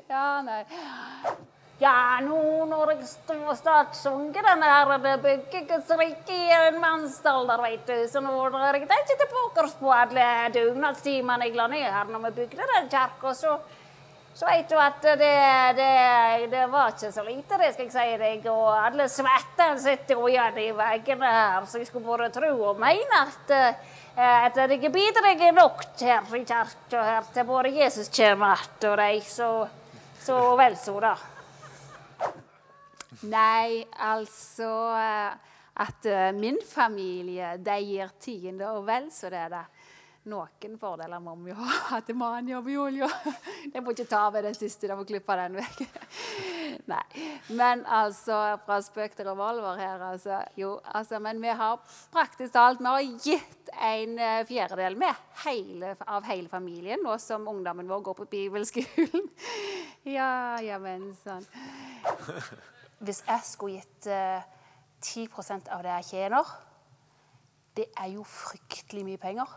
Ja, 0.09 0.25
nei. 0.45 0.63
Ja, 1.79 2.19
nå 2.19 2.65
når 2.67 2.89
jeg 2.91 3.05
står 3.07 3.43
og 3.47 3.55
startsunger 3.55 4.43
den 4.43 4.63
her 4.67 4.89
det 4.99 5.13
bygget 5.23 5.69
Guds 5.69 5.91
rike 5.95 6.35
i 6.35 6.49
en 6.51 6.79
mannsalder, 6.81 7.61
veit 7.63 7.85
du, 7.87 7.95
så 8.11 8.19
nå 8.19 8.33
drar 8.51 8.75
jeg 8.75 8.83
ikke 8.83 9.15
tilbake 9.21 9.63
på 9.79 9.93
alle 9.95 10.25
dugnadstimene 10.57 11.47
jeg 11.47 11.55
la 11.55 11.69
ned 11.71 11.85
her 11.87 12.11
når 12.11 12.25
vi 12.25 12.33
bygde 12.41 12.67
den 12.73 12.89
kirka, 12.91 13.31
så 13.31 13.55
så 14.39 14.47
vet 14.47 14.69
du 14.71 14.77
at 14.79 15.03
det, 15.03 15.31
det, 15.75 15.87
det, 16.47 16.61
var 16.71 16.93
ikke 16.93 17.09
så 17.11 17.23
lite, 17.27 17.57
det 17.59 17.73
skal 17.73 17.89
jeg 17.89 17.91
si 17.91 18.19
deg. 18.21 18.45
Og 18.47 18.69
alle 18.71 19.09
svettene 19.11 19.81
sitter 19.83 20.15
jo 20.15 20.29
igjen 20.31 20.61
i 20.63 20.69
veggene 20.77 21.31
her, 21.33 21.65
så 21.67 21.81
jeg 21.81 21.89
skulle 21.89 22.07
bare 22.07 22.29
tro 22.31 22.53
og 22.69 22.79
mene 22.79 23.19
at, 23.19 23.51
eh, 23.51 24.37
at 24.45 24.61
jeg 24.63 24.93
bidrar 24.95 25.51
nok 25.57 25.83
her 25.99 26.31
i 26.39 26.45
kirka 26.47 27.03
her 27.09 27.27
til 27.35 27.49
både 27.49 27.73
Jesus 27.81 28.07
kommer 28.15 28.63
og 28.87 28.95
de, 29.01 29.19
så, 29.27 29.49
så 30.23 30.39
vel 30.61 30.79
så, 30.79 30.95
da. 31.03 31.13
Nei, 33.27 33.83
altså 33.99 34.71
eh, 34.95 35.47
At 35.79 36.05
eh, 36.07 36.31
min 36.35 36.57
familie 36.67 37.57
de 37.63 37.75
gir 37.83 38.09
tiende, 38.19 38.71
og 38.71 38.87
vel 38.87 39.11
så 39.11 39.29
det. 39.31 39.45
da 39.51 39.65
noen 40.27 40.75
fordeler 40.79 41.21
må 41.23 41.35
vi 41.45 41.53
ha. 41.59 41.75
At 41.97 42.09
mannen 42.17 42.51
jobber 42.51 42.73
i 42.73 42.77
olja. 42.79 43.09
Jeg 43.71 43.83
må 43.83 43.93
ikke 43.93 44.07
ta 44.09 44.25
med 44.33 44.43
den 44.47 44.57
siste. 44.57 44.89
Jeg 44.89 44.97
må 44.99 45.05
klippe 45.07 45.37
den 45.39 45.55
vekk. 45.59 45.83
Nei. 46.91 47.03
Men 47.55 47.85
altså, 47.85 48.57
fra 48.65 48.79
spøk 48.83 49.15
til 49.17 49.29
revolver 49.29 49.79
her, 49.79 50.03
altså. 50.11 50.41
Jo, 50.59 50.75
altså, 50.83 51.21
men 51.23 51.41
vi 51.41 51.53
har 51.61 51.79
praktisk 52.13 52.53
talt 52.55 52.83
vi 52.83 52.89
har 52.89 53.07
gitt 53.23 53.71
en 53.79 54.17
eh, 54.19 54.41
fjerdedel 54.49 54.97
med 54.99 55.25
hele, 55.45 55.93
av 56.07 56.25
hele 56.27 56.49
familien, 56.51 57.01
nå 57.05 57.15
som 57.21 57.47
ungdommen 57.47 57.89
vår 57.89 58.03
går 58.09 58.19
på 58.23 58.29
bibelskolen. 58.37 59.29
Ja, 60.07 60.55
ja, 60.63 60.77
men 60.79 61.09
sånn. 61.19 61.43
Hvis 63.03 63.19
jeg 63.27 63.43
skulle 63.45 63.81
gitt 63.81 64.07
uh, 64.07 64.39
eh, 64.39 64.45
10% 65.03 65.67
av 65.75 65.83
det 65.83 65.91
jeg 65.97 66.07
tjener, 66.07 66.53
det 67.75 67.89
er 67.99 68.07
jo 68.13 68.23
fryktelig 68.25 69.03
mye 69.05 69.19
penger. 69.21 69.51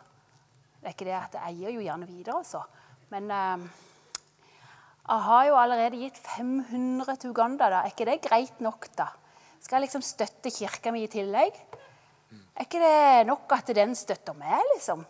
Det 0.83 0.91
er 0.91 0.95
ikke 0.97 1.07
det 1.07 1.15
at 1.15 1.37
jeg 1.39 1.59
gir 1.61 1.77
jo 1.77 1.85
gjerne 1.87 2.09
videre, 2.11 2.41
altså. 2.43 2.65
Men 3.15 3.31
eh, 3.31 3.67
jeg 5.07 5.25
har 5.29 5.45
jo 5.47 5.59
allerede 5.61 6.01
gitt 6.01 6.19
500 6.19 7.17
til 7.23 7.31
Uganda. 7.31 7.69
da. 7.71 7.83
Er 7.83 7.95
ikke 7.95 8.09
det 8.09 8.21
greit 8.27 8.61
nok, 8.61 8.89
da? 8.99 9.07
Skal 9.63 9.79
jeg 9.79 9.87
liksom 9.87 10.03
støtte 10.03 10.51
kirka 10.51 10.91
mi 10.91 11.05
i 11.07 11.11
tillegg? 11.11 11.59
Er 12.33 12.67
ikke 12.67 12.83
det 12.83 13.27
nok 13.29 13.53
at 13.55 13.71
den 13.77 13.95
støtter 13.95 14.35
meg, 14.35 14.59
liksom? 14.75 15.05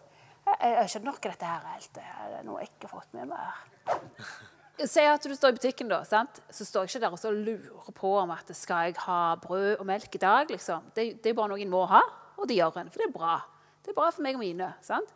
Jeg, 0.45 0.57
jeg 0.75 0.91
skjønner 0.93 1.17
ikke 1.17 1.33
dette 1.33 1.49
her 1.49 1.69
helt. 1.73 1.93
Det 1.97 2.05
er 2.05 2.47
noe 2.47 2.61
jeg 2.61 2.73
ikke 2.73 2.91
har 2.91 2.99
fått 2.99 3.17
med 3.17 3.31
meg. 3.31 3.53
her. 3.89 4.89
Si 4.89 5.05
at 5.07 5.25
du 5.25 5.35
står 5.37 5.53
i 5.55 5.59
butikken, 5.61 5.89
da. 5.89 6.03
sant? 6.09 6.41
Så 6.51 6.67
står 6.67 6.85
jeg 6.85 6.97
ikke 6.97 7.05
der 7.05 7.17
og 7.17 7.41
lurer 7.47 7.97
på 7.97 8.13
om 8.19 8.33
at 8.35 8.49
skal 8.57 8.91
jeg 8.91 8.99
ha 9.05 9.21
brød 9.41 9.77
og 9.79 9.87
melk 9.87 10.17
i 10.17 10.23
dag. 10.23 10.51
liksom. 10.51 10.91
Det, 10.97 11.23
det 11.23 11.33
er 11.33 11.39
bare 11.39 11.53
noe 11.53 11.63
en 11.63 11.73
må 11.73 11.85
ha, 11.89 12.03
og 12.37 12.49
det 12.49 12.59
gjør 12.59 12.81
en. 12.83 12.91
For 12.91 13.03
det 13.03 13.09
er 13.09 13.15
bra. 13.15 13.37
Det 13.85 13.93
er 13.93 13.99
bra 13.99 14.11
for 14.11 14.25
meg 14.25 14.37
og 14.37 14.43
mine. 14.43 14.73
sant? 14.83 15.13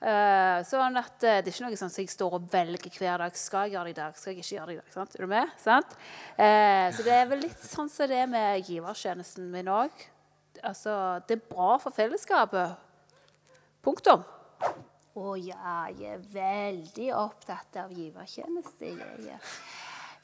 Sånn 0.00 0.96
at 0.96 1.24
eh, 1.28 1.42
Det 1.44 1.50
er 1.50 1.52
ikke 1.52 1.66
noe 1.66 1.76
sånn 1.76 1.90
som 1.92 2.00
jeg 2.00 2.08
står 2.08 2.36
og 2.38 2.46
velger 2.52 2.94
hver 2.96 3.20
dag. 3.20 3.34
Skal 3.36 3.68
jeg 3.68 3.76
gjøre 3.76 3.90
det 3.90 3.92
i 3.92 3.98
dag? 4.00 4.16
Skal 4.16 4.32
jeg 4.32 4.40
ikke 4.40 4.54
gjøre 4.56 4.66
det 4.70 4.76
i 4.76 4.80
dag? 4.80 4.92
Sant? 4.94 5.16
Er 5.16 5.26
du 5.26 5.32
med? 5.34 5.52
Sant? 5.60 5.96
Eh, 6.40 6.86
så 6.96 7.04
det 7.04 7.16
er 7.18 7.28
vel 7.28 7.44
litt 7.44 7.66
sånn 7.68 7.90
som 7.92 8.08
det 8.08 8.22
er 8.22 8.30
med 8.30 8.64
givertjenesten 8.64 9.50
min 9.52 9.68
òg. 9.68 10.06
Altså, 10.64 10.94
det 11.28 11.36
er 11.36 11.44
bra 11.52 11.74
for 11.80 11.92
fellesskapet. 11.92 12.80
Punktum. 13.84 14.24
Å 15.20 15.36
ja, 15.36 15.76
jeg 15.92 16.14
er 16.14 16.26
veldig 16.32 17.08
opptatt 17.18 17.76
av 17.82 17.92
givertjeneste. 17.92 18.92
Jeg. 18.94 19.38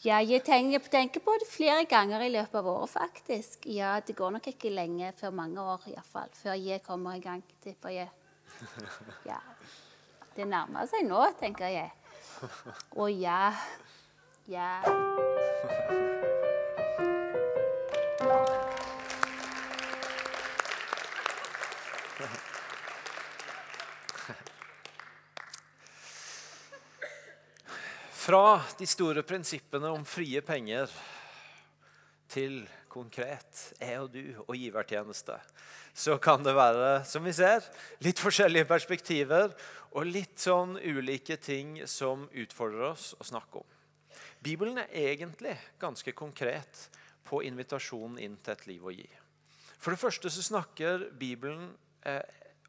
Ja, 0.04 0.20
jeg 0.22 0.44
tenker, 0.46 0.84
tenker 0.92 1.24
på 1.24 1.34
det 1.40 1.48
flere 1.50 1.84
ganger 1.88 2.22
i 2.22 2.30
løpet 2.30 2.60
av 2.60 2.68
året, 2.70 2.92
faktisk. 2.94 3.66
Ja, 3.72 3.98
Det 4.00 4.16
går 4.16 4.36
nok 4.36 4.46
ikke 4.52 4.70
lenge 4.70 5.12
før 5.16 5.34
mange 5.34 5.60
år, 5.60 5.88
iallfall, 5.90 6.30
før 6.36 6.54
jeg 6.54 6.84
kommer 6.84 7.16
i 7.16 7.20
gang. 7.24 7.42
tipper 7.64 7.90
jeg. 7.96 8.08
Ja. 9.26 9.40
Det 10.36 10.44
nærmer 10.44 10.84
seg 10.84 11.06
nå, 11.08 11.22
tenker 11.40 11.70
jeg. 11.72 11.88
Å 13.00 13.06
ja. 13.08 13.48
Ja. 14.52 14.82
Fra 28.26 28.60
de 28.76 28.86
store 28.90 29.22
prinsippene 29.24 29.88
om 29.94 30.04
frie 30.04 30.42
penger 30.44 30.92
til 32.28 32.66
konkret 32.96 33.62
jeg 33.78 34.00
og 34.00 34.10
du 34.14 34.22
og 34.46 34.56
givertjeneste, 34.56 35.36
så 35.96 36.16
kan 36.22 36.44
det 36.44 36.56
være, 36.56 37.04
som 37.08 37.24
vi 37.24 37.34
ser, 37.36 37.64
litt 38.04 38.20
forskjellige 38.22 38.68
perspektiver 38.68 39.52
og 39.96 40.08
litt 40.08 40.40
sånn 40.40 40.76
ulike 40.80 41.38
ting 41.40 41.82
som 41.88 42.26
utfordrer 42.32 42.90
oss 42.90 43.12
å 43.20 43.26
snakke 43.28 43.60
om. 43.60 43.68
Bibelen 44.40 44.78
er 44.82 45.12
egentlig 45.12 45.56
ganske 45.80 46.12
konkret 46.16 46.86
på 47.26 47.42
invitasjonen 47.46 48.20
inn 48.22 48.36
til 48.44 48.54
et 48.54 48.66
liv 48.70 48.84
å 48.84 48.94
gi. 48.94 49.08
For 49.80 49.92
det 49.92 50.00
første 50.00 50.30
så 50.32 50.44
snakker 50.44 51.08
Bibelen 51.18 51.70
eh, 52.06 52.22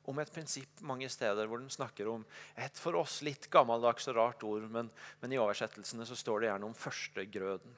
om 0.07 0.19
et 0.21 0.31
prinsipp 0.31 0.81
mange 0.87 1.09
steder 1.11 1.49
hvor 1.49 1.59
den 1.59 1.71
snakker 1.71 2.07
om 2.11 2.23
et 2.55 2.79
for 2.79 2.95
oss 2.99 3.19
litt 3.27 3.49
gammeldags 3.51 4.07
og 4.11 4.17
rart 4.17 4.45
ord, 4.47 4.67
men, 4.71 4.89
men 5.21 5.33
i 5.35 5.39
oversettelsene 5.41 6.07
så 6.07 6.15
står 6.17 6.43
det 6.43 6.49
gjerne 6.51 6.69
om 6.69 6.77
førstegrøden. 6.77 7.75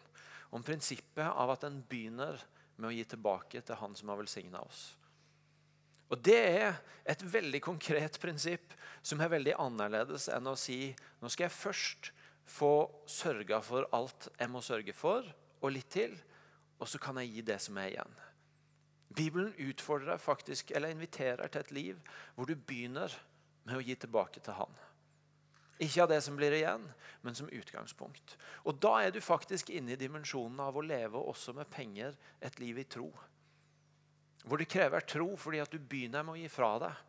Om 0.50 0.64
prinsippet 0.66 1.28
av 1.28 1.52
at 1.54 1.66
en 1.68 1.82
begynner 1.90 2.40
med 2.80 2.90
å 2.90 2.94
gi 2.96 3.04
tilbake 3.12 3.62
til 3.62 3.80
Han 3.82 3.96
som 3.96 4.10
har 4.10 4.20
velsigna 4.22 4.62
oss. 4.64 4.96
Og 6.10 6.18
Det 6.26 6.40
er 6.40 6.80
et 7.06 7.22
veldig 7.22 7.62
konkret 7.62 8.18
prinsipp 8.22 8.74
som 9.06 9.22
er 9.22 9.30
veldig 9.30 9.54
annerledes 9.62 10.28
enn 10.34 10.50
å 10.50 10.58
si 10.58 10.90
nå 11.22 11.30
skal 11.30 11.46
jeg 11.46 11.58
først 11.58 12.12
få 12.50 12.90
sørga 13.06 13.60
for 13.62 13.86
alt 13.94 14.32
jeg 14.40 14.50
må 14.50 14.62
sørge 14.66 14.96
for, 14.98 15.28
og 15.62 15.74
litt 15.76 15.92
til, 15.94 16.16
og 16.80 16.90
så 16.90 16.98
kan 17.02 17.20
jeg 17.22 17.34
gi 17.36 17.46
det 17.46 17.60
som 17.62 17.78
er 17.78 17.92
igjen. 17.92 18.16
Bibelen 19.14 19.54
utfordrer 19.58 20.18
faktisk, 20.22 20.72
eller 20.72 20.94
inviterer 20.94 21.50
til 21.50 21.62
et 21.62 21.74
liv 21.76 22.00
hvor 22.36 22.50
du 22.50 22.56
begynner 22.56 23.14
med 23.68 23.78
å 23.78 23.84
gi 23.84 23.96
tilbake 24.00 24.42
til 24.42 24.58
Han. 24.58 24.74
Ikke 25.80 26.04
av 26.04 26.10
det 26.12 26.20
som 26.22 26.36
blir 26.36 26.52
igjen, 26.58 26.84
men 27.24 27.36
som 27.36 27.50
utgangspunkt. 27.50 28.36
Og 28.68 28.80
Da 28.84 28.98
er 29.04 29.12
du 29.16 29.22
faktisk 29.24 29.70
inne 29.72 29.94
i 29.94 30.00
dimensjonen 30.00 30.60
av 30.60 30.76
å 30.76 30.84
leve 30.84 31.20
også 31.20 31.54
med 31.56 31.70
penger 31.72 32.18
et 32.42 32.60
liv 32.60 32.80
i 32.80 32.84
tro. 32.84 33.08
Hvor 34.44 34.60
det 34.60 34.70
krever 34.72 35.08
tro 35.08 35.36
fordi 35.40 35.62
at 35.64 35.72
du 35.72 35.80
begynner 35.80 36.24
med 36.24 36.36
å 36.36 36.42
gi 36.42 36.52
fra 36.52 36.74
deg. 36.84 37.06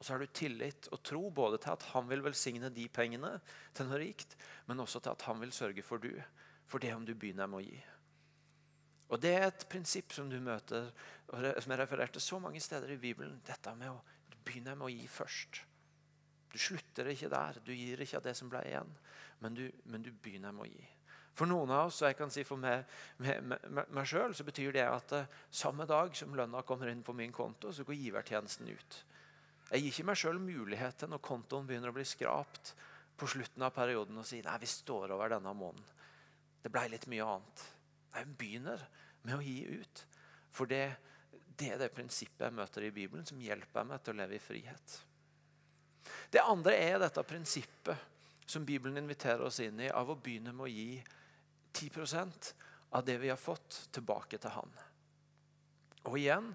Og 0.00 0.06
så 0.06 0.14
har 0.14 0.22
du 0.22 0.32
tillit 0.32 0.88
og 0.90 1.02
tro 1.04 1.22
både 1.30 1.58
til 1.60 1.74
at 1.74 1.86
han 1.92 2.06
vil 2.08 2.22
velsigne 2.24 2.70
de 2.72 2.88
pengene 2.88 3.34
til 3.76 3.86
noe 3.86 4.00
rikt, 4.00 4.36
men 4.66 4.80
også 4.80 5.02
til 5.04 5.12
at 5.12 5.26
han 5.28 5.42
vil 5.42 5.52
sørge 5.52 5.84
for 5.84 6.02
du, 6.02 6.14
for 6.66 6.82
det 6.82 6.94
om 6.96 7.04
du 7.04 7.12
begynner 7.14 7.50
med 7.50 7.60
å 7.60 7.66
gi. 7.66 7.80
Og 9.10 9.20
Det 9.20 9.34
er 9.34 9.48
et 9.48 9.66
prinsipp 9.68 10.14
som 10.14 10.30
du 10.30 10.38
møter, 10.40 10.90
som 11.28 11.72
er 11.74 11.82
referert 11.82 12.16
så 12.22 12.38
mange 12.38 12.62
steder 12.62 12.94
i 12.94 13.00
Bibelen. 13.02 13.40
Dette 13.44 13.74
med 13.74 13.90
å 13.90 13.98
begynne 14.46 14.76
med 14.78 14.86
å 14.86 14.94
gi 14.94 15.06
først. 15.10 15.64
Du 16.50 16.58
slutter 16.58 17.10
ikke 17.12 17.30
der. 17.30 17.60
Du 17.64 17.72
gir 17.74 18.00
ikke 18.02 18.18
av 18.18 18.26
det 18.26 18.34
som 18.38 18.50
ble 18.50 18.62
igjen, 18.66 18.90
men 19.40 19.56
du, 19.56 19.66
men 19.90 20.02
du 20.02 20.10
begynner 20.12 20.54
med 20.54 20.66
å 20.66 20.70
gi. 20.70 20.88
For 21.38 21.48
noen 21.48 21.70
av 21.72 21.88
oss, 21.88 22.00
og 22.02 22.10
jeg 22.10 22.18
kan 22.18 22.32
si 22.32 22.42
for 22.44 22.60
meg, 22.60 22.82
meg, 23.22 23.44
meg, 23.46 23.92
meg 23.94 24.08
selv, 24.08 24.34
så 24.36 24.44
betyr 24.44 24.74
det 24.74 24.84
at 24.84 25.14
uh, 25.16 25.38
samme 25.46 25.86
dag 25.88 26.12
som 26.18 26.34
lønna 26.36 26.64
kommer 26.66 26.90
inn 26.90 27.04
på 27.06 27.14
min 27.16 27.32
konto, 27.32 27.70
så 27.72 27.86
går 27.86 27.96
givertjenesten 27.96 28.68
ut. 28.68 28.98
Jeg 29.70 29.84
gir 29.84 29.92
ikke 29.92 30.08
meg 30.10 30.18
sjøl 30.18 30.40
muligheten 30.42 31.12
når 31.14 31.22
kontoen 31.22 31.68
begynner 31.68 31.92
å 31.92 31.96
bli 31.96 32.04
skrapt 32.08 32.74
på 33.20 33.28
slutten 33.30 33.62
av 33.62 33.74
perioden 33.76 34.18
og 34.18 34.26
si 34.26 34.40
nei, 34.42 34.56
vi 34.58 34.68
står 34.68 35.14
over 35.14 35.30
denne 35.30 35.52
måneden. 35.54 35.98
Det 36.60 36.72
ble 36.72 36.88
litt 36.90 37.06
mye 37.08 37.28
annet. 37.36 37.62
Nei, 38.10 38.24
Hun 38.24 38.34
begynner 38.40 38.82
med 39.22 39.36
å 39.38 39.44
gi 39.44 39.60
ut. 39.80 40.02
For 40.50 40.68
det, 40.68 40.82
det, 41.54 41.70
er 41.70 41.78
det 41.80 41.92
prinsippet 41.94 42.48
jeg 42.48 42.56
møter 42.58 42.88
i 42.88 42.92
Bibelen, 42.92 43.24
som 43.28 43.40
hjelper 43.40 43.86
meg 43.86 44.02
til 44.02 44.16
å 44.16 44.20
leve 44.20 44.36
i 44.36 44.42
frihet. 44.42 44.96
Det 46.30 46.42
andre 46.42 46.76
er 46.78 47.00
dette 47.02 47.24
prinsippet 47.26 48.08
som 48.50 48.64
Bibelen 48.66 48.98
inviterer 48.98 49.42
oss 49.46 49.60
inn 49.62 49.80
i, 49.82 49.90
av 49.90 50.10
å 50.10 50.18
begynne 50.18 50.52
med 50.54 50.66
å 50.66 50.70
gi 50.70 51.00
10% 51.72 52.52
av 52.98 53.04
det 53.06 53.18
vi 53.22 53.30
har 53.30 53.38
fått, 53.38 53.86
tilbake 53.94 54.38
til 54.42 54.54
Han. 54.54 54.72
Og 56.10 56.16
igjen, 56.18 56.50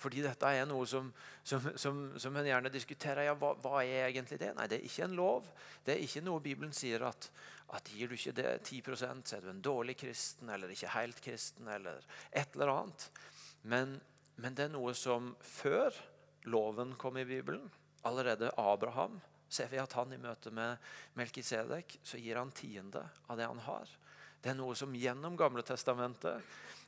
fordi 0.00 0.22
dette 0.24 0.48
er 0.48 0.68
noe 0.68 0.86
som, 0.88 1.10
som, 1.44 1.66
som, 1.78 1.98
som 2.20 2.36
en 2.36 2.46
gjerne 2.48 2.72
diskuterer. 2.72 3.26
Ja, 3.28 3.34
hva, 3.36 3.52
hva, 3.60 3.82
er 3.84 4.08
egentlig 4.08 4.38
det? 4.40 4.52
Nei, 4.56 4.68
det 4.70 4.78
er 4.78 4.86
ikke 4.88 5.06
en 5.06 5.16
lov. 5.18 5.50
Det 5.84 5.94
er 5.94 6.04
ikke 6.04 6.22
noe 6.24 6.44
Bibelen 6.44 6.72
sier 6.76 7.04
at, 7.08 7.28
at 7.76 7.90
gir 7.92 8.08
du 8.08 8.16
ikke 8.16 8.36
det 8.38 8.54
10 8.64 8.96
så 8.96 9.10
er 9.36 9.44
du 9.44 9.50
en 9.52 9.64
dårlig 9.64 9.98
kristen 10.00 10.48
eller 10.52 10.72
ikke 10.72 10.94
helt 10.94 11.20
kristen 11.24 11.68
eller 11.68 12.00
et 12.30 12.56
eller 12.56 12.72
annet. 12.72 13.10
Men, 13.62 13.98
men 14.40 14.56
det 14.56 14.68
er 14.68 14.72
noe 14.72 14.94
som 14.96 15.34
før 15.44 15.92
loven 16.48 16.96
kom 17.00 17.18
i 17.20 17.28
Bibelen, 17.28 17.68
allerede 18.06 18.52
Abraham, 18.60 19.20
ser 19.50 19.70
vi 19.72 19.80
at 19.82 19.92
han 19.98 20.12
i 20.14 20.20
møte 20.20 20.52
med 20.54 20.78
Melkisedek 21.18 21.98
så 22.06 22.20
gir 22.22 22.38
han 22.38 22.52
tiende 22.54 23.02
av 23.26 23.38
det 23.40 23.48
han 23.50 23.62
har. 23.66 23.88
Det 24.40 24.52
er 24.52 24.56
noe 24.56 24.76
som 24.78 24.94
gjennom 24.96 25.36
Gamle 25.36 25.64
testamentet 25.66 26.38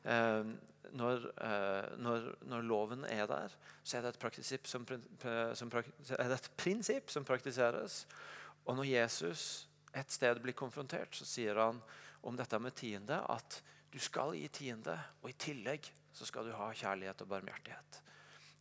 Eh, 0.03 0.45
når, 0.93 1.27
eh, 1.45 1.99
når, 2.03 2.25
når, 2.51 2.63
loven 2.67 3.05
er 3.05 3.27
der, 3.31 3.53
så 3.85 3.99
er 3.99 4.03
det, 4.03 4.17
et 4.19 4.67
som, 4.67 4.87
som, 5.55 5.71
er 6.19 6.29
det 6.29 6.39
et 6.39 6.51
prinsipp 6.59 7.11
som 7.11 7.25
praktiseres. 7.25 8.07
Og 8.67 8.77
når 8.77 8.91
Jesus 8.91 9.69
et 9.95 10.11
sted 10.13 10.41
blir 10.43 10.57
konfrontert, 10.59 11.15
så 11.15 11.25
sier 11.29 11.61
han 11.61 11.81
om 12.23 12.37
dette 12.37 12.59
med 12.59 12.75
tiende 12.75 13.21
at 13.31 13.63
du 13.93 13.99
skal 14.03 14.35
gi 14.35 14.49
tiende, 14.49 14.97
og 15.23 15.31
i 15.31 15.39
tillegg 15.39 15.87
så 16.13 16.27
skal 16.27 16.49
du 16.49 16.55
ha 16.57 16.73
kjærlighet 16.75 17.23
og 17.25 17.31
barmhjertighet. 17.31 18.03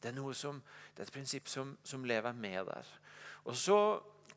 Det 0.02 0.12
er, 0.12 0.34
som, 0.34 0.62
det 0.95 1.04
er 1.04 1.10
et 1.10 1.14
prinsipp 1.14 1.49
som, 1.49 1.76
som 1.84 2.06
lever 2.06 2.34
med 2.34 2.66
der. 2.66 2.88
Og 3.45 3.56
så 3.58 3.78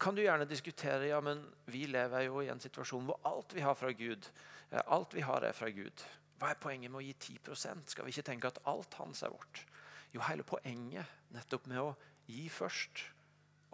kan 0.01 0.17
du 0.17 0.23
gjerne 0.23 0.49
diskutere 0.49 1.09
ja, 1.09 1.21
men 1.25 1.45
vi 1.71 1.87
lever 1.87 2.27
jo 2.27 2.43
i 2.43 2.51
en 2.53 2.61
situasjon 2.61 3.07
hvor 3.09 3.21
alt 3.29 3.55
vi 3.57 3.65
har 3.65 3.77
fra 3.79 3.93
Gud, 3.97 4.29
eh, 4.71 4.83
alt 4.85 5.15
vi 5.15 5.25
har 5.25 5.47
er 5.47 5.57
fra 5.57 5.71
Gud. 5.73 6.05
Hva 6.41 6.51
er 6.53 6.61
poenget 6.61 6.91
med 6.91 7.01
å 7.01 7.05
gi 7.07 7.15
10% 7.39 7.93
Skal 7.95 8.05
vi 8.05 8.11
ikke 8.13 8.27
tenke 8.27 8.51
at 8.51 8.59
alt 8.69 8.97
hans 8.99 9.23
er 9.23 9.33
vårt? 9.33 9.63
Jo, 10.13 10.23
hele 10.27 10.45
poenget 10.47 11.31
nettopp 11.35 11.69
med 11.71 11.81
å 11.81 11.95
gi 12.27 12.49
først 12.53 13.05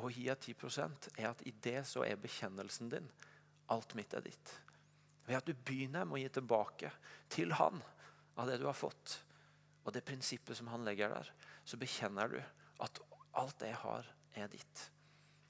og 0.01 0.13
gi 0.17 0.29
av 0.33 0.39
10% 0.41 1.11
er 1.17 1.29
at 1.29 1.43
i 1.49 1.53
det 1.65 1.83
så 1.89 2.05
er 2.07 2.21
bekjennelsen 2.21 2.93
din 2.93 3.09
alt 3.71 3.95
mitt 3.95 4.15
er 4.15 4.25
ditt. 4.25 4.55
Ved 5.27 5.39
at 5.39 5.47
du 5.47 5.55
begynner 5.55 6.07
med 6.09 6.19
å 6.19 6.23
gi 6.23 6.31
tilbake 6.35 6.93
til 7.31 7.53
han 7.59 7.83
av 8.41 8.49
det 8.49 8.59
du 8.61 8.67
har 8.67 8.77
fått, 8.77 9.21
og 9.85 9.93
det 9.95 10.05
prinsippet 10.07 10.59
som 10.59 10.71
han 10.73 10.85
legger 10.87 11.13
der, 11.13 11.31
så 11.65 11.79
bekjenner 11.81 12.33
du 12.33 12.41
at 12.85 13.03
alt 13.39 13.59
det 13.61 13.71
jeg 13.73 13.83
har, 13.85 14.09
er 14.39 14.51
ditt. 14.51 14.87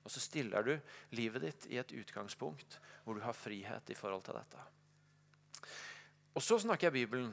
Og 0.04 0.12
så 0.12 0.22
stiller 0.22 0.64
du 0.64 0.72
livet 1.16 1.44
ditt 1.44 1.66
i 1.70 1.78
et 1.80 1.92
utgangspunkt 1.92 2.78
hvor 3.04 3.16
du 3.16 3.24
har 3.24 3.36
frihet 3.36 3.92
i 3.92 3.96
forhold 3.96 4.24
til 4.26 4.38
dette. 4.38 4.64
Og 6.34 6.44
så 6.44 6.60
snakker 6.62 6.88
jeg 6.88 6.96
Bibelen. 7.02 7.32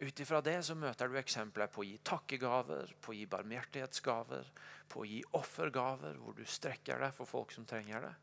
Ut 0.00 0.20
ifra 0.20 0.40
det 0.44 0.56
så 0.66 0.74
møter 0.76 1.08
du 1.08 1.18
eksempler 1.20 1.70
på 1.70 1.82
å 1.82 1.86
gi 1.86 1.98
takkegaver, 2.02 2.90
på 3.00 3.12
å 3.12 3.16
gi 3.16 3.26
barmhjertighetsgaver, 3.30 4.48
på 4.90 5.02
å 5.02 5.06
gi 5.08 5.20
offergaver, 5.38 6.18
hvor 6.20 6.34
du 6.36 6.42
strekker 6.48 7.00
deg 7.04 7.14
for 7.14 7.30
folk 7.30 7.54
som 7.54 7.66
trenger 7.68 8.08
det. 8.08 8.14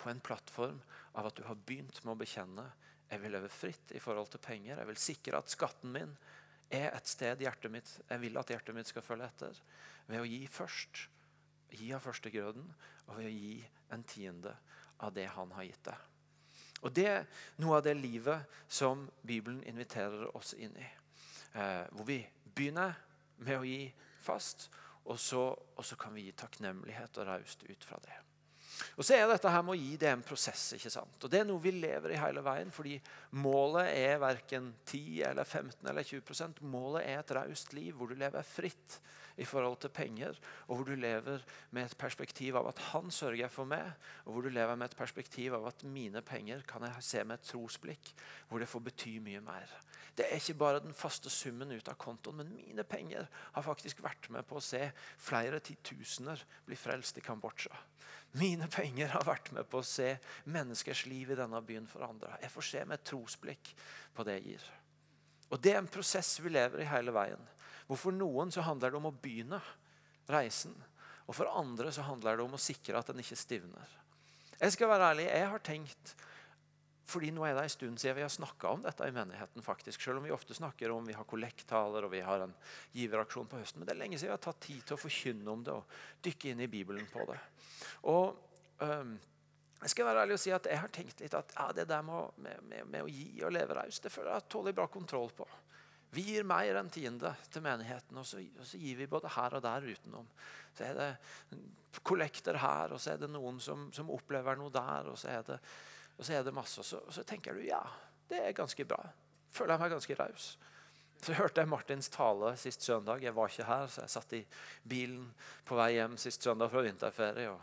På 0.00 0.12
en 0.12 0.22
plattform 0.24 0.78
av 1.18 1.28
at 1.28 1.36
du 1.36 1.44
har 1.48 1.58
begynt 1.66 1.98
med 2.04 2.14
å 2.14 2.20
bekjenne 2.20 2.68
jeg 3.10 3.22
vil 3.24 3.32
leve 3.34 3.50
fritt 3.50 3.90
i 3.96 4.00
forhold 4.02 4.30
til 4.30 4.42
penger. 4.42 4.78
Jeg 4.78 4.86
vil 4.86 5.00
sikre 5.02 5.40
at 5.40 5.50
skatten 5.50 5.90
min 5.90 6.12
er 6.70 6.94
et 6.94 7.10
sted 7.10 7.42
hjertet 7.42 7.72
mitt, 7.72 7.90
jeg 8.08 8.22
vil 8.22 8.38
at 8.38 8.50
hjertet 8.52 8.76
mitt 8.76 8.90
skal 8.90 9.04
følge 9.04 9.26
etter. 9.26 9.58
Ved 10.06 10.22
å 10.22 10.28
gi 10.28 10.44
først. 10.50 11.06
Gi 11.70 11.92
av 11.94 12.02
førstegrøden, 12.02 12.64
og 13.06 13.18
ved 13.18 13.28
å 13.28 13.34
gi 13.34 13.58
en 13.94 14.02
tiende 14.06 14.56
av 15.00 15.12
det 15.14 15.28
han 15.36 15.52
har 15.54 15.66
gitt 15.68 15.84
deg. 15.86 16.06
Og 16.80 16.92
Det 16.96 17.06
er 17.06 17.26
noe 17.60 17.78
av 17.78 17.84
det 17.84 17.94
livet 17.98 18.48
som 18.68 19.04
Bibelen 19.26 19.62
inviterer 19.68 20.30
oss 20.36 20.54
inn 20.54 20.74
i. 20.80 20.88
Eh, 21.52 21.84
hvor 21.92 22.06
vi 22.08 22.22
begynner 22.54 22.96
med 23.44 23.58
å 23.58 23.66
gi 23.66 23.90
fast, 24.22 24.70
og 25.04 25.18
så, 25.20 25.42
og 25.76 25.84
så, 25.84 25.96
kan 25.96 26.14
vi 26.14 26.28
gi 26.28 26.36
takknemlighet 26.36 27.18
og 27.18 27.26
raust 27.28 27.64
ut 27.68 27.84
fra 27.84 27.98
det. 28.04 28.16
Og 28.96 29.04
så 29.04 29.16
er 29.16 29.28
dette 29.28 29.52
her 29.52 29.62
med 29.66 29.76
å 29.76 29.80
gi 29.80 29.96
det 30.00 30.10
en 30.12 30.24
prosess. 30.24 30.72
ikke 30.76 30.92
sant? 30.92 31.16
Og 31.24 31.30
Det 31.30 31.40
er 31.40 31.48
noe 31.48 31.62
vi 31.62 31.72
lever 31.74 32.14
i 32.14 32.20
hele 32.20 32.42
veien. 32.44 32.70
fordi 32.70 33.00
målet 33.32 33.92
er 33.96 34.18
verken 34.18 34.74
10 34.84 35.22
eller 35.30 35.44
15 35.44 35.88
eller 35.88 36.02
20% 36.02 36.60
Målet 36.62 37.06
er 37.06 37.18
et 37.18 37.30
raust 37.30 37.72
liv 37.72 37.94
hvor 37.94 38.08
du 38.08 38.14
lever 38.14 38.42
fritt 38.42 39.00
i 39.40 39.44
forhold 39.44 39.78
til 39.80 39.92
penger, 39.94 40.36
og 40.68 40.76
hvor 40.76 40.84
du 40.84 40.94
lever 40.94 41.44
med 41.70 41.84
et 41.86 41.96
perspektiv 41.98 42.56
av 42.60 42.68
at 42.68 42.78
han 42.90 43.10
sørger 43.14 43.48
for 43.48 43.68
meg, 43.68 43.92
og 44.26 44.34
hvor 44.34 44.44
du 44.44 44.50
lever 44.52 44.76
med 44.76 44.90
et 44.90 44.96
perspektiv 44.98 45.54
av 45.56 45.68
at 45.70 45.84
mine 45.84 46.20
penger 46.26 46.64
kan 46.68 46.84
jeg 46.84 47.06
se 47.06 47.24
med 47.24 47.38
et 47.38 47.48
trosblikk, 47.48 48.12
hvor 48.48 48.60
det 48.60 48.68
får 48.68 48.84
bety 48.90 49.14
mye 49.24 49.40
mer. 49.44 49.72
Det 50.16 50.26
er 50.26 50.42
ikke 50.42 50.58
bare 50.60 50.82
den 50.84 50.96
faste 50.96 51.30
summen 51.32 51.70
ut 51.72 51.88
av 51.88 51.96
kontoen, 52.00 52.42
men 52.42 52.52
mine 52.56 52.84
penger 52.84 53.28
har 53.54 53.64
faktisk 53.64 54.02
vært 54.04 54.28
med 54.34 54.44
på 54.48 54.58
å 54.58 54.64
se 54.64 54.82
flere 55.16 55.62
titusener 55.64 56.42
bli 56.66 56.76
frelst 56.76 57.16
i 57.16 57.24
Kambodsja. 57.24 57.72
Mine 58.38 58.68
penger 58.70 59.10
har 59.10 59.24
vært 59.26 59.50
med 59.56 59.66
på 59.70 59.80
å 59.80 59.86
se 59.86 60.12
menneskers 60.50 61.02
liv 61.10 61.32
i 61.32 61.38
denne 61.38 61.58
byen 61.66 61.88
forandra. 61.90 62.36
Jeg 62.42 62.52
får 62.54 62.66
se 62.68 62.84
med 62.84 63.00
et 63.00 63.08
trosblikk 63.10 63.72
på 64.14 64.26
det 64.26 64.36
jeg 64.38 64.52
gir. 64.52 64.68
Og 65.50 65.58
Det 65.58 65.72
er 65.74 65.80
en 65.80 65.90
prosess 65.90 66.36
vi 66.38 66.52
lever 66.52 66.84
i 66.84 66.90
hele 66.90 67.14
veien. 67.14 67.42
Hvorfor 67.90 68.14
noen 68.14 68.52
så 68.54 68.62
handler 68.62 68.92
det 68.92 69.00
om 69.00 69.08
å 69.10 69.16
begynne 69.16 69.58
reisen. 70.30 70.76
Og 71.26 71.34
for 71.34 71.50
andre 71.58 71.90
så 71.94 72.04
handler 72.06 72.38
det 72.38 72.44
om 72.46 72.54
å 72.54 72.62
sikre 72.62 72.98
at 73.00 73.10
den 73.10 73.22
ikke 73.22 73.38
stivner. 73.38 73.96
Jeg 74.60 74.76
skal 74.76 74.92
være 74.92 75.10
ærlig, 75.10 75.26
jeg 75.26 75.50
har 75.50 75.62
tenkt 75.64 76.14
fordi 77.10 77.30
nå 77.34 77.44
er 77.46 77.56
det 77.56 77.64
en 77.66 77.72
stund 77.72 78.00
siden 78.00 78.16
vi 78.18 78.24
har 78.24 78.32
snakka 78.32 78.74
om 78.74 78.84
dette 78.84 79.06
i 79.08 79.14
menigheten. 79.14 79.62
faktisk, 79.62 80.00
Selv 80.02 80.18
om 80.18 80.24
vi 80.24 80.34
ofte 80.34 80.54
snakker 80.54 80.90
om 80.90 81.06
vi 81.06 81.16
har 81.16 81.24
kollekttaler 81.24 82.06
og 82.06 82.12
vi 82.12 82.20
har 82.24 82.44
en 82.44 82.54
giveraksjon 82.92 83.48
på 83.50 83.58
høsten. 83.58 83.80
Men 83.80 83.88
det 83.88 83.94
er 83.94 84.02
lenge 84.04 84.18
siden 84.18 84.30
vi 84.30 84.36
har 84.38 84.44
tatt 84.44 84.60
tid 84.60 84.84
til 84.84 84.94
å 84.96 85.00
forkynne 85.00 85.50
om 85.50 85.64
det 85.64 85.74
og 85.74 85.98
dykke 86.22 86.52
inn 86.52 86.62
i 86.64 86.70
Bibelen 86.70 87.08
på 87.10 87.26
det. 87.30 87.38
Og 88.10 88.36
um, 88.84 89.18
jeg 89.80 89.94
skal 89.94 90.10
være 90.10 90.26
ærlig 90.26 90.36
og 90.36 90.42
si 90.42 90.52
at 90.52 90.68
jeg 90.68 90.80
har 90.82 90.92
tenkt 90.92 91.20
litt 91.24 91.34
at 91.34 91.54
ja, 91.56 91.70
det 91.72 91.88
der 91.88 92.02
med, 92.04 92.38
med, 92.44 92.62
med, 92.68 92.86
med 92.86 93.02
å 93.06 93.10
gi 93.10 93.42
og 93.46 93.54
leve 93.56 93.76
raust, 93.78 94.02
det 94.04 94.12
føler 94.12 94.34
jeg 94.34 94.42
har 94.42 94.48
tålelig 94.52 94.76
bra 94.76 94.86
kontroll 94.92 95.30
på. 95.36 95.48
Vi 96.10 96.24
gir 96.26 96.46
mer 96.46 96.74
enn 96.80 96.90
tiende 96.90 97.30
til 97.54 97.62
menigheten, 97.62 98.18
og 98.18 98.26
så, 98.26 98.40
og 98.42 98.66
så, 98.66 98.78
gir 98.82 98.98
vi 98.98 99.06
både 99.08 99.30
her 99.30 99.54
og 99.56 99.62
der 99.62 99.86
utenom. 99.86 100.26
Så 100.74 100.88
er 100.88 100.98
det 100.98 101.10
kollekter 102.06 102.58
her, 102.58 102.96
og 102.96 103.00
så 103.00 103.14
er 103.14 103.22
det 103.22 103.30
noen 103.30 103.60
som, 103.62 103.86
som 103.94 104.10
opplever 104.10 104.58
noe 104.58 104.74
der. 104.74 105.12
og 105.12 105.18
så 105.18 105.30
er 105.36 105.46
det 105.46 105.60
og 106.20 106.26
så 106.26 106.36
er 106.36 106.44
det 106.44 106.52
masse, 106.52 106.82
og 106.82 106.86
så, 106.86 107.00
og 107.00 107.14
så 107.16 107.24
tenker 107.24 107.56
du 107.56 107.64
ja, 107.64 107.80
det 108.28 108.42
er 108.44 108.56
ganske 108.56 108.84
bra. 108.84 109.00
Føler 109.50 109.74
jeg 109.74 109.82
meg 109.82 109.94
ganske 109.94 110.16
raus. 110.18 110.50
Så 111.20 111.36
hørte 111.36 111.60
jeg 111.60 111.68
Martins 111.68 112.08
tale 112.12 112.54
sist 112.60 112.84
søndag. 112.84 113.24
Jeg 113.24 113.34
var 113.36 113.48
ikke 113.50 113.68
her, 113.68 113.88
så 113.92 114.04
jeg 114.04 114.12
satt 114.12 114.34
i 114.36 114.40
bilen 114.88 115.26
på 115.68 115.76
vei 115.76 115.94
hjem 115.98 116.16
sist 116.20 116.44
søndag 116.44 116.70
fra 116.72 116.84
vinterferie. 116.84 117.54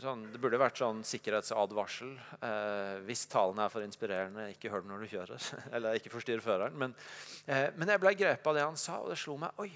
Sånn, 0.00 0.26
det 0.32 0.40
burde 0.40 0.60
vært 0.60 0.80
sånn 0.80 1.02
sikkerhetsadvarsel. 1.04 2.14
Eh, 2.40 2.98
hvis 3.04 3.26
talen 3.28 3.60
er 3.60 3.72
for 3.72 3.84
inspirerende, 3.84 4.46
ikke 4.54 4.72
hør 4.72 4.84
den 4.84 4.94
når 4.94 5.04
du 5.04 5.10
kjører. 5.12 5.48
Eller 5.76 6.00
ikke 6.00 6.12
forstyrr 6.12 6.44
føreren. 6.44 6.76
Men, 6.80 6.96
eh, 7.44 7.68
men 7.76 7.92
jeg 7.92 8.00
ble 8.00 8.14
grepet 8.16 8.48
av 8.48 8.56
det 8.56 8.64
han 8.64 8.80
sa, 8.80 9.02
og 9.04 9.12
det 9.12 9.18
slo 9.20 9.36
meg. 9.40 9.60
Oi, 9.60 9.68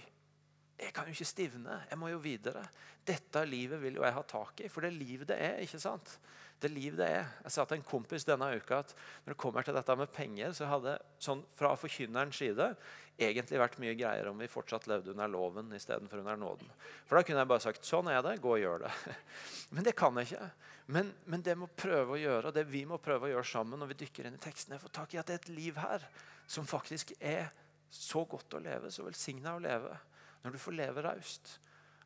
jeg 0.81 0.95
kan 0.97 1.09
jo 1.09 1.17
ikke 1.17 1.29
stivne. 1.29 1.77
Jeg 1.91 2.01
må 2.01 2.09
jo 2.13 2.23
videre. 2.25 2.65
Dette 3.05 3.45
livet 3.49 3.81
vil 3.83 4.01
jo 4.01 4.07
jeg 4.07 4.17
ha 4.17 4.25
tak 4.29 4.65
i, 4.65 4.73
for 4.73 4.85
det 4.85 4.93
er 4.93 5.01
livet 5.01 5.29
det 5.33 5.41
er. 5.41 5.61
ikke 5.65 5.83
sant? 5.83 6.17
Det 6.65 6.73
liv 6.73 6.97
det 6.99 7.07
er. 7.21 7.31
Jeg 7.45 7.55
sa 7.55 7.65
til 7.69 7.79
en 7.79 7.87
kompis 7.87 8.27
denne 8.27 8.49
uka 8.57 8.81
at 8.83 8.93
når 9.25 9.35
det 9.35 9.41
kommer 9.41 9.67
til 9.67 9.77
dette 9.77 9.97
med 10.01 10.13
penger, 10.15 10.53
så 10.57 10.69
hadde 10.71 10.99
sånn 11.23 11.45
fra 11.59 11.75
forkynnerens 11.79 12.41
side 12.41 12.73
egentlig 13.21 13.61
vært 13.61 13.79
mye 13.83 13.95
greiere 13.95 14.33
om 14.33 14.41
vi 14.43 14.51
fortsatt 14.51 14.89
levde 14.91 15.13
under 15.13 15.31
loven 15.31 15.71
istedenfor 15.77 16.23
under 16.25 16.39
nåden. 16.41 16.71
For 17.07 17.19
da 17.19 17.23
kunne 17.27 17.45
jeg 17.45 17.51
bare 17.53 17.63
sagt 17.63 17.87
sånn 17.87 18.11
er 18.11 18.25
det, 18.27 18.41
gå 18.43 18.57
og 18.57 18.63
gjør 18.63 18.87
det. 18.87 18.93
Men 19.77 19.87
det 19.87 19.95
kan 19.99 20.19
jeg 20.19 20.33
ikke. 20.33 20.49
Men, 20.87 21.15
men 21.25 21.41
det 21.41 21.55
må 21.57 21.65
prøve 21.73 22.13
å 22.13 22.21
gjøre, 22.21 22.51
det 22.53 22.67
vi 22.69 22.83
må 22.85 22.99
prøve 23.01 23.25
å 23.25 23.31
gjøre 23.31 23.49
sammen 23.49 23.81
når 23.81 23.95
vi 23.95 24.01
dykker 24.03 24.27
inn 24.29 24.35
i 24.37 24.43
tekstene, 24.43 24.77
er 24.77 24.83
å 24.83 24.85
få 24.85 24.91
tak 24.93 25.15
i 25.15 25.21
at 25.21 25.31
det 25.31 25.39
er 25.39 25.41
et 25.41 25.55
liv 25.57 25.79
her 25.81 26.05
som 26.45 26.67
faktisk 26.69 27.15
er 27.25 27.49
så 27.89 28.27
godt 28.29 28.59
å 28.59 28.61
leve, 28.61 28.91
så 28.93 29.07
velsigna 29.07 29.55
å 29.57 29.63
leve, 29.65 29.95
når 30.43 30.53
du 30.53 30.61
får 30.61 30.77
leve 30.77 31.05
raust. 31.07 31.55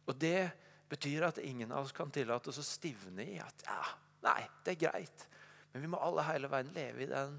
Og 0.06 0.14
det 0.14 0.50
betyr 0.88 1.26
at 1.26 1.40
ingen 1.42 1.72
av 1.74 1.88
oss 1.88 1.96
kan 1.96 2.12
tillate 2.14 2.52
oss 2.52 2.60
å 2.62 2.66
stivne 2.66 3.26
i 3.26 3.40
at 3.42 3.66
ja, 3.66 3.82
Nei, 4.24 4.40
det 4.64 4.74
er 4.74 4.82
greit. 4.88 5.26
Men 5.72 5.84
vi 5.84 5.90
må 5.92 6.00
alle 6.02 6.24
hele 6.26 6.50
veien 6.50 6.72
leve 6.74 7.04
i 7.04 7.10
den 7.10 7.38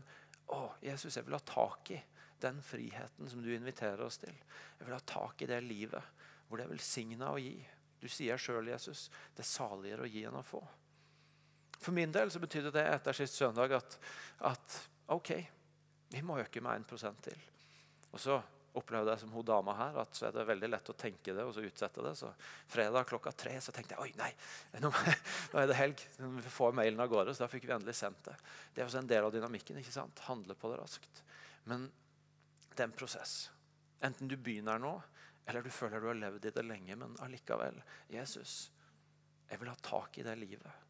Å, 0.50 0.64
Jesus, 0.82 1.14
jeg 1.14 1.28
vil 1.28 1.36
ha 1.38 1.44
tak 1.46 1.92
i 1.94 2.00
den 2.42 2.62
friheten 2.66 3.28
som 3.30 3.44
du 3.44 3.52
inviterer 3.54 4.02
oss 4.02 4.18
til. 4.18 4.34
Jeg 4.80 4.88
vil 4.88 4.96
ha 4.96 5.02
tak 5.06 5.44
i 5.44 5.50
det 5.50 5.60
livet 5.62 6.26
hvor 6.48 6.58
det 6.58 6.66
er 6.66 6.72
velsigna 6.72 7.30
å 7.36 7.38
gi. 7.38 7.54
Du 8.02 8.08
sier 8.10 8.40
sjøl, 8.42 8.72
Jesus, 8.72 9.10
det 9.36 9.44
er 9.44 9.50
saligere 9.50 10.08
å 10.08 10.10
gi 10.10 10.24
enn 10.26 10.40
å 10.40 10.46
få. 10.46 10.62
For 11.80 11.94
min 11.96 12.12
del 12.16 12.32
så 12.32 12.42
betydde 12.42 12.72
det 12.74 12.86
etter 12.90 13.16
sist 13.16 13.38
søndag 13.38 13.76
at, 13.78 14.00
at 14.50 14.80
OK, 15.14 15.32
vi 16.10 16.24
må 16.26 16.40
øke 16.42 16.64
med 16.66 16.88
1% 16.88 17.22
til. 17.30 17.44
Og 18.10 18.20
så 18.20 18.40
opplevde 18.78 19.14
jeg 19.14 19.22
som 19.24 19.32
hun 19.34 19.46
dama 19.46 19.74
her, 19.78 19.98
at 20.04 20.18
så 20.18 20.28
er 20.28 20.36
det 20.36 20.46
veldig 20.50 20.70
lett 20.70 20.92
å 20.92 20.96
tenke 20.98 21.34
det 21.34 21.46
og 21.46 21.54
så 21.56 21.64
utsette 21.66 22.04
det. 22.06 22.14
Så 22.20 22.30
fredag 22.70 23.08
klokka 23.10 23.34
tre 23.34 23.56
så 23.64 23.74
tenkte 23.76 23.96
jeg 23.96 24.04
oi 24.04 24.12
nei, 24.20 24.30
nå, 24.84 24.92
er 25.58 25.70
det 25.72 25.78
helg. 25.80 26.04
Vi 26.20 26.54
får 26.54 26.76
mailen 26.78 27.02
av 27.02 27.10
gårde, 27.12 27.34
så 27.34 27.46
da 27.46 27.52
fikk 27.52 27.66
vi 27.70 27.76
endelig 27.76 27.98
sendt 27.98 28.30
det. 28.30 28.36
Det 28.74 28.84
er 28.84 28.90
også 28.90 29.02
en 29.02 29.10
del 29.10 29.26
av 29.26 29.34
dynamikken. 29.34 29.80
ikke 29.82 29.96
sant? 29.96 30.22
Handle 30.28 30.58
på 30.60 30.72
det 30.72 30.82
raskt. 30.82 31.24
Men 31.70 31.88
det 32.76 32.84
er 32.84 32.92
en 32.92 33.00
prosess. 33.00 33.40
Enten 34.06 34.30
du 34.32 34.38
begynner 34.38 34.80
nå, 34.82 34.94
eller 35.50 35.66
du 35.66 35.74
føler 35.74 36.00
du 36.00 36.12
har 36.12 36.22
levd 36.22 36.46
i 36.46 36.54
det 36.56 36.66
lenge. 36.66 36.96
Men 37.00 37.18
allikevel, 37.26 37.82
Jesus, 38.14 38.70
jeg 39.50 39.60
vil 39.60 39.74
ha 39.74 39.78
tak 39.84 40.22
i 40.22 40.26
det 40.28 40.38
livet. 40.40 40.88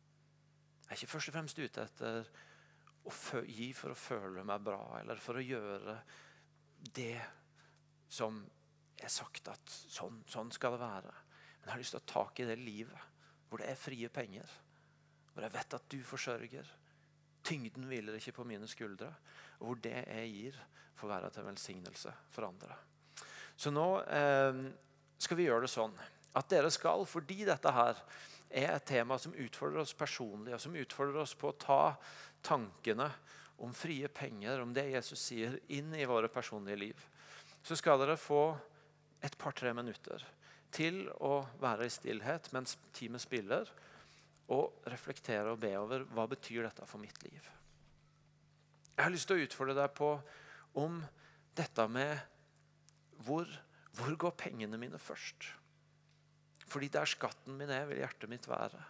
Jeg 0.83 0.91
er 0.91 0.99
ikke 0.99 1.13
først 1.13 1.31
og 1.31 1.35
fremst 1.37 1.59
ute 1.61 1.85
etter 1.85 2.31
å 3.09 3.41
gi 3.47 3.69
for 3.77 3.93
å 3.93 3.97
føle 3.97 4.43
meg 4.45 4.63
bra, 4.65 4.81
eller 4.99 5.21
for 5.21 5.39
å 5.39 5.43
gjøre 5.43 5.95
det 6.95 7.13
som 8.09 8.41
er 8.99 9.11
sagt 9.13 9.47
at 9.51 9.71
sånn, 9.71 10.23
sånn 10.27 10.51
skal 10.51 10.75
det 10.75 10.81
være. 10.83 11.13
Men 11.59 11.67
jeg 11.67 11.71
har 11.71 11.81
lyst 11.81 11.95
til 11.95 12.01
å 12.01 12.07
ta 12.07 12.25
tak 12.25 12.41
i 12.41 12.49
det 12.49 12.57
livet 12.59 13.07
hvor 13.49 13.61
det 13.61 13.69
er 13.71 13.79
frie 13.79 14.09
penger. 14.13 14.51
Hvor 15.33 15.45
jeg 15.45 15.55
vet 15.55 15.75
at 15.77 15.87
du 15.89 15.97
forsørger. 16.05 16.71
Tyngden 17.45 17.87
hviler 17.89 18.17
ikke 18.17 18.35
på 18.35 18.45
mine 18.49 18.67
skuldre. 18.69 19.09
Og 19.59 19.71
hvor 19.71 19.81
det 19.83 19.95
jeg 20.03 20.33
gir, 20.33 20.59
får 20.99 21.13
være 21.13 21.31
til 21.33 21.47
velsignelse 21.47 22.13
for 22.33 22.49
andre. 22.49 22.75
Så 23.59 23.71
nå 23.73 23.87
eh, 24.03 24.59
skal 25.19 25.39
vi 25.39 25.47
gjøre 25.47 25.65
det 25.65 25.71
sånn 25.71 25.95
at 26.37 26.49
dere 26.51 26.69
skal, 26.71 27.05
fordi 27.09 27.41
dette 27.47 27.71
her 27.73 27.97
er 28.49 28.75
et 28.75 28.85
tema 28.85 29.17
som 29.19 29.33
utfordrer 29.33 29.81
oss 29.81 29.95
personlig, 29.97 30.53
og 30.55 30.61
som 30.61 30.75
utfordrer 30.77 31.23
oss 31.23 31.33
på 31.37 31.49
å 31.49 31.57
ta 31.59 31.81
tankene 32.45 33.07
om 33.65 33.73
frie 33.75 34.07
penger, 34.13 34.61
om 34.61 34.71
det 34.73 34.85
Jesus 34.93 35.23
sier, 35.31 35.57
inn 35.75 35.91
i 35.97 36.07
våre 36.07 36.29
personlige 36.31 36.83
liv 36.85 37.07
så 37.63 37.77
skal 37.77 37.99
dere 38.01 38.17
få 38.19 38.43
et 39.23 39.35
par-tre 39.39 39.73
minutter 39.75 40.23
til 40.73 41.05
å 41.25 41.41
være 41.61 41.87
i 41.87 41.93
stillhet 41.93 42.51
mens 42.55 42.77
teamet 42.95 43.23
spiller, 43.23 43.69
og 44.49 44.85
reflektere 44.89 45.51
og 45.53 45.59
be 45.61 45.71
over 45.77 46.05
hva 46.09 46.25
betyr 46.29 46.65
dette 46.65 46.85
for 46.89 47.01
mitt 47.01 47.19
liv. 47.21 47.49
Jeg 48.95 49.05
har 49.05 49.13
lyst 49.13 49.29
til 49.29 49.37
å 49.37 49.45
utfordre 49.45 49.75
deg 49.77 49.91
på 49.95 50.09
om 50.81 50.97
dette 51.55 51.85
med 51.91 52.17
hvor, 53.25 53.45
hvor 53.97 54.15
går 54.25 54.33
pengene 54.39 54.79
mine 54.81 54.97
først? 55.01 55.51
Fordi 56.69 56.89
der 56.93 57.09
skatten 57.09 57.57
min 57.57 57.71
er, 57.73 57.85
vil 57.89 58.01
hjertet 58.01 58.31
mitt 58.31 58.49
være. 58.49 58.81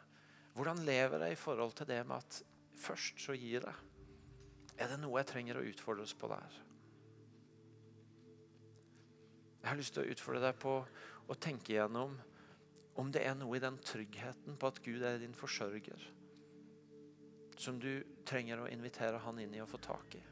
Hvordan 0.55 0.81
lever 0.87 1.27
jeg 1.27 1.35
i 1.35 1.39
forhold 1.39 1.75
til 1.77 1.87
det 1.91 1.99
med 2.07 2.17
at 2.17 2.39
først 2.79 3.21
så 3.23 3.35
gir 3.37 3.67
jeg? 3.67 3.75
Er 4.79 4.91
det 4.91 4.99
noe 5.01 5.19
jeg 5.19 5.29
trenger 5.33 5.59
å 5.59 5.67
utfordres 5.67 6.15
på 6.15 6.31
der? 6.31 6.59
Jeg 9.59 9.69
har 9.69 9.79
lyst 9.79 9.95
til 9.95 10.05
å 10.05 10.11
utfordre 10.13 10.43
deg 10.47 10.59
på 10.61 10.73
å 11.29 11.37
tenke 11.37 11.73
igjennom 11.73 12.15
om 12.99 13.11
det 13.13 13.23
er 13.27 13.35
noe 13.37 13.57
i 13.57 13.63
den 13.63 13.77
tryggheten 13.83 14.57
på 14.59 14.71
at 14.71 14.81
Gud 14.83 15.03
er 15.07 15.19
din 15.21 15.35
forsørger, 15.35 16.01
som 17.59 17.79
du 17.79 17.91
trenger 18.27 18.63
å 18.63 18.69
invitere 18.71 19.21
han 19.23 19.39
inn 19.39 19.55
i 19.55 19.61
og 19.63 19.69
få 19.71 19.79
tak 19.83 20.17
i. 20.19 20.23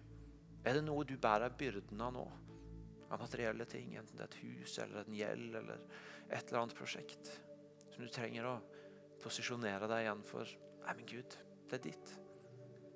Er 0.68 0.76
det 0.76 0.84
noe 0.84 1.06
du 1.08 1.16
bærer 1.22 1.54
byrden 1.56 2.02
av 2.04 2.16
nå? 2.16 2.26
Av 3.08 3.22
materielle 3.22 3.64
ting, 3.72 3.94
enten 3.96 4.20
det 4.20 4.26
er 4.26 4.32
et 4.34 4.40
hus 4.42 4.74
eller 4.84 5.06
en 5.06 5.16
gjeld 5.16 5.56
eller 5.56 5.84
et 6.28 6.50
eller 6.50 6.60
annet 6.60 6.76
prosjekt. 6.76 7.30
Som 7.94 8.04
du 8.04 8.12
trenger 8.12 8.50
å 8.50 8.56
posisjonere 9.24 9.88
deg 9.88 10.04
igjen 10.04 10.24
for. 10.28 10.56
Nei, 10.84 10.96
men 10.98 11.08
Gud, 11.08 11.38
det 11.70 11.80
er 11.80 11.86
ditt. 11.88 12.12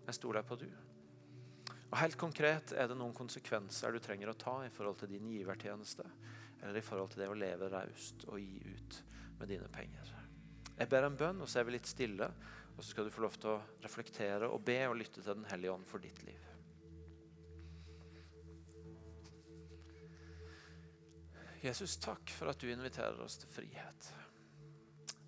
Jeg 0.08 0.18
stoler 0.20 0.44
på 0.48 0.60
du. 0.60 0.68
Og 1.92 1.98
Helt 2.00 2.16
konkret 2.20 2.72
er 2.72 2.88
det 2.88 2.96
noen 2.96 3.16
konsekvenser 3.16 3.92
du 3.92 4.00
trenger 4.04 4.32
å 4.32 4.38
ta 4.40 4.62
i 4.64 4.72
forhold 4.72 5.02
til 5.02 5.12
din 5.12 5.28
givertjeneste, 5.28 6.06
eller 6.62 6.80
i 6.80 6.86
forhold 6.86 7.12
til 7.12 7.26
det 7.26 7.30
å 7.32 7.36
leve 7.36 7.68
raust 7.74 8.24
og 8.30 8.40
gi 8.40 8.62
ut 8.64 9.00
med 9.42 9.52
dine 9.52 9.68
penger. 9.74 10.14
Jeg 10.78 10.90
ber 10.90 11.06
en 11.06 11.18
bønn, 11.20 11.44
og 11.44 11.50
så 11.52 11.60
er 11.60 11.68
vi 11.68 11.76
litt 11.76 11.90
stille. 11.90 12.32
Og 12.72 12.80
så 12.80 12.94
skal 12.94 13.06
du 13.06 13.14
få 13.14 13.26
lov 13.26 13.36
til 13.38 13.52
å 13.52 13.60
reflektere 13.84 14.48
og 14.50 14.64
be 14.66 14.80
og 14.88 14.96
lytte 14.98 15.20
til 15.20 15.36
Den 15.36 15.46
hellige 15.52 15.76
ånd 15.76 15.86
for 15.86 16.02
ditt 16.02 16.24
liv. 16.26 16.48
Jesus, 21.62 22.00
takk 22.02 22.32
for 22.34 22.50
at 22.50 22.64
du 22.64 22.72
inviterer 22.72 23.20
oss 23.22 23.38
til 23.38 23.52
frihet. 23.54 24.08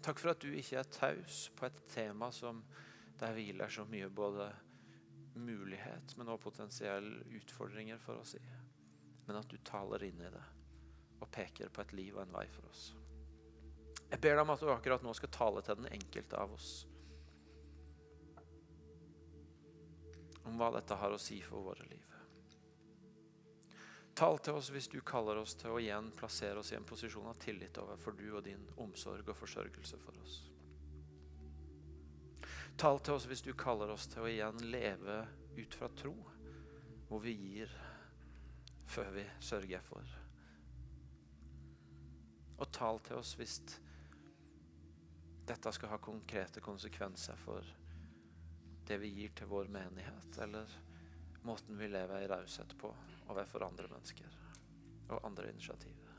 Takk 0.02 0.18
for 0.18 0.32
at 0.32 0.42
du 0.42 0.50
ikke 0.50 0.80
er 0.80 0.90
taus 0.90 1.44
på 1.54 1.68
et 1.68 1.84
tema 1.94 2.32
som 2.34 2.64
der 3.20 3.36
hviler 3.36 3.70
så 3.70 3.86
mye 3.86 4.10
både 4.10 4.48
mulighet, 5.36 6.18
men 6.18 6.30
også 6.30 6.44
potensielle 6.44 7.24
utfordringer 7.38 7.98
for 8.02 8.22
oss 8.22 8.36
i. 8.36 8.44
Men 9.26 9.40
at 9.40 9.50
du 9.50 9.58
taler 9.66 10.04
inn 10.04 10.22
i 10.22 10.32
det 10.34 10.44
og 11.24 11.30
peker 11.32 11.72
på 11.72 11.82
et 11.84 11.94
liv 11.96 12.18
og 12.18 12.26
en 12.26 12.34
vei 12.36 12.46
for 12.52 12.68
oss. 12.68 12.90
Jeg 14.10 14.20
ber 14.22 14.36
deg 14.36 14.44
om 14.44 14.52
at 14.54 14.62
du 14.62 14.70
akkurat 14.70 15.06
nå 15.06 15.14
skal 15.18 15.32
tale 15.34 15.64
til 15.66 15.80
den 15.80 15.92
enkelte 15.96 16.38
av 16.38 16.52
oss. 16.54 16.72
Om 20.44 20.60
hva 20.60 20.74
dette 20.76 20.98
har 21.00 21.16
å 21.16 21.22
si 21.22 21.40
for 21.42 21.64
våre 21.66 21.88
liv. 21.88 22.10
Tal 24.14 24.38
til 24.46 24.60
oss 24.60 24.70
hvis 24.70 24.92
du 24.92 25.00
kaller 25.02 25.40
oss 25.42 25.56
til 25.58 25.74
å 25.74 25.80
igjen 25.82 26.12
plassere 26.14 26.62
oss 26.62 26.70
i 26.74 26.78
en 26.78 26.86
posisjon 26.86 27.32
av 27.32 27.40
tillit 27.42 27.80
overfor 27.82 28.14
du 28.20 28.28
og 28.36 28.44
din 28.46 28.68
omsorg 28.84 29.32
og 29.32 29.40
forsørgelse 29.40 29.98
for 30.04 30.20
oss. 30.22 30.42
Tal 32.78 33.00
til 33.00 33.14
oss 33.16 33.28
hvis 33.30 33.44
du 33.46 33.54
kaller 33.58 33.94
oss 33.94 34.08
til 34.12 34.24
å 34.24 34.30
igjen 34.30 34.64
leve 34.74 35.22
ut 35.58 35.78
fra 35.78 35.90
tro, 35.94 36.14
hvor 37.08 37.22
vi 37.24 37.36
gir 37.38 37.72
før 38.90 39.12
vi 39.16 39.26
sørger 39.40 39.86
for. 39.86 40.16
Og 42.58 42.72
tal 42.74 43.00
til 43.06 43.20
oss 43.20 43.34
hvis 43.38 43.60
dette 45.44 45.74
skal 45.76 45.92
ha 45.92 46.00
konkrete 46.02 46.64
konsekvenser 46.64 47.40
for 47.40 47.68
det 48.88 48.98
vi 49.00 49.12
gir 49.18 49.34
til 49.36 49.50
vår 49.52 49.70
menighet, 49.72 50.38
eller 50.44 50.72
måten 51.44 51.78
vi 51.80 51.88
lever 51.92 52.24
i 52.24 52.32
raushet 52.32 52.76
på 52.80 52.92
overfor 53.32 53.68
andre 53.68 53.90
mennesker 53.92 54.40
og 55.10 55.26
andre 55.28 55.52
initiativ. 55.52 56.13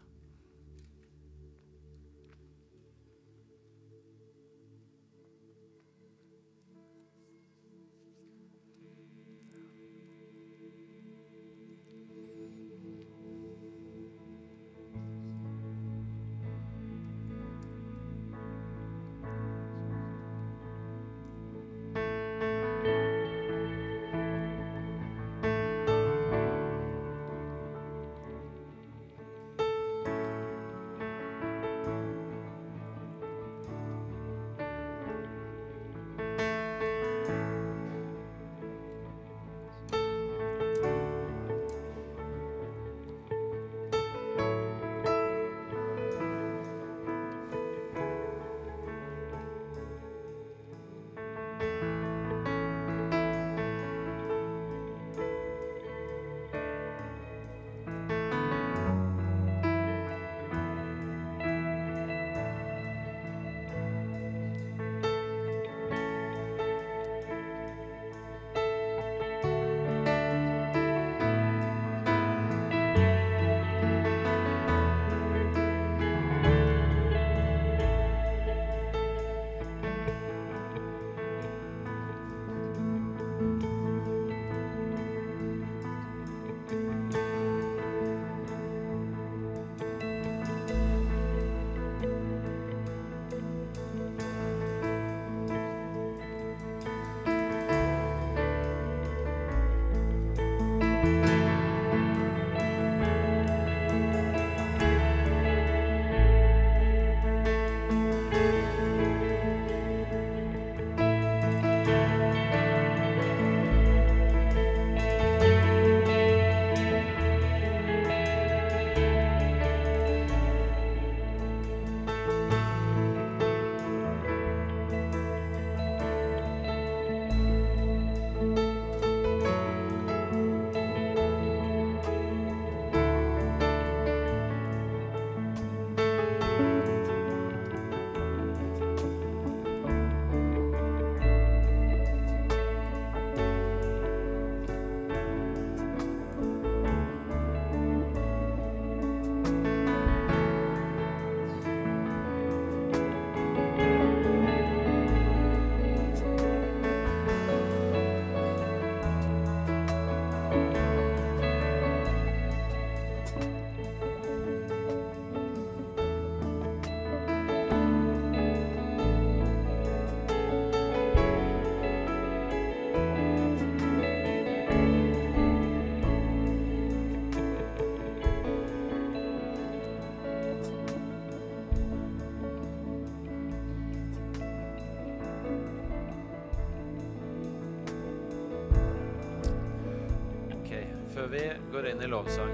Inn 191.95 192.03
i 192.03 192.11
lovsang, 192.11 192.51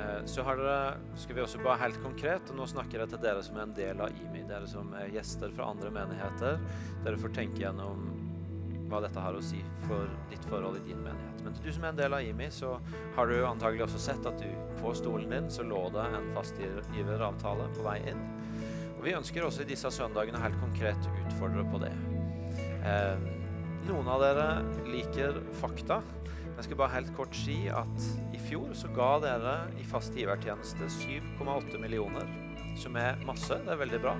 eh, 0.00 0.20
så 0.24 0.44
dere, 0.46 0.76
skal 1.14 1.36
vi 1.36 1.42
også 1.44 1.62
bare 1.64 1.80
helt 1.84 1.98
konkret 2.02 2.50
og 2.50 2.60
Nå 2.60 2.68
snakker 2.70 3.02
jeg 3.02 3.12
til 3.12 3.22
dere 3.22 3.42
som 3.44 3.58
er 3.58 3.66
en 3.66 3.74
del 3.76 4.00
av 4.00 4.22
IMI, 4.24 4.46
dere 4.48 4.68
som 4.70 4.92
er 4.96 5.12
gjester 5.12 5.52
fra 5.56 5.68
andre 5.74 5.92
menigheter. 5.92 6.62
Dere 7.04 7.20
får 7.20 7.34
tenke 7.36 7.62
gjennom 7.64 8.06
hva 8.86 9.00
dette 9.02 9.18
har 9.18 9.34
å 9.34 9.42
si 9.42 9.58
for 9.86 10.06
ditt 10.30 10.44
forhold 10.46 10.78
i 10.78 10.84
din 10.86 11.00
menighet. 11.02 11.42
Men 11.44 11.56
til 11.56 11.66
du 11.66 11.74
som 11.74 11.84
er 11.84 11.92
en 11.92 12.00
del 12.00 12.14
av 12.14 12.22
IMI, 12.22 12.48
så 12.54 12.76
har 13.16 13.28
du 13.28 13.36
antagelig 13.44 13.86
også 13.88 14.02
sett 14.02 14.28
at 14.30 14.38
du 14.40 14.76
på 14.80 14.94
stolen 14.96 15.32
din 15.34 15.50
så 15.50 15.66
lå 15.66 15.88
det 15.94 16.04
en 16.06 16.30
fastgiveravtale 16.36 17.70
på 17.76 17.86
vei 17.86 17.98
inn. 18.12 18.22
Og 18.96 19.02
Vi 19.04 19.16
ønsker 19.16 19.44
også 19.44 19.66
i 19.66 19.70
disse 19.72 19.90
søndagene 19.92 20.40
helt 20.40 20.60
konkret 20.62 21.10
utfordre 21.26 21.66
på 21.72 21.82
det. 21.82 21.92
Eh, 22.86 23.26
noen 23.90 24.08
av 24.10 24.22
dere 24.22 24.46
liker 24.88 25.42
fakta. 25.60 26.00
Jeg 26.56 26.64
skal 26.64 26.78
bare 26.80 26.94
helt 26.94 27.12
kort 27.16 27.36
si 27.36 27.56
at 27.68 28.06
i 28.32 28.38
fjor 28.40 28.70
så 28.76 28.88
ga 28.96 29.10
dere 29.20 29.56
i 29.76 29.84
fast 29.84 30.16
givertjeneste 30.16 30.88
7,8 30.88 31.80
millioner, 31.82 32.30
som 32.80 32.96
er 32.96 33.20
masse. 33.28 33.58
Det 33.60 33.74
er 33.74 33.82
veldig 33.82 34.00
bra. 34.00 34.14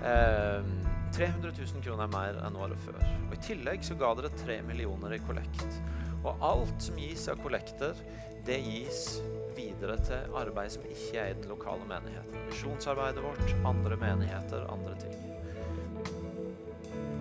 Eh, 0.00 0.70
300 1.12 1.52
000 1.52 1.84
kroner 1.84 2.08
mer 2.12 2.40
enn 2.46 2.56
året 2.56 2.80
før. 2.84 2.96
Og 3.28 3.36
I 3.36 3.40
tillegg 3.44 3.84
så 3.84 3.96
ga 4.00 4.14
dere 4.16 4.32
3 4.40 4.62
millioner 4.64 5.16
i 5.16 5.20
kollekt. 5.24 5.78
Og 6.24 6.40
alt 6.44 6.88
som 6.88 6.98
gis 7.00 7.28
av 7.28 7.40
kollekter, 7.44 8.00
det 8.48 8.58
gis 8.64 9.18
videre 9.56 9.98
til 10.08 10.36
arbeid 10.40 10.72
som 10.72 10.88
ikke 10.88 11.20
er 11.20 11.32
i 11.32 11.38
den 11.38 11.52
lokale 11.52 11.84
menigheten. 11.90 12.48
Misjonsarbeidet 12.48 13.24
vårt, 13.24 13.56
andre 13.68 14.00
menigheter, 14.00 14.64
andre 14.72 14.96
ting. 15.04 15.16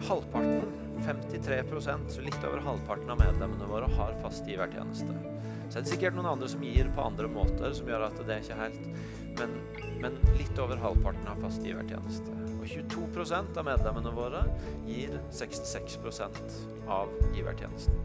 halvparten, 0.08 0.87
53% 1.08 2.10
så 2.12 2.24
litt 2.26 2.40
over 2.44 2.64
halvparten 2.66 3.10
av 3.14 3.22
medlemmene 3.22 3.70
våre 3.70 3.88
har 3.96 4.16
fast 4.24 4.48
givertjeneste. 4.48 5.16
Så 5.70 5.80
er 5.80 5.84
det 5.84 5.92
sikkert 5.92 6.16
noen 6.16 6.30
andre 6.34 6.50
som 6.52 6.64
gir 6.64 6.90
på 6.96 7.04
andre 7.04 7.30
måter, 7.32 7.72
som 7.76 7.88
gjør 7.90 8.08
at 8.08 8.20
det 8.24 8.36
er 8.36 8.44
ikke 8.44 8.60
helt 8.62 8.86
Men, 9.38 9.52
men 10.02 10.16
litt 10.40 10.58
over 10.58 10.80
halvparten 10.82 11.28
har 11.30 11.38
fast 11.44 11.62
givertjeneste. 11.62 12.34
Og 12.58 12.64
22% 12.66 13.60
av 13.62 13.68
medlemmene 13.68 14.14
våre 14.16 14.42
gir 14.88 15.14
66% 15.30 16.56
av 16.90 17.12
givertjenesten. 17.36 18.02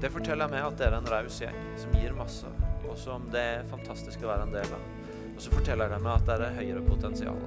Det 0.00 0.12
forteller 0.12 0.52
meg 0.52 0.66
at 0.66 0.76
dere 0.80 0.98
er 0.98 1.00
en 1.00 1.10
raus 1.12 1.40
gjeng 1.40 1.56
som 1.80 1.96
gir 1.96 2.12
masse, 2.16 2.52
og 2.84 2.92
som 3.00 3.24
det 3.32 3.46
er 3.56 3.72
fantastisk 3.72 4.26
å 4.26 4.34
være 4.34 4.50
en 4.50 4.54
del 4.58 4.76
av. 4.76 4.84
Og 5.32 5.40
så 5.46 5.54
forteller 5.54 5.88
det 5.94 6.02
meg 6.04 6.18
at 6.18 6.28
det 6.28 6.38
er 6.44 6.60
høyere 6.60 6.84
potensial. 6.84 7.40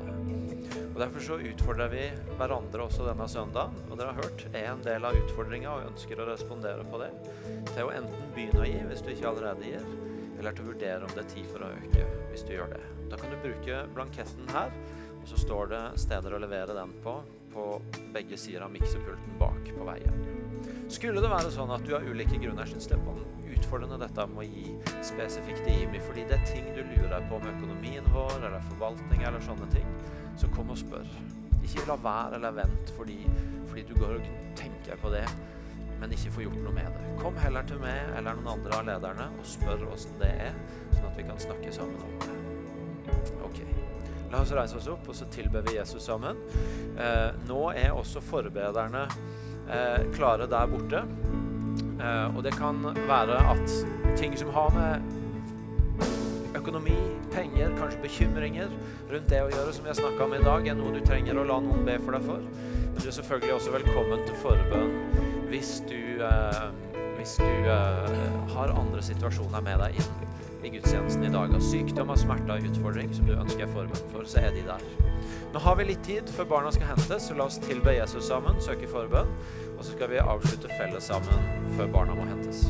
Og 0.93 0.99
Derfor 1.01 1.25
så 1.25 1.39
utfordrer 1.41 1.89
vi 1.89 2.01
hverandre 2.37 2.85
også 2.85 3.07
denne 3.07 3.25
søndagen. 3.29 3.77
Og 3.89 3.97
dere 3.97 4.13
har 4.13 4.21
hørt 4.21 4.43
en 4.59 4.83
del 4.85 5.07
av 5.09 5.17
utfordringa 5.17 5.71
og 5.73 5.87
ønsker 5.89 6.21
å 6.21 6.27
respondere 6.29 6.85
på 6.91 7.01
det. 7.01 7.11
Til 7.73 7.87
å 7.87 7.93
enten 7.95 8.33
begynne 8.35 8.61
å 8.61 8.67
gi 8.69 8.81
hvis 8.91 9.01
du 9.01 9.13
ikke 9.15 9.31
allerede 9.31 9.71
gir, 9.71 9.87
eller 10.37 10.53
til 10.53 10.65
å 10.65 10.69
vurdere 10.69 11.07
om 11.07 11.15
det 11.15 11.23
er 11.23 11.31
tid 11.33 11.47
for 11.49 11.65
å 11.65 11.71
øke 11.73 12.05
hvis 12.29 12.45
du 12.45 12.53
gjør 12.53 12.75
det. 12.75 12.83
Da 13.09 13.17
kan 13.21 13.33
du 13.33 13.39
bruke 13.41 13.79
blanketten 13.95 14.53
her, 14.53 14.75
og 15.17 15.25
så 15.31 15.39
står 15.41 15.73
det 15.73 15.83
steder 16.03 16.35
å 16.35 16.43
levere 16.43 16.77
den 16.77 16.93
på 17.05 17.21
på 17.53 17.81
begge 18.13 18.37
sider 18.37 18.63
av 18.65 18.71
miksepulten 18.73 19.35
bak 19.37 19.67
på 19.77 19.85
veien. 19.85 20.23
Skulle 20.89 21.21
det 21.21 21.29
være 21.29 21.51
sånn 21.53 21.71
at 21.75 21.85
du 21.85 21.93
av 21.93 22.05
ulike 22.09 22.39
grunner 22.41 22.65
syns 22.69 22.89
det 22.89 22.97
er 22.97 23.53
utfordrende 23.53 23.99
dette 24.01 24.25
med 24.31 24.41
å 24.41 24.47
gi 24.47 24.73
spesifikt 25.05 25.67
i 25.69 25.75
IMI, 25.83 26.01
fordi 26.03 26.25
det 26.29 26.39
er 26.39 26.47
ting 26.49 26.71
du 26.73 26.81
lurer 26.81 27.25
på 27.29 27.37
om 27.37 27.47
økonomien 27.51 28.07
vår 28.13 28.39
eller 28.39 28.65
forvaltning 28.71 29.21
eller 29.21 29.43
sånne 29.45 29.69
ting, 29.73 29.87
så 30.37 30.49
kom 30.53 30.71
og 30.73 30.79
spør. 30.79 31.07
Ikke 31.63 31.85
la 31.87 31.97
være 32.03 32.37
eller 32.39 32.55
vent 32.57 32.93
fordi, 32.97 33.19
fordi 33.69 33.85
du 33.89 33.93
går 33.97 34.17
og 34.17 34.31
tenker 34.59 34.99
på 35.01 35.11
det, 35.13 35.23
men 35.99 36.11
ikke 36.11 36.33
får 36.35 36.45
gjort 36.47 36.63
noe 36.65 36.75
med 36.75 36.89
det. 36.91 37.03
Kom 37.21 37.37
heller 37.39 37.67
til 37.67 37.79
meg 37.83 38.17
eller 38.17 38.35
noen 38.39 38.49
andre 38.57 38.79
av 38.79 38.89
lederne 38.89 39.29
og 39.37 39.47
spør 39.47 39.85
åssen 39.93 40.17
det 40.21 40.33
er, 40.49 40.57
sånn 40.91 41.07
at 41.11 41.19
vi 41.19 41.27
kan 41.29 41.39
snakke 41.39 41.71
sammen 41.75 42.01
om 42.03 42.17
det. 42.25 42.39
Ok. 43.45 43.63
La 44.33 44.41
oss 44.41 44.51
reise 44.55 44.79
oss 44.79 44.89
opp, 44.89 45.07
og 45.07 45.15
så 45.15 45.27
tilber 45.31 45.63
vi 45.67 45.77
Jesus 45.77 46.03
sammen. 46.09 46.39
Eh, 46.97 47.29
nå 47.47 47.61
er 47.77 47.93
også 47.93 48.23
forbederne 48.25 49.05
eh, 49.69 50.07
klare 50.15 50.49
der 50.49 50.71
borte. 50.71 51.03
Eh, 52.01 52.35
og 52.35 52.41
det 52.43 52.55
kan 52.57 52.81
være 53.07 53.37
at 53.53 53.75
ting 54.17 54.35
som 54.37 54.49
har 54.55 54.73
med 54.73 55.21
økonomi, 56.63 56.95
penger, 57.33 57.73
kanskje 57.75 57.99
bekymringer 58.05 58.71
rundt 59.11 59.29
det 59.29 59.41
å 59.43 59.49
gjøre, 59.51 59.73
som 59.75 59.83
vi 59.83 59.91
har 59.91 59.97
snakka 59.99 60.23
om 60.23 60.35
i 60.37 60.43
dag, 60.43 60.67
er 60.67 60.77
noe 60.79 60.93
du 60.95 61.01
trenger 61.03 61.39
å 61.39 61.43
la 61.47 61.59
noen 61.59 61.83
be 61.87 61.97
for 61.99 62.15
deg 62.15 62.23
for. 62.23 62.45
Men 62.93 62.99
du 63.01 63.07
er 63.09 63.17
selvfølgelig 63.17 63.55
også 63.57 63.73
velkommen 63.73 64.23
til 64.23 64.37
forbønn 64.39 64.93
hvis 65.51 65.73
du, 65.89 65.99
eh, 66.23 66.63
hvis 67.17 67.35
du 67.41 67.67
eh, 67.73 68.15
har 68.55 68.73
andre 68.73 69.03
situasjoner 69.03 69.65
med 69.65 69.83
deg 69.83 69.99
inn 69.99 70.63
i 70.63 70.71
gudstjenesten 70.77 71.27
i 71.27 71.33
dag. 71.33 71.51
Av 71.51 71.67
sykdom, 71.67 72.13
av 72.15 72.21
smerte, 72.23 72.55
av 72.55 72.69
utfordring 72.71 73.11
som 73.13 73.27
du 73.27 73.35
ønsker 73.35 73.69
forbønn 73.75 74.07
for, 74.15 74.23
så 74.23 74.45
er 74.45 74.55
de 74.55 74.63
der. 74.69 74.87
Nå 75.53 75.61
har 75.61 75.77
vi 75.77 75.89
litt 75.91 76.07
tid 76.07 76.31
før 76.33 76.47
barna 76.55 76.71
skal 76.73 76.93
hentes, 76.93 77.27
så 77.27 77.35
la 77.37 77.49
oss 77.51 77.59
tilbe 77.61 77.93
Jesus 77.93 78.31
sammen, 78.31 78.57
søke 78.63 78.89
forbønn. 78.89 79.35
Og 79.75 79.83
så 79.83 79.91
skal 79.97 80.15
vi 80.15 80.23
avslutte 80.23 80.71
felles 80.79 81.11
sammen 81.11 81.69
før 81.75 81.91
barna 81.99 82.17
må 82.17 82.25
hentes. 82.31 82.69